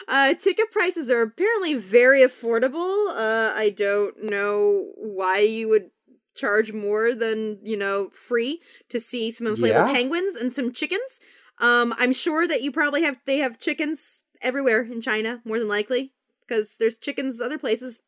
uh, 0.07 0.34
ticket 0.36 0.72
prices 0.72 1.09
are 1.09 1.22
apparently 1.22 1.74
very 1.76 2.22
affordable. 2.22 3.09
Uh, 3.09 3.53
I 3.55 3.74
don't 3.76 4.24
know 4.24 4.91
why 4.97 5.39
you 5.39 5.68
would 5.70 5.89
charge 6.36 6.74
more 6.74 7.14
than 7.14 7.59
you 7.64 7.78
know 7.78 8.09
free 8.09 8.59
to 8.89 8.99
see 8.99 9.32
some 9.32 9.47
inflatable 9.47 9.88
Yeah. 9.88 9.93
penguins 9.93 10.36
and 10.36 10.51
some 10.51 10.72
chickens. 10.72 11.20
Um, 11.59 11.93
I'm 11.97 12.14
sure 12.14 12.47
that 12.47 12.61
you 12.61 12.72
probably 12.72 13.03
have 13.03 13.18
they 13.26 13.38
have 13.38 13.59
chickens 13.59 14.24
everywhere 14.41 14.82
in 14.84 15.01
China, 15.01 15.41
more 15.45 15.59
than 15.59 15.68
likely, 15.68 16.14
because 16.47 16.76
there's 16.80 16.97
chickens 16.97 17.39
other 17.39 17.57
places. 17.57 18.01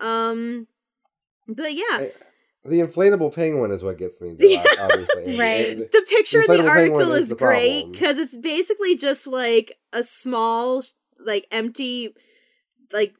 Um, 0.00 0.66
but 1.48 1.74
yeah, 1.74 1.82
I- 1.90 2.12
the 2.64 2.78
inflatable 2.80 3.34
penguin 3.34 3.72
is 3.72 3.82
what 3.82 3.98
gets 3.98 4.20
me, 4.20 4.34
though, 4.38 4.46
ob- 4.60 4.90
obviously. 4.92 5.36
Right. 5.38 5.76
The 5.76 6.06
picture 6.08 6.42
in 6.42 6.46
the 6.46 6.68
article 6.68 7.12
is 7.12 7.22
is 7.22 7.28
the 7.28 7.34
great 7.34 7.90
because 7.90 8.18
it's 8.18 8.36
basically 8.36 8.96
just 8.96 9.26
like 9.26 9.76
a 9.92 10.04
small 10.04 10.82
like 11.24 11.46
empty 11.50 12.14
like 12.92 13.14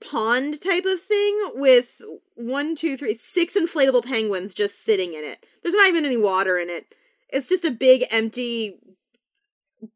pond 0.00 0.60
type 0.60 0.84
of 0.84 1.00
thing 1.00 1.38
with 1.54 2.00
one 2.34 2.76
two 2.76 2.96
three 2.96 3.14
six 3.14 3.56
inflatable 3.56 4.04
penguins 4.04 4.54
just 4.54 4.84
sitting 4.84 5.14
in 5.14 5.24
it. 5.24 5.44
There's 5.62 5.74
not 5.74 5.88
even 5.88 6.04
any 6.04 6.16
water 6.16 6.56
in 6.58 6.70
it. 6.70 6.86
It's 7.30 7.48
just 7.48 7.64
a 7.64 7.70
big 7.72 8.04
empty 8.10 8.78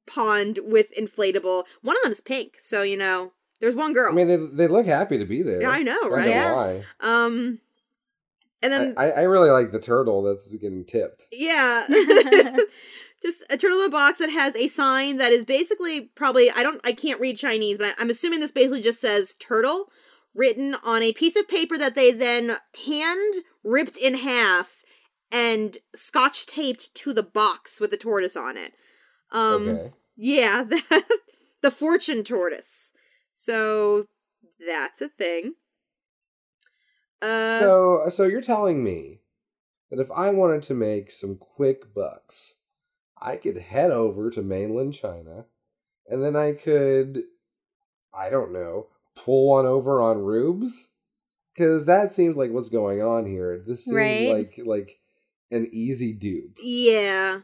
pond 0.07 0.59
with 0.65 0.87
inflatable. 0.99 1.65
One 1.83 1.97
of 1.97 2.03
them's 2.03 2.21
pink 2.21 2.55
so 2.59 2.83
you 2.83 2.97
know 2.97 3.33
there's 3.61 3.75
one 3.75 3.93
girl 3.93 4.11
I 4.13 4.15
mean, 4.15 4.27
they 4.29 4.37
they 4.37 4.69
look 4.69 4.87
happy 4.87 5.19
to 5.19 5.25
be 5.25 5.43
there. 5.43 5.61
yeah 5.63 5.71
i 5.71 5.83
know 5.83 5.99
Not 6.03 6.11
right 6.11 6.25
gonna 6.25 6.31
Yeah. 6.31 6.53
lie. 6.53 6.85
um 7.01 7.59
and 8.63 8.73
then 8.75 8.95
I, 8.99 9.11
I 9.13 9.21
really 9.23 9.51
like 9.51 9.73
the 9.73 9.81
turtle 9.81 10.23
that's 10.23 10.47
getting 10.49 10.85
tipped. 10.85 11.27
Yeah. 11.33 11.87
Just 13.23 13.43
a 13.51 13.57
turtle 13.57 13.81
in 13.81 13.87
a 13.87 13.91
box 13.91 14.19
that 14.19 14.29
has 14.31 14.55
a 14.55 14.69
sign 14.69 15.17
that 15.17 15.33
is 15.33 15.47
basically 15.47 16.03
probably 16.15 16.51
I 16.51 16.63
don't 16.63 16.79
I 16.87 16.93
can't 16.93 17.21
read 17.21 17.39
Chinese, 17.39 17.79
but 17.79 17.87
I, 17.87 17.93
I'm 17.99 18.11
assuming 18.11 18.41
this 18.41 18.51
basically 18.51 18.83
just 18.83 19.01
says 19.01 19.35
turtle 19.39 19.87
written 20.35 20.75
on 20.85 21.03
a 21.03 21.13
piece 21.15 21.37
of 21.37 21.49
paper 21.49 21.79
that 21.79 21.95
they 21.95 22.11
then 22.13 22.57
hand 22.87 23.35
ripped 23.65 23.97
in 23.97 24.15
half 24.17 24.83
and 25.33 25.79
scotch 25.95 26.45
taped 26.47 26.95
to 26.97 27.13
the 27.15 27.23
box 27.23 27.81
with 27.81 27.91
the 27.91 27.97
tortoise 27.97 28.37
on 28.37 28.57
it. 28.59 28.73
Um 29.33 29.69
okay. 29.71 29.93
yeah, 30.17 30.65
that, 30.69 31.05
the 31.63 31.71
fortune 31.71 32.25
tortoise. 32.25 32.93
So 33.33 34.07
that's 34.67 35.01
a 35.01 35.09
thing. 35.09 35.55
Uh 37.23 37.59
so 37.59 38.03
so 38.09 38.25
you're 38.25 38.41
telling 38.41 38.83
me 38.83 39.21
that 39.91 40.01
if 40.01 40.11
I 40.11 40.31
wanted 40.31 40.63
to 40.65 40.75
make 40.75 41.11
some 41.11 41.37
quick 41.37 41.93
bucks, 41.95 42.55
I 43.21 43.37
could 43.37 43.57
head 43.59 43.91
over 43.91 44.31
to 44.31 44.43
mainland 44.43 44.95
China, 44.95 45.45
and 46.09 46.23
then 46.25 46.37
I 46.37 46.53
could, 46.53 47.25
I 48.15 48.31
don't 48.31 48.53
know, 48.53 48.87
pull 49.17 49.49
one 49.49 49.67
over 49.67 50.01
on 50.01 50.19
Rubes, 50.19 50.89
because 51.53 51.85
that 51.87 52.15
seems 52.15 52.37
like 52.37 52.53
what's 52.53 52.69
going 52.69 53.03
on 53.03 53.27
here. 53.27 53.63
This 53.67 53.85
seems 53.85 53.97
Right. 53.97 54.29
like 54.29 54.61
like 54.65 55.01
an 55.51 55.67
easy 55.73 56.13
dupe. 56.13 56.59
yeah. 56.63 57.41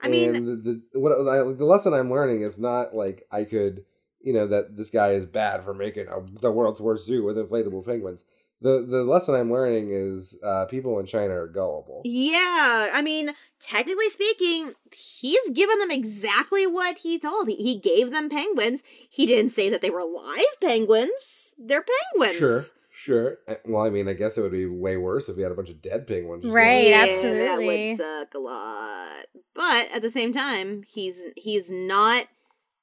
I 0.00 0.08
mean 0.08 0.32
the, 0.62 0.82
the 0.92 1.00
what 1.00 1.12
I, 1.12 1.38
the 1.38 1.64
lesson 1.64 1.92
I'm 1.94 2.10
learning 2.12 2.42
is 2.42 2.58
not 2.58 2.94
like 2.94 3.26
I 3.32 3.42
could, 3.44 3.84
you 4.28 4.34
know, 4.34 4.46
that 4.46 4.76
this 4.76 4.90
guy 4.90 5.12
is 5.12 5.24
bad 5.24 5.64
for 5.64 5.72
making 5.72 6.06
a, 6.08 6.20
the 6.42 6.52
world's 6.52 6.82
worst 6.82 7.06
zoo 7.06 7.24
with 7.24 7.38
inflatable 7.38 7.86
penguins. 7.86 8.26
The 8.60 8.84
the 8.86 9.04
lesson 9.04 9.34
I'm 9.34 9.50
learning 9.50 9.90
is 9.92 10.36
uh, 10.44 10.66
people 10.66 10.98
in 10.98 11.06
China 11.06 11.32
are 11.34 11.46
gullible. 11.48 12.02
Yeah, 12.04 12.90
I 12.92 13.00
mean, 13.02 13.30
technically 13.58 14.10
speaking, 14.10 14.74
he's 14.92 15.48
given 15.50 15.78
them 15.78 15.90
exactly 15.90 16.66
what 16.66 16.98
he 16.98 17.18
told. 17.18 17.48
He, 17.48 17.54
he 17.54 17.78
gave 17.78 18.10
them 18.10 18.28
penguins. 18.28 18.82
He 19.08 19.24
didn't 19.24 19.52
say 19.52 19.70
that 19.70 19.80
they 19.80 19.88
were 19.88 20.04
live 20.04 20.60
penguins. 20.60 21.54
They're 21.56 21.86
penguins. 22.12 22.36
Sure, 22.38 22.64
sure. 22.92 23.38
Uh, 23.48 23.54
Well, 23.64 23.82
I 23.82 23.88
mean, 23.88 24.08
I 24.08 24.12
guess 24.12 24.36
it 24.36 24.42
would 24.42 24.52
be 24.52 24.66
way 24.66 24.98
worse 24.98 25.30
if 25.30 25.38
you 25.38 25.44
had 25.44 25.52
a 25.52 25.56
bunch 25.56 25.70
of 25.70 25.80
dead 25.80 26.06
penguins. 26.06 26.42
just 26.42 26.54
Right, 26.54 26.64
lying 26.64 26.90
Yeah, 26.90 27.04
absolutely. 27.04 27.46
That 27.46 27.62
would 27.62 27.96
suck 27.96 28.34
a 28.34 28.38
lot. 28.38 29.26
But 29.54 29.88
at 29.94 30.02
the 30.02 30.10
same 30.10 30.32
time, 30.32 30.82
he's 30.82 31.22
he's 31.36 31.70
not 31.70 32.26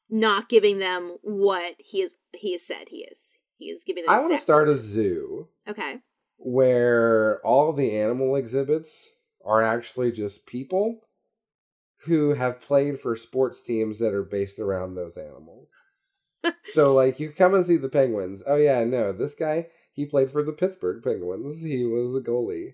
not 0.10 0.50
giving 0.50 0.80
them 0.80 1.18
what 1.22 1.76
he 1.80 2.02
is 2.02 2.16
he 2.34 2.54
has 2.54 2.66
said 2.66 2.90
he 2.90 3.08
is. 3.12 3.38
He 3.58 3.66
is 3.66 3.84
giving 3.86 4.04
them. 4.04 4.14
I 4.14 4.20
want 4.20 4.34
to 4.34 4.38
start 4.38 4.70
a 4.70 4.78
zoo 4.78 5.48
Okay. 5.68 6.00
where 6.38 7.40
all 7.46 7.72
the 7.74 7.96
animal 7.98 8.36
exhibits 8.36 9.12
are 9.44 9.62
actually 9.62 10.12
just 10.12 10.46
people 10.46 11.02
who 12.06 12.34
have 12.34 12.62
played 12.62 13.00
for 13.00 13.16
sports 13.16 13.62
teams 13.64 14.00
that 14.00 14.14
are 14.14 14.24
based 14.24 14.60
around 14.60 14.96
those 14.96 15.18
animals. 15.18 15.72
so 16.66 16.94
like 16.94 17.20
you 17.20 17.32
come 17.32 17.54
and 17.56 17.66
see 17.66 17.78
the 17.78 17.90
penguins. 17.90 18.44
Oh 18.46 18.56
yeah, 18.56 18.84
no, 18.84 19.12
this 19.12 19.34
guy 19.36 19.68
he 19.94 20.06
played 20.06 20.30
for 20.32 20.44
the 20.44 20.52
Pittsburgh 20.52 21.02
Penguins. 21.04 21.64
He 21.64 21.86
was 21.86 22.12
the 22.12 22.20
goalie. 22.22 22.74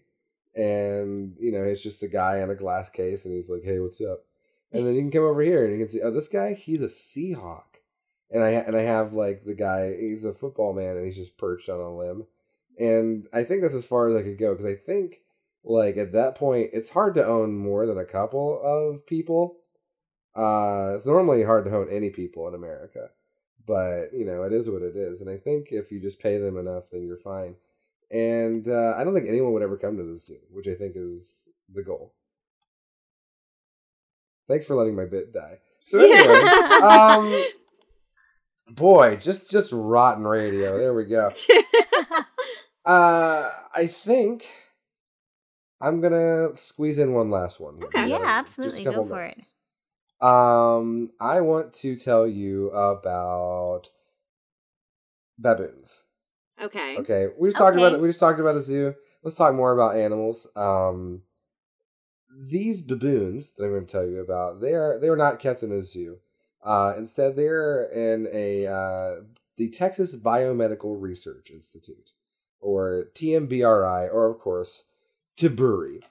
And 0.56 1.36
you 1.40 1.52
know, 1.52 1.64
it's 1.64 1.84
just 1.84 2.04
a 2.04 2.08
guy 2.08 2.40
in 2.40 2.50
a 2.50 2.56
glass 2.56 2.90
case 2.90 3.26
and 3.26 3.34
he's 3.34 3.50
like, 3.50 3.64
"Hey, 3.64 3.80
what's 3.80 4.02
up?" 4.02 4.26
And 4.72 4.86
then 4.86 4.96
you 4.96 5.02
can 5.02 5.12
come 5.12 5.24
over 5.24 5.42
here 5.42 5.66
and 5.66 5.74
you 5.74 5.86
can 5.86 5.92
see, 5.92 6.02
"Oh, 6.02 6.12
this 6.12 6.28
guy, 6.28 6.54
he's 6.54 6.82
a 6.82 6.86
Seahawk." 6.86 7.64
And 8.30 8.44
I 8.44 8.52
and 8.52 8.76
I 8.76 8.82
have 8.82 9.14
like 9.14 9.44
the 9.44 9.54
guy, 9.54 9.96
he's 9.98 10.26
a 10.26 10.34
football 10.34 10.74
man 10.74 10.96
and 10.96 11.06
he's 11.06 11.18
just 11.18 11.38
perched 11.38 11.70
on 11.70 11.80
a 11.80 11.96
limb 11.96 12.26
and 12.82 13.28
I 13.34 13.44
think 13.44 13.62
that's 13.62 13.76
as 13.76 13.86
far 13.86 14.10
as 14.10 14.16
I 14.16 14.24
could 14.24 14.40
go 14.40 14.54
because 14.54 14.66
I 14.66 14.76
think 14.76 15.22
like 15.64 15.98
at 15.98 16.14
that 16.14 16.36
point 16.36 16.72
it's 16.74 16.90
hard 16.90 17.16
to 17.16 17.26
own 17.26 17.56
more 17.56 17.86
than 17.86 17.98
a 17.98 18.06
couple 18.06 18.60
of 18.64 19.06
people. 19.06 19.58
Uh, 20.36 20.94
it's 20.96 21.06
normally 21.06 21.44
hard 21.44 21.66
to 21.66 21.76
own 21.76 21.90
any 21.92 22.10
people 22.10 22.48
in 22.48 22.56
America, 22.56 23.10
but 23.68 24.14
you 24.14 24.26
know 24.26 24.44
it 24.44 24.54
is 24.54 24.70
what 24.70 24.82
it 24.82 24.96
is, 24.96 25.22
and 25.22 25.30
I 25.30 25.38
think 25.38 25.72
if 25.72 25.92
you 25.92 26.00
just 26.00 26.20
pay 26.20 26.38
them 26.38 26.58
enough, 26.58 26.90
then 26.92 27.04
you're 27.04 27.18
fine. 27.18 27.56
And 28.10 28.68
uh, 28.68 28.96
I 28.98 29.04
don't 29.04 29.14
think 29.14 29.28
anyone 29.28 29.54
would 29.54 29.62
ever 29.62 29.78
come 29.78 29.98
to 29.98 30.04
the 30.04 30.18
zoo, 30.18 30.40
which 30.50 30.68
I 30.68 30.76
think 30.76 30.94
is 30.96 31.50
the 31.74 31.84
goal. 31.84 32.14
Thanks 34.48 34.66
for 34.66 34.76
letting 34.76 34.96
my 34.96 35.06
bit 35.06 35.34
die. 35.34 35.58
So 35.86 36.00
anyway, 36.00 36.50
um, 36.84 37.46
boy, 38.76 39.16
just 39.18 39.50
just 39.50 39.72
rotten 39.72 40.26
radio. 40.26 40.78
There 40.78 40.94
we 40.94 41.06
go. 41.06 41.32
Uh, 42.84 43.52
I 43.76 43.86
think 43.86 44.44
I'm 45.80 46.02
gonna 46.02 46.58
squeeze 46.58 46.98
in 46.98 47.14
one 47.14 47.30
last 47.30 47.60
one. 47.60 47.78
here. 47.78 47.86
Okay. 47.86 48.10
Yeah, 48.10 48.18
got 48.18 48.22
a- 48.22 48.26
just 48.26 48.28
a 48.28 48.32
absolutely. 48.32 48.84
Go 48.86 49.06
for 49.06 49.24
it. 49.24 49.44
Um, 50.20 51.12
I 51.20 51.42
want 51.42 51.74
to 51.76 51.96
tell 51.96 52.28
you 52.28 52.70
about 52.72 53.88
baboons. 55.38 56.04
okay. 56.62 56.98
Okay, 56.98 57.28
we 57.40 57.50
just 57.50 57.58
talked 57.60 57.78
about 57.78 57.94
Okay. 57.94 58.02
we 58.02 58.10
just 58.10 58.20
talked 58.20 58.40
about 58.40 58.56
a 58.56 58.62
zoo. 58.62 58.94
Let's 59.24 59.36
talk 59.38 59.54
more 59.54 59.74
about 59.74 59.96
animals. 59.96 60.48
Um, 60.56 61.22
these 62.38 62.82
baboons 62.82 63.52
that 63.52 63.66
I'm 63.66 63.72
going 63.72 63.86
to 63.86 63.92
tell 63.92 64.06
you 64.06 64.22
about, 64.22 64.62
they 64.62 64.74
are 64.74 65.00
they 65.00 65.10
are 65.10 65.18
not 65.18 65.40
kept 65.40 65.64
in 65.64 65.72
a 65.72 65.84
zoo. 65.84 66.18
Uh, 66.64 66.94
instead, 66.98 67.36
they're 67.36 67.86
in 67.86 68.28
a 68.32 68.68
uh, 68.68 69.22
the 69.58 69.70
Texas 69.70 70.16
Biomedical 70.16 71.02
Research 71.02 71.52
Institute, 71.52 72.12
or 72.60 73.08
TMBRI, 73.16 74.14
or 74.14 74.30
of 74.30 74.40
course, 74.40 74.84
Taburi. 75.38 76.04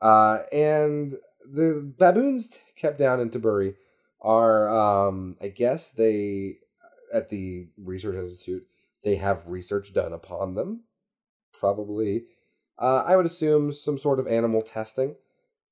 Uh, 0.00 0.40
and 0.52 1.16
the 1.52 1.92
baboons 1.98 2.58
kept 2.76 2.98
down 2.98 3.20
in 3.20 3.30
Taburi 3.30 3.74
are, 4.20 4.68
um, 4.68 5.36
I 5.40 5.48
guess, 5.48 5.90
they 5.90 6.58
at 7.12 7.28
the 7.28 7.68
research 7.78 8.16
institute 8.16 8.66
they 9.02 9.16
have 9.16 9.48
research 9.48 9.92
done 9.92 10.12
upon 10.12 10.54
them, 10.54 10.82
probably 11.58 12.26
Uh, 12.78 13.02
I 13.06 13.16
would 13.16 13.26
assume 13.26 13.72
some 13.72 13.98
sort 13.98 14.20
of 14.20 14.28
animal 14.28 14.62
testing, 14.62 15.16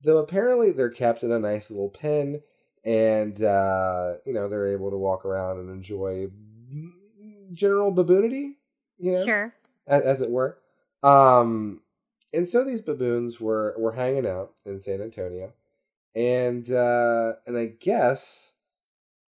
though 0.02 0.18
apparently 0.18 0.72
they're 0.72 0.90
kept 0.90 1.22
in 1.22 1.32
a 1.32 1.38
nice 1.38 1.70
little 1.70 1.90
pen, 1.90 2.42
and 2.84 3.42
uh, 3.42 4.14
you 4.24 4.32
know 4.32 4.48
they're 4.48 4.72
able 4.72 4.90
to 4.90 4.96
walk 4.96 5.24
around 5.24 5.58
and 5.58 5.70
enjoy 5.70 6.28
general 7.52 7.92
baboonity, 7.94 8.54
you 8.98 9.12
know, 9.12 9.24
Sure. 9.24 9.54
as, 9.86 10.02
as 10.02 10.20
it 10.20 10.30
were. 10.30 10.58
Um, 11.02 11.82
and 12.34 12.48
so 12.48 12.64
these 12.64 12.82
baboons 12.82 13.40
were 13.40 13.74
were 13.78 13.92
hanging 13.92 14.26
out 14.26 14.54
in 14.64 14.78
San 14.78 15.00
Antonio, 15.00 15.52
and 16.14 16.70
uh, 16.70 17.34
and 17.46 17.56
I 17.56 17.66
guess 17.66 18.52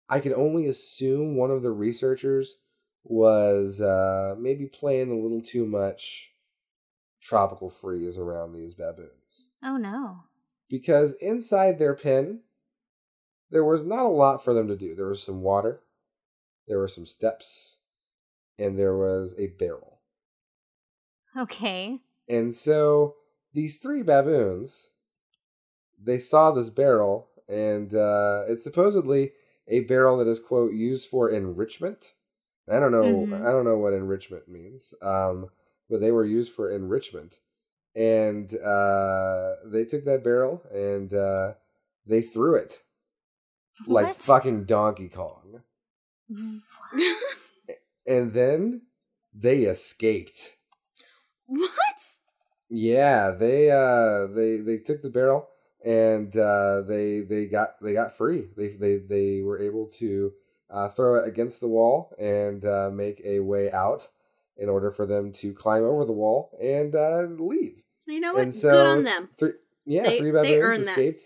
I 0.09 0.21
can 0.21 0.35
only 0.35 0.67
assume 0.67 1.37
one 1.37 1.51
of 1.51 1.63
the 1.63 1.71
researchers 1.71 2.57
was 3.05 3.81
uh, 3.81 4.35
maybe 4.39 4.67
playing 4.67 5.11
a 5.11 5.19
little 5.19 5.41
too 5.41 5.65
much 5.65 6.33
tropical 7.21 7.71
freeze 7.71 8.19
around 8.19 8.53
these 8.53 8.75
baboons 8.75 9.49
Oh 9.63 9.77
no. 9.77 10.25
Because 10.69 11.15
inside 11.15 11.79
their 11.79 11.95
pen 11.95 12.43
there 13.51 13.65
was 13.65 13.85
not 13.85 14.07
a 14.07 14.09
lot 14.09 14.43
for 14.43 14.55
them 14.55 14.69
to 14.69 14.77
do. 14.77 14.95
There 14.95 15.09
was 15.09 15.23
some 15.23 15.43
water, 15.43 15.83
there 16.67 16.79
were 16.79 16.89
some 16.89 17.07
steps, 17.07 17.79
and 18.59 18.79
there 18.79 18.97
was 18.97 19.35
a 19.39 19.49
barrel. 19.49 20.01
Okay. 21.37 22.01
And 22.29 22.55
so 22.55 23.17
these 23.53 23.81
three 23.81 24.03
baboons, 24.03 24.91
they 26.01 26.19
saw 26.19 26.51
this 26.51 26.71
barrel, 26.71 27.31
and 27.49 27.95
uh, 27.95 28.45
it's 28.49 28.65
supposedly 28.65 29.33
a 29.67 29.81
barrel 29.81 30.19
that 30.19 30.29
is 30.29 30.39
quote 30.39 30.73
used 30.73 31.09
for 31.09 31.31
enrichment. 31.31 32.15
I 32.69 32.79
don't 32.79 32.93
know. 32.93 33.27
Mhm. 33.27 33.41
I 33.47 33.51
don't 33.51 33.65
know 33.65 33.79
what 33.79 33.95
enrichment 33.95 34.49
means. 34.49 34.95
Um, 35.03 35.51
but 35.89 36.01
they 36.01 36.13
were 36.13 36.25
used 36.27 36.53
for 36.53 36.71
enrichment, 36.71 37.41
and 37.99 38.55
uh, 38.55 39.57
they 39.67 39.85
took 39.85 40.05
that 40.05 40.23
barrel 40.23 40.63
and 40.73 41.13
uh, 41.13 41.55
they 42.07 42.23
threw 42.23 42.55
it 42.55 42.79
like 43.89 44.15
fucking 44.21 44.65
Donkey 44.65 45.09
Kong, 45.09 45.63
What? 46.29 47.51
and 48.07 48.33
then 48.33 48.83
they 49.35 49.63
escaped. 49.63 50.55
what? 51.47 51.71
Yeah, 52.71 53.31
they 53.33 53.71
uh 53.71 54.27
they 54.27 54.59
they 54.59 54.79
took 54.79 55.03
the 55.03 55.11
barrel 55.11 55.49
and 55.85 56.37
uh 56.37 56.83
they 56.83 57.21
they 57.21 57.47
got 57.47 57.81
they 57.83 57.95
got 57.95 58.17
free. 58.17 58.49
They 58.57 58.69
they 58.69 58.97
they 58.99 59.41
were 59.43 59.59
able 59.61 59.87
to 59.99 60.33
uh 60.71 60.89
throw 60.89 61.17
it 61.17 61.27
against 61.27 61.61
the 61.61 61.69
wall 61.69 62.15
and 62.19 62.65
uh 62.65 62.91
make 62.93 63.23
a 63.25 63.41
way 63.41 63.71
out 63.73 64.07
in 64.59 64.69
order 64.69 64.91
for 64.91 65.07
them 65.07 65.33
to 65.33 65.55
climb 65.55 65.85
over 65.85 66.05
the 66.05 66.13
wall 66.13 66.51
and 66.61 66.95
uh 66.95 67.23
leave. 67.39 67.83
You 68.09 68.21
know 68.21 68.33
what? 68.35 68.43
And 68.43 68.55
so 68.55 68.71
Good 68.71 68.87
on 68.87 69.05
them. 69.05 69.29
Three 69.39 69.53
yeah, 69.87 70.03
They- 70.05 70.19
three 70.19 70.31
baboons 70.33 70.63
earned 70.63 70.85
that. 70.89 71.21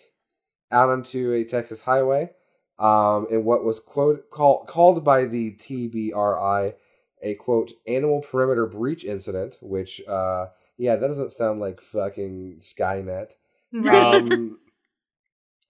out 0.70 0.89
onto 0.91 1.33
a 1.33 1.45
Texas 1.45 1.80
highway 1.80 2.30
um 2.78 3.26
in 3.30 3.45
what 3.45 3.64
was 3.64 3.78
quote 3.80 4.30
called 4.30 4.66
called 4.66 5.05
by 5.05 5.24
the 5.26 5.53
TBRI 5.57 6.74
a 7.22 7.35
quote 7.37 7.70
animal 7.87 8.20
perimeter 8.22 8.66
breach 8.66 9.05
incident, 9.05 9.57
which 9.61 10.01
uh 10.09 10.47
yeah, 10.78 10.97
that 10.97 11.07
doesn't 11.07 11.33
sound 11.33 11.61
like 11.61 11.80
fucking 11.80 12.57
Skynet. 12.61 13.33
Right. 13.72 14.22
Um, 14.33 14.59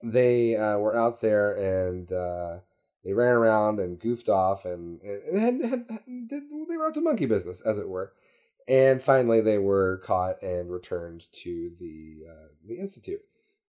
they 0.01 0.55
uh, 0.57 0.77
were 0.77 0.97
out 0.97 1.21
there 1.21 1.53
and 1.85 2.11
uh, 2.11 2.57
they 3.05 3.13
ran 3.13 3.33
around 3.33 3.79
and 3.79 3.97
goofed 3.99 4.27
off 4.29 4.65
and, 4.65 5.01
and 5.01 5.63
had- 5.63 5.87
did, 6.27 6.43
they 6.67 6.75
were 6.77 6.87
up 6.87 6.93
to 6.95 7.01
monkey 7.01 7.25
business, 7.25 7.61
as 7.61 7.79
it 7.79 7.87
were. 7.87 8.11
And 8.67 9.01
finally, 9.03 9.41
they 9.41 9.57
were 9.57 9.97
caught 10.05 10.41
and 10.41 10.71
returned 10.71 11.25
to 11.43 11.71
the 11.79 12.23
uh, 12.29 12.47
the 12.67 12.77
institute. 12.79 13.21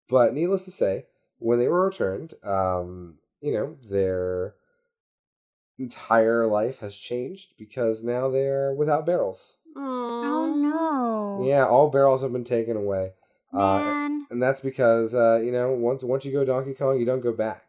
But 0.10 0.34
needless 0.34 0.66
to 0.66 0.72
say, 0.72 1.06
when 1.40 1.58
they 1.60 1.68
were 1.68 1.86
returned, 1.86 2.34
um, 2.44 3.16
you 3.42 3.54
know, 3.54 3.78
their 3.90 4.56
entire 5.80 6.46
life 6.48 6.80
has 6.80 6.96
changed 6.96 7.54
because 7.58 8.04
now 8.04 8.30
they're 8.30 8.74
without 8.74 9.06
barrels. 9.06 9.58
oh 9.76 10.54
no. 10.56 11.44
Yeah, 11.46 11.66
all 11.66 11.90
barrels 11.90 12.22
have 12.22 12.32
been 12.34 12.44
taken 12.44 12.78
away. 12.78 13.14
Uh, 13.54 13.94
and 14.30 14.42
that's 14.42 14.62
because 14.62 15.14
uh, 15.14 15.40
you 15.44 15.52
know 15.52 15.72
once 15.72 16.04
once 16.04 16.26
you 16.26 16.32
go 16.32 16.46
Donkey 16.46 16.74
Kong, 16.74 17.00
you 17.00 17.06
don't 17.06 17.22
go 17.22 17.34
back. 17.34 17.64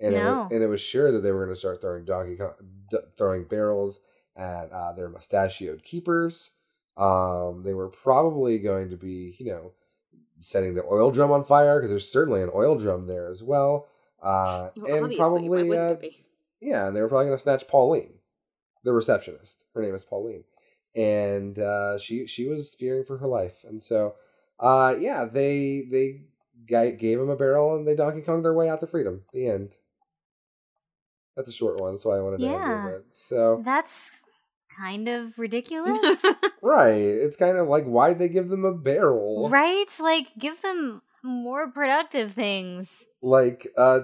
And 0.00 0.14
it 0.14 0.18
No. 0.18 0.32
was, 0.42 0.52
and 0.52 0.62
it 0.62 0.66
was 0.66 0.80
sure 0.80 1.12
that 1.12 1.20
they 1.20 1.30
were 1.30 1.44
going 1.44 1.54
to 1.54 1.60
start 1.60 1.80
throwing 1.80 2.04
Donkey 2.04 2.36
Kong, 2.36 2.54
d- 2.90 2.98
throwing 3.16 3.44
barrels 3.44 4.00
at 4.36 4.70
uh, 4.72 4.92
their 4.92 5.08
mustachioed 5.08 5.84
keepers. 5.84 6.50
Um, 6.96 7.62
they 7.64 7.74
were 7.74 7.88
probably 7.88 8.58
going 8.58 8.90
to 8.90 8.96
be 8.96 9.36
you 9.38 9.46
know 9.46 9.72
setting 10.40 10.74
the 10.74 10.84
oil 10.84 11.10
drum 11.10 11.32
on 11.32 11.44
fire 11.44 11.78
because 11.78 11.90
there's 11.90 12.10
certainly 12.10 12.42
an 12.42 12.50
oil 12.54 12.76
drum 12.76 13.06
there 13.06 13.30
as 13.30 13.42
well. 13.42 13.86
Uh, 14.22 14.70
Well, 14.76 15.04
and 15.04 15.16
probably 15.16 15.76
uh, 15.76 15.96
yeah, 16.60 16.86
and 16.86 16.96
they 16.96 17.00
were 17.00 17.08
probably 17.08 17.26
going 17.26 17.36
to 17.36 17.42
snatch 17.42 17.66
Pauline, 17.68 18.14
the 18.84 18.92
receptionist. 18.92 19.64
Her 19.74 19.82
name 19.82 19.94
is 19.94 20.04
Pauline, 20.04 20.44
and 20.94 21.58
uh, 21.58 21.98
she 21.98 22.26
she 22.26 22.46
was 22.48 22.74
fearing 22.74 23.04
for 23.04 23.18
her 23.18 23.26
life, 23.26 23.64
and 23.68 23.82
so 23.82 24.14
uh, 24.60 24.94
yeah, 24.98 25.24
they 25.24 25.86
they 25.90 26.22
ga- 26.66 26.96
gave 26.96 27.18
him 27.20 27.28
a 27.28 27.36
barrel 27.36 27.76
and 27.76 27.86
they 27.86 27.94
Donkey 27.94 28.22
Konged 28.22 28.44
their 28.44 28.54
way 28.54 28.68
out 28.68 28.80
to 28.80 28.86
freedom. 28.86 29.22
The 29.32 29.48
end. 29.48 29.76
That's 31.36 31.48
a 31.48 31.52
short 31.52 31.80
one. 31.80 31.94
That's 31.94 32.04
why 32.04 32.16
I 32.16 32.20
wanted 32.20 32.38
to 32.38 32.46
end 32.46 32.54
Yeah. 32.54 32.84
with 32.86 32.94
it. 32.94 33.04
So 33.10 33.60
That's 33.64 34.23
kind 34.76 35.08
of 35.08 35.38
ridiculous. 35.38 36.24
right, 36.62 36.94
it's 36.94 37.36
kind 37.36 37.58
of 37.58 37.68
like 37.68 37.84
why'd 37.84 38.18
they 38.18 38.28
give 38.28 38.48
them 38.48 38.64
a 38.64 38.74
barrel? 38.74 39.48
right? 39.50 39.86
Like 40.00 40.26
give 40.38 40.60
them 40.62 41.02
more 41.22 41.70
productive 41.70 42.32
things. 42.32 43.04
Like 43.22 43.66
a 43.76 44.00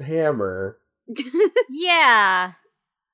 hammer. 0.00 0.78
Yeah. 1.70 2.52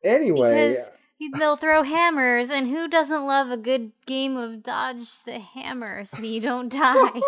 Anyway, 0.02 0.74
Because 1.18 1.34
uh, 1.34 1.38
they'll 1.38 1.56
throw 1.64 1.82
hammers 1.82 2.50
and 2.50 2.68
who 2.68 2.88
doesn't 2.88 3.26
love 3.26 3.50
a 3.50 3.56
good 3.56 3.92
game 4.06 4.36
of 4.36 4.62
dodge 4.62 5.22
the 5.24 5.38
hammer 5.38 6.04
so 6.04 6.22
you 6.22 6.40
don't 6.40 6.70
die? 6.70 7.20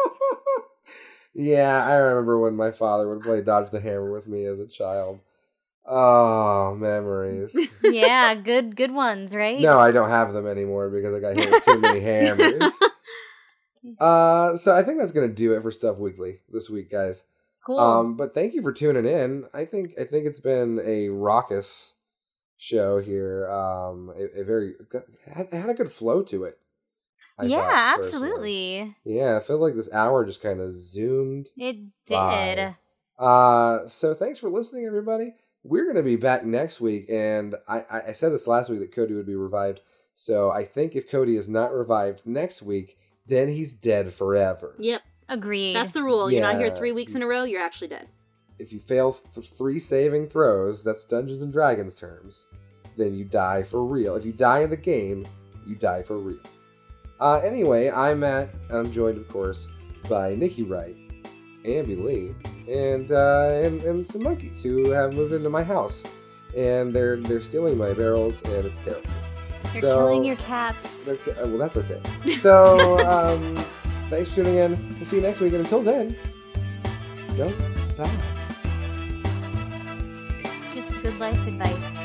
yeah, 1.34 1.86
I 1.86 1.94
remember 1.94 2.38
when 2.38 2.54
my 2.56 2.70
father 2.70 3.08
would 3.08 3.22
play 3.22 3.42
Dodge 3.42 3.70
the 3.70 3.80
Hammer 3.80 4.10
with 4.12 4.26
me 4.26 4.44
as 4.46 4.60
a 4.60 4.66
child. 4.66 5.20
Oh, 5.88 6.74
memories. 6.74 7.56
yeah, 7.82 8.34
good 8.34 8.76
good 8.76 8.92
ones, 8.92 9.34
right? 9.34 9.60
no, 9.60 9.78
I 9.78 9.92
don't 9.92 10.10
have 10.10 10.32
them 10.32 10.46
anymore 10.46 10.90
because 10.90 11.14
I 11.14 11.20
got 11.20 11.36
hit 11.36 11.50
with 11.50 11.64
too 11.64 11.80
many 11.80 12.00
hammers. 12.00 12.72
Uh, 14.00 14.56
so 14.56 14.74
I 14.74 14.82
think 14.82 14.98
that's 14.98 15.12
gonna 15.12 15.28
do 15.28 15.52
it 15.52 15.62
for 15.62 15.70
Stuff 15.70 15.98
Weekly 15.98 16.40
this 16.48 16.68
week, 16.68 16.90
guys. 16.90 17.22
Cool. 17.64 17.78
Um, 17.78 18.16
but 18.16 18.34
thank 18.34 18.54
you 18.54 18.62
for 18.62 18.72
tuning 18.72 19.06
in. 19.06 19.44
I 19.54 19.64
think 19.64 19.92
I 20.00 20.04
think 20.04 20.26
it's 20.26 20.40
been 20.40 20.80
a 20.84 21.08
raucous 21.08 21.94
show 22.56 22.98
here. 22.98 23.48
Um, 23.50 24.12
a, 24.16 24.40
a 24.40 24.44
very 24.44 24.74
it 24.92 25.52
had, 25.52 25.70
a 25.70 25.74
good 25.74 25.90
flow 25.90 26.22
to 26.24 26.44
it. 26.44 26.58
I 27.38 27.46
yeah, 27.46 27.58
thought, 27.58 27.96
personally. 27.96 28.28
absolutely. 28.30 28.96
Yeah, 29.04 29.36
I 29.36 29.40
feel 29.40 29.58
like 29.58 29.74
this 29.74 29.92
hour 29.92 30.24
just 30.24 30.42
kind 30.42 30.60
of 30.60 30.72
zoomed. 30.74 31.48
It 31.56 31.76
Bye. 32.08 32.54
did. 32.54 32.76
Uh, 33.18 33.86
so 33.86 34.14
thanks 34.14 34.38
for 34.38 34.50
listening, 34.50 34.84
everybody. 34.84 35.34
We're 35.68 35.86
gonna 35.86 36.02
be 36.02 36.16
back 36.16 36.44
next 36.44 36.80
week, 36.80 37.06
and 37.10 37.54
I, 37.68 37.78
I 37.90 38.00
I 38.08 38.12
said 38.12 38.32
this 38.32 38.46
last 38.46 38.70
week 38.70 38.80
that 38.80 38.92
Cody 38.94 39.14
would 39.14 39.26
be 39.26 39.34
revived. 39.36 39.80
So 40.14 40.50
I 40.50 40.64
think 40.64 40.96
if 40.96 41.10
Cody 41.10 41.36
is 41.36 41.48
not 41.48 41.74
revived 41.74 42.22
next 42.24 42.62
week, 42.62 42.98
then 43.26 43.48
he's 43.48 43.74
dead 43.74 44.12
forever. 44.14 44.74
yep, 44.78 45.02
Agreed. 45.28 45.74
that's 45.74 45.92
the 45.92 46.02
rule. 46.02 46.30
You're 46.30 46.42
not 46.42 46.56
here 46.56 46.74
three 46.74 46.92
weeks 46.92 47.14
in 47.14 47.22
a 47.22 47.26
row. 47.26 47.44
You're 47.44 47.60
actually 47.62 47.88
dead. 47.88 48.08
If 48.58 48.72
you 48.72 48.78
fail 48.78 49.12
th- 49.12 49.48
three 49.50 49.78
saving 49.78 50.28
throws, 50.30 50.82
that's 50.82 51.04
Dungeons 51.04 51.42
and 51.42 51.52
Dragons 51.52 51.94
terms, 51.94 52.46
then 52.96 53.14
you 53.14 53.24
die 53.24 53.62
for 53.62 53.84
real. 53.84 54.16
If 54.16 54.24
you 54.24 54.32
die 54.32 54.60
in 54.60 54.70
the 54.70 54.76
game, 54.76 55.26
you 55.66 55.74
die 55.74 56.02
for 56.02 56.16
real. 56.16 56.40
Uh, 57.20 57.38
anyway, 57.40 57.90
I'm 57.90 58.20
Matt, 58.20 58.48
and 58.70 58.78
I'm 58.78 58.90
joined, 58.92 59.18
of 59.18 59.28
course, 59.28 59.68
by 60.08 60.34
Nikki 60.34 60.62
Wright, 60.62 60.96
Ambi 61.66 62.02
Lee, 62.02 62.34
and, 62.72 63.10
uh, 63.12 63.50
and 63.64 63.82
and 63.82 64.06
some 64.06 64.22
monkeys 64.22 64.62
who 64.62 64.90
have 64.90 65.12
moved 65.12 65.32
into 65.32 65.50
my 65.50 65.62
house, 65.64 66.04
and 66.56 66.94
they're 66.94 67.16
they're 67.16 67.40
stealing 67.40 67.76
my 67.76 67.92
barrels, 67.92 68.42
and 68.42 68.64
it's 68.66 68.80
terrible. 68.80 69.10
You're 69.72 69.82
So- 69.82 69.98
killing 70.08 70.24
your 70.24 70.36
cats. 70.36 71.08
Uh, 71.12 71.16
well, 71.46 71.58
that's 71.58 71.76
okay. 71.76 72.00
So, 72.38 72.98
um, 73.10 73.56
thanks 74.08 74.30
for 74.30 74.36
tuning 74.36 74.56
in. 74.56 74.96
We'll 74.96 75.06
see 75.06 75.16
you 75.16 75.22
next 75.22 75.40
week, 75.40 75.52
and 75.52 75.60
until 75.62 75.82
then, 75.82 76.16
don't 77.36 77.58
die. 77.96 78.10
Just 80.72 81.02
good 81.02 81.18
life 81.18 81.46
advice. 81.46 81.95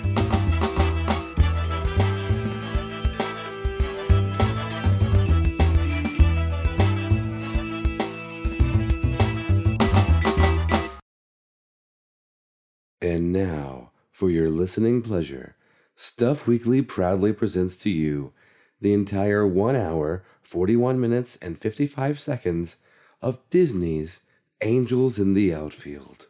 And 13.12 13.34
now, 13.34 13.92
for 14.10 14.30
your 14.30 14.50
listening 14.50 15.02
pleasure, 15.02 15.58
Stuff 15.98 16.48
Weekly 16.48 16.82
proudly 16.82 17.34
presents 17.34 17.76
to 17.84 17.90
you 17.90 18.32
the 18.80 18.94
entire 18.94 19.46
1 19.46 19.76
hour, 19.76 20.24
41 20.42 20.98
minutes, 20.98 21.38
and 21.42 21.58
55 21.58 22.22
seconds 22.22 22.78
of 23.22 23.42
Disney's 23.50 24.22
Angels 24.62 25.20
in 25.20 25.34
the 25.34 25.54
Outfield. 25.54 26.28